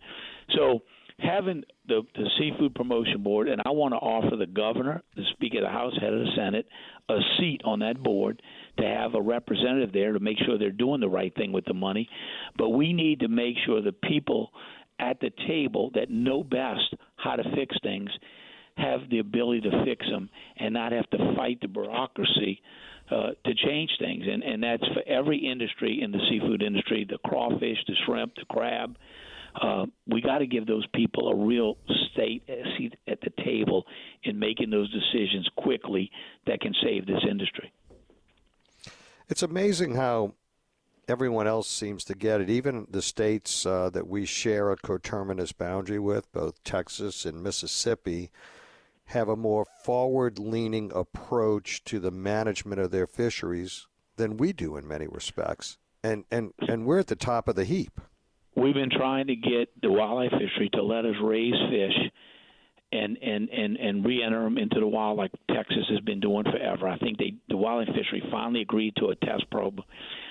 So 0.55 0.81
having 1.19 1.63
the, 1.87 2.01
the 2.15 2.29
seafood 2.37 2.75
promotion 2.75 3.23
board, 3.23 3.47
and 3.47 3.61
I 3.65 3.71
want 3.71 3.93
to 3.93 3.97
offer 3.97 4.35
the 4.35 4.47
governor, 4.47 5.01
the 5.15 5.23
Speaker 5.31 5.59
of 5.59 5.63
the 5.63 5.69
House, 5.69 5.93
head 5.99 6.13
of 6.13 6.19
the 6.19 6.31
Senate, 6.35 6.67
a 7.09 7.19
seat 7.39 7.61
on 7.63 7.79
that 7.79 8.01
board 8.01 8.41
to 8.77 8.85
have 8.85 9.15
a 9.15 9.21
representative 9.21 9.93
there 9.93 10.13
to 10.13 10.19
make 10.19 10.37
sure 10.45 10.57
they're 10.57 10.71
doing 10.71 10.99
the 10.99 11.09
right 11.09 11.33
thing 11.35 11.51
with 11.51 11.65
the 11.65 11.73
money. 11.73 12.09
But 12.57 12.69
we 12.69 12.93
need 12.93 13.21
to 13.21 13.27
make 13.27 13.55
sure 13.65 13.81
the 13.81 13.91
people 13.91 14.51
at 14.99 15.19
the 15.19 15.31
table 15.47 15.91
that 15.93 16.09
know 16.09 16.43
best 16.43 16.93
how 17.17 17.35
to 17.35 17.43
fix 17.55 17.75
things 17.83 18.09
have 18.77 19.09
the 19.09 19.19
ability 19.19 19.61
to 19.61 19.85
fix 19.85 20.05
them 20.09 20.29
and 20.57 20.73
not 20.73 20.91
have 20.91 21.09
to 21.11 21.35
fight 21.35 21.59
the 21.61 21.67
bureaucracy 21.67 22.61
uh, 23.09 23.29
to 23.45 23.53
change 23.65 23.89
things. 23.99 24.23
And 24.29 24.43
and 24.43 24.63
that's 24.63 24.85
for 24.87 25.03
every 25.07 25.37
industry 25.37 26.01
in 26.01 26.11
the 26.11 26.19
seafood 26.29 26.61
industry: 26.61 27.05
the 27.07 27.19
crawfish, 27.25 27.77
the 27.87 27.95
shrimp, 28.05 28.35
the 28.35 28.45
crab. 28.49 28.97
Uh, 29.61 29.85
we 30.07 30.21
got 30.21 30.39
to 30.39 30.47
give 30.47 30.65
those 30.65 30.85
people 30.93 31.29
a 31.29 31.35
real 31.35 31.77
state 32.11 32.43
seat 32.77 32.93
at 33.07 33.19
the 33.21 33.31
table 33.43 33.85
in 34.23 34.37
making 34.37 34.69
those 34.69 34.91
decisions 34.91 35.49
quickly 35.55 36.11
that 36.45 36.59
can 36.59 36.73
save 36.83 37.05
this 37.05 37.23
industry. 37.29 37.71
It's 39.29 39.43
amazing 39.43 39.95
how 39.95 40.33
everyone 41.07 41.47
else 41.47 41.69
seems 41.69 42.03
to 42.05 42.15
get 42.15 42.41
it. 42.41 42.49
Even 42.49 42.87
the 42.89 43.01
states 43.01 43.65
uh, 43.65 43.89
that 43.91 44.07
we 44.07 44.25
share 44.25 44.71
a 44.71 44.77
coterminous 44.77 45.51
boundary 45.51 45.99
with, 45.99 46.31
both 46.31 46.63
Texas 46.63 47.25
and 47.25 47.41
Mississippi, 47.41 48.31
have 49.05 49.29
a 49.29 49.35
more 49.35 49.65
forward 49.83 50.39
leaning 50.39 50.91
approach 50.93 51.83
to 51.85 51.99
the 51.99 52.11
management 52.11 52.81
of 52.81 52.91
their 52.91 53.07
fisheries 53.07 53.87
than 54.17 54.37
we 54.37 54.51
do 54.51 54.77
in 54.77 54.87
many 54.87 55.07
respects. 55.07 55.77
And, 56.03 56.25
and, 56.31 56.53
and 56.67 56.85
we're 56.85 56.99
at 56.99 57.07
the 57.07 57.15
top 57.15 57.47
of 57.47 57.55
the 57.55 57.65
heap 57.65 58.01
we've 58.55 58.73
been 58.73 58.89
trying 58.89 59.27
to 59.27 59.35
get 59.35 59.69
the 59.81 59.91
wildlife 59.91 60.31
fishery 60.31 60.69
to 60.73 60.83
let 60.83 61.05
us 61.05 61.15
raise 61.21 61.55
fish 61.69 62.11
and 62.91 63.17
and 63.17 63.49
and 63.49 63.77
and 63.77 64.05
re-enter 64.05 64.43
them 64.43 64.57
into 64.57 64.79
the 64.79 64.87
wild 64.87 65.17
like 65.17 65.31
Texas 65.51 65.85
has 65.89 65.99
been 66.01 66.19
doing 66.19 66.43
forever. 66.43 66.87
I 66.87 66.97
think 66.97 67.17
they 67.17 67.33
the 67.49 67.57
wildlife 67.57 67.95
fishery 67.95 68.23
finally 68.31 68.61
agreed 68.61 68.95
to 68.97 69.07
a 69.07 69.15
test 69.15 69.49
probe, 69.51 69.81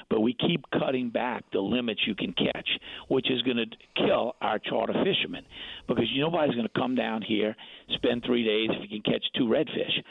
but 0.09 0.20
we 0.20 0.35
keep 0.35 0.64
cutting 0.79 1.11
back 1.11 1.45
the 1.53 1.61
limits 1.61 2.01
you 2.07 2.14
can 2.14 2.33
catch, 2.33 2.68
which 3.09 3.31
is 3.31 3.43
going 3.43 3.57
to 3.57 3.66
kill 3.97 4.37
our 4.41 4.59
charter 4.59 4.95
fishermen 5.05 5.45
because 5.89 6.07
nobody's 6.16 6.55
going 6.55 6.68
to 6.68 6.81
come 6.81 6.95
down 6.95 7.22
here 7.22 7.55
spend 7.95 8.22
three 8.25 8.45
days 8.45 8.70
if 8.70 8.91
you 8.91 9.01
can 9.01 9.12
catch 9.12 9.25
two 9.37 9.45
redfish. 9.45 10.03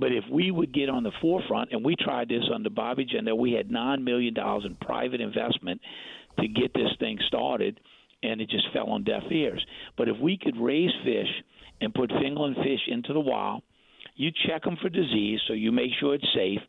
But 0.00 0.12
if 0.12 0.24
we 0.32 0.50
would 0.50 0.72
get 0.72 0.88
on 0.88 1.02
the 1.02 1.12
forefront, 1.20 1.72
and 1.72 1.84
we 1.84 1.94
tried 1.94 2.30
this 2.30 2.44
under 2.52 2.70
Bobby 2.70 3.04
Jindal, 3.04 3.36
we 3.36 3.52
had 3.52 3.70
nine 3.70 4.02
million 4.02 4.32
dollars 4.32 4.64
in 4.64 4.74
private 4.76 5.20
investment 5.20 5.80
to 6.40 6.48
get 6.48 6.72
this 6.72 6.88
thing 6.98 7.18
started, 7.28 7.78
and 8.22 8.40
it 8.40 8.48
just 8.48 8.64
fell 8.72 8.86
on 8.86 9.04
deaf 9.04 9.24
ears. 9.30 9.64
But 9.98 10.08
if 10.08 10.16
we 10.18 10.38
could 10.38 10.56
raise 10.56 10.90
fish 11.04 11.28
and 11.82 11.92
put 11.92 12.08
fingerling 12.10 12.56
fish 12.56 12.80
into 12.88 13.12
the 13.12 13.20
wild, 13.20 13.62
you 14.16 14.30
check 14.46 14.64
them 14.64 14.76
for 14.80 14.88
disease 14.88 15.40
so 15.46 15.52
you 15.52 15.70
make 15.70 15.92
sure 15.98 16.14
it's 16.14 16.26
safe. 16.34 16.60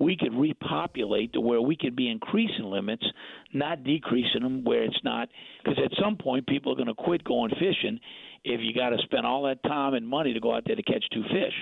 We 0.00 0.16
could 0.16 0.34
repopulate 0.34 1.32
to 1.32 1.40
where 1.40 1.60
we 1.60 1.76
could 1.76 1.96
be 1.96 2.10
increasing 2.10 2.64
limits, 2.64 3.04
not 3.52 3.84
decreasing 3.84 4.42
them 4.42 4.64
where 4.64 4.82
it's 4.82 5.00
not. 5.04 5.28
Because 5.62 5.78
at 5.84 5.92
some 6.00 6.16
point, 6.16 6.46
people 6.46 6.72
are 6.72 6.76
going 6.76 6.88
to 6.88 6.94
quit 6.94 7.24
going 7.24 7.50
fishing 7.50 8.00
if 8.44 8.60
you 8.60 8.74
got 8.74 8.90
to 8.90 8.98
spend 9.04 9.26
all 9.26 9.44
that 9.44 9.62
time 9.62 9.94
and 9.94 10.06
money 10.06 10.32
to 10.32 10.40
go 10.40 10.54
out 10.54 10.64
there 10.66 10.76
to 10.76 10.82
catch 10.82 11.04
two 11.12 11.22
fish. 11.22 11.54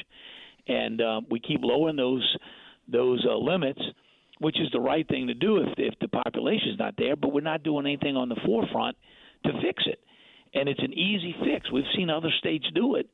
And 0.68 1.00
uh, 1.00 1.20
we 1.30 1.40
keep 1.40 1.60
lowering 1.62 1.96
those 1.96 2.36
those 2.90 3.26
uh, 3.28 3.36
limits 3.36 3.80
which 4.38 4.60
is 4.60 4.68
the 4.72 4.80
right 4.80 5.06
thing 5.08 5.26
to 5.26 5.34
do 5.34 5.58
if 5.58 5.68
if 5.76 5.94
the 6.00 6.08
population 6.08 6.70
is 6.70 6.78
not 6.78 6.94
there. 6.96 7.16
But 7.16 7.32
we're 7.32 7.40
not 7.40 7.62
doing 7.62 7.86
anything 7.86 8.16
on 8.16 8.28
the 8.28 8.36
forefront 8.46 8.96
to 9.44 9.52
fix 9.62 9.84
it, 9.86 10.00
and 10.54 10.68
it's 10.68 10.82
an 10.82 10.92
easy 10.92 11.34
fix. 11.44 11.70
We've 11.70 11.84
seen 11.96 12.10
other 12.10 12.30
states 12.38 12.66
do 12.74 12.94
it, 12.96 13.08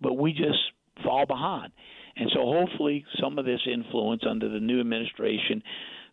but 0.00 0.14
we 0.14 0.32
just 0.32 0.58
fall 1.02 1.26
behind. 1.26 1.72
And 2.16 2.30
so 2.32 2.40
hopefully 2.40 3.04
some 3.20 3.38
of 3.38 3.44
this 3.44 3.60
influence 3.70 4.22
under 4.28 4.48
the 4.48 4.60
new 4.60 4.80
administration, 4.80 5.62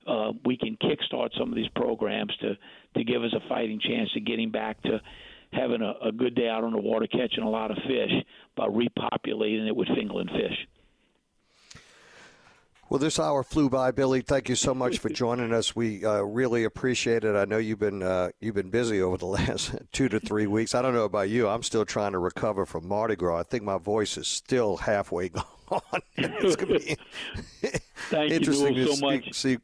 uh, 0.06 0.32
we 0.46 0.58
can 0.58 0.78
kickstart 0.78 1.30
some 1.38 1.50
of 1.50 1.56
these 1.56 1.70
programs 1.76 2.36
to 2.42 2.56
to 2.98 3.04
give 3.04 3.24
us 3.24 3.34
a 3.34 3.48
fighting 3.48 3.80
chance 3.80 4.12
to 4.14 4.20
getting 4.20 4.52
back 4.52 4.82
to 4.84 5.02
having 5.52 5.82
a, 5.82 6.08
a 6.08 6.12
good 6.12 6.36
day 6.36 6.50
out 6.50 6.64
on 6.64 6.72
the 6.72 6.80
water 6.80 7.08
catching 7.08 7.44
a 7.44 7.50
lot 7.50 7.70
of 7.70 7.78
fish 7.88 8.12
by 8.56 8.68
repopulating 8.68 9.68
it 9.68 9.76
with 9.76 9.88
fingerling 9.90 10.32
fish. 10.32 10.58
Well, 12.90 13.00
this 13.00 13.18
hour 13.18 13.44
flew 13.44 13.70
by, 13.70 13.92
Billy. 13.92 14.22
Thank 14.22 14.50
you 14.50 14.56
so 14.56 14.74
much 14.74 15.00
for 15.00 15.10
joining 15.10 15.52
us. 15.54 15.76
We 15.76 16.06
uh, 16.06 16.22
really 16.22 16.64
appreciate 16.64 17.24
it. 17.24 17.36
I 17.36 17.46
know 17.46 17.58
you've 17.58 17.80
been 17.80 18.04
uh, 18.04 18.30
you've 18.40 18.56
been 18.56 18.70
busy 18.70 19.02
over 19.02 19.18
the 19.18 19.26
last 19.40 19.74
two 19.92 20.10
to 20.10 20.20
three 20.20 20.48
weeks. 20.48 20.76
I 20.76 20.82
don't 20.82 20.94
know 20.94 21.06
about 21.06 21.30
you. 21.30 21.48
I'm 21.48 21.64
still 21.64 21.86
trying 21.86 22.12
to 22.12 22.20
recover 22.20 22.66
from 22.66 22.88
Mardi 22.88 23.16
Gras. 23.16 23.40
I 23.40 23.44
think 23.44 23.64
my 23.64 23.78
voice 23.78 24.18
is 24.18 24.28
still 24.28 24.78
halfway 24.78 25.30
gone. 25.70 25.82
it's 26.18 26.56
going 26.56 26.80
to 26.80 26.86
be 26.86 26.98
thank 28.10 28.32
interesting 28.32 28.76
you 28.76 28.86
to 28.86 28.90
so 28.92 28.96
see, 28.96 29.06
much. 29.06 29.34
see. 29.34 29.58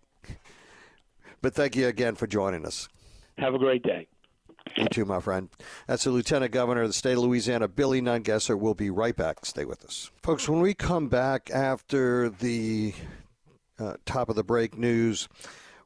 But 1.41 1.53
thank 1.53 1.76
you 1.76 1.88
again 1.88 2.15
for 2.15 2.26
joining 2.26 2.65
us. 2.65 2.89
Have 3.38 3.53
a 3.53 3.59
great 3.59 3.84
day. 3.84 4.07
You 4.76 4.86
too, 4.86 5.05
my 5.05 5.20
friend. 5.20 5.49
That's 5.88 6.03
the 6.03 6.11
Lieutenant 6.11 6.51
Governor 6.51 6.84
of 6.84 6.89
the 6.89 6.93
state 6.93 7.13
of 7.13 7.20
Louisiana, 7.20 7.67
Billy 7.67 8.01
Nungesser. 8.01 8.57
We'll 8.57 8.74
be 8.74 8.89
right 8.89 9.15
back. 9.15 9.45
Stay 9.45 9.65
with 9.65 9.84
us. 9.84 10.11
Folks, 10.24 10.47
when 10.47 10.61
we 10.61 10.74
come 10.74 11.07
back 11.07 11.49
after 11.51 12.30
the 12.30 12.93
uh, 13.80 13.95
top 14.05 14.30
of 14.30 14.36
the 14.36 14.43
break 14.43 14.78
news, 14.78 15.28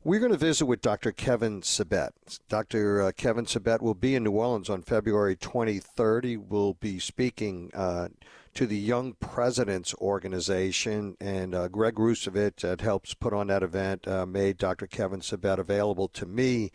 we're 0.03 0.19
going 0.19 0.31
to 0.31 0.37
visit 0.37 0.65
with 0.65 0.81
Dr. 0.81 1.11
Kevin 1.11 1.61
Sabet. 1.61 2.11
Dr. 2.49 3.03
Uh, 3.03 3.11
Kevin 3.15 3.45
Sabet 3.45 3.81
will 3.81 3.93
be 3.93 4.15
in 4.15 4.23
New 4.23 4.31
Orleans 4.31 4.69
on 4.69 4.81
February 4.81 5.35
23rd. 5.35 6.23
He 6.25 6.37
will 6.37 6.73
be 6.73 6.99
speaking 6.99 7.71
uh, 7.73 8.09
to 8.53 8.67
the 8.67 8.77
Young 8.77 9.13
Presidents 9.13 9.95
Organization, 9.95 11.17
and 11.19 11.55
uh, 11.55 11.67
Greg 11.69 11.95
Rusovich, 11.95 12.57
that 12.57 12.81
helps 12.81 13.13
put 13.13 13.33
on 13.33 13.47
that 13.47 13.63
event, 13.63 14.07
uh, 14.07 14.25
made 14.25 14.57
Dr. 14.57 14.87
Kevin 14.87 15.21
Sabet 15.21 15.57
available 15.57 16.07
to 16.09 16.25
me 16.25 16.71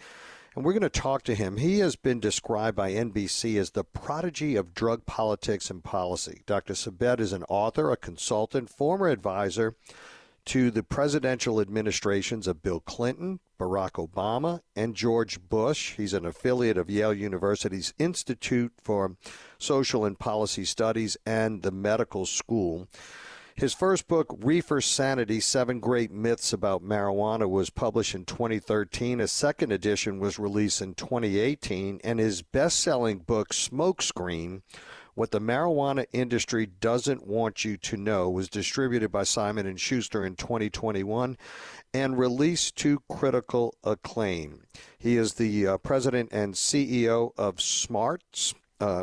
and 0.58 0.64
we're 0.64 0.72
going 0.72 0.82
to 0.82 0.88
talk 0.88 1.22
to 1.22 1.36
him. 1.36 1.58
He 1.58 1.78
has 1.78 1.94
been 1.94 2.18
described 2.18 2.76
by 2.76 2.90
NBC 2.90 3.60
as 3.60 3.70
the 3.70 3.84
prodigy 3.84 4.56
of 4.56 4.74
drug 4.74 5.06
politics 5.06 5.70
and 5.70 5.84
policy. 5.84 6.42
Dr. 6.46 6.74
Sabet 6.74 7.20
is 7.20 7.32
an 7.32 7.44
author, 7.44 7.92
a 7.92 7.96
consultant, 7.96 8.68
former 8.68 9.06
advisor 9.06 9.76
to 10.46 10.72
the 10.72 10.82
presidential 10.82 11.60
administrations 11.60 12.48
of 12.48 12.60
Bill 12.60 12.80
Clinton, 12.80 13.38
Barack 13.56 14.04
Obama, 14.04 14.62
and 14.74 14.96
George 14.96 15.40
Bush. 15.48 15.94
He's 15.96 16.12
an 16.12 16.26
affiliate 16.26 16.76
of 16.76 16.90
Yale 16.90 17.14
University's 17.14 17.94
Institute 17.96 18.72
for 18.82 19.14
Social 19.58 20.04
and 20.04 20.18
Policy 20.18 20.64
Studies 20.64 21.16
and 21.24 21.62
the 21.62 21.70
Medical 21.70 22.26
School. 22.26 22.88
His 23.58 23.74
first 23.74 24.06
book, 24.06 24.38
Reefer 24.40 24.80
Sanity 24.80 25.40
Seven 25.40 25.80
Great 25.80 26.12
Myths 26.12 26.52
About 26.52 26.84
Marijuana, 26.84 27.50
was 27.50 27.70
published 27.70 28.14
in 28.14 28.24
2013. 28.24 29.20
A 29.20 29.26
second 29.26 29.72
edition 29.72 30.20
was 30.20 30.38
released 30.38 30.80
in 30.80 30.94
2018. 30.94 32.00
And 32.04 32.20
his 32.20 32.40
best 32.40 32.78
selling 32.78 33.18
book, 33.18 33.48
Smokescreen 33.48 34.62
What 35.14 35.32
the 35.32 35.40
Marijuana 35.40 36.06
Industry 36.12 36.66
Doesn't 36.66 37.26
Want 37.26 37.64
You 37.64 37.76
to 37.78 37.96
Know, 37.96 38.30
was 38.30 38.48
distributed 38.48 39.10
by 39.10 39.24
Simon 39.24 39.76
& 39.76 39.76
Schuster 39.76 40.24
in 40.24 40.36
2021 40.36 41.36
and 41.92 42.16
released 42.16 42.76
to 42.76 43.02
critical 43.10 43.74
acclaim. 43.82 44.66
He 44.96 45.16
is 45.16 45.34
the 45.34 45.66
uh, 45.66 45.78
president 45.78 46.28
and 46.30 46.54
CEO 46.54 47.32
of 47.36 47.60
Smarts. 47.60 48.54
Uh, 48.80 49.02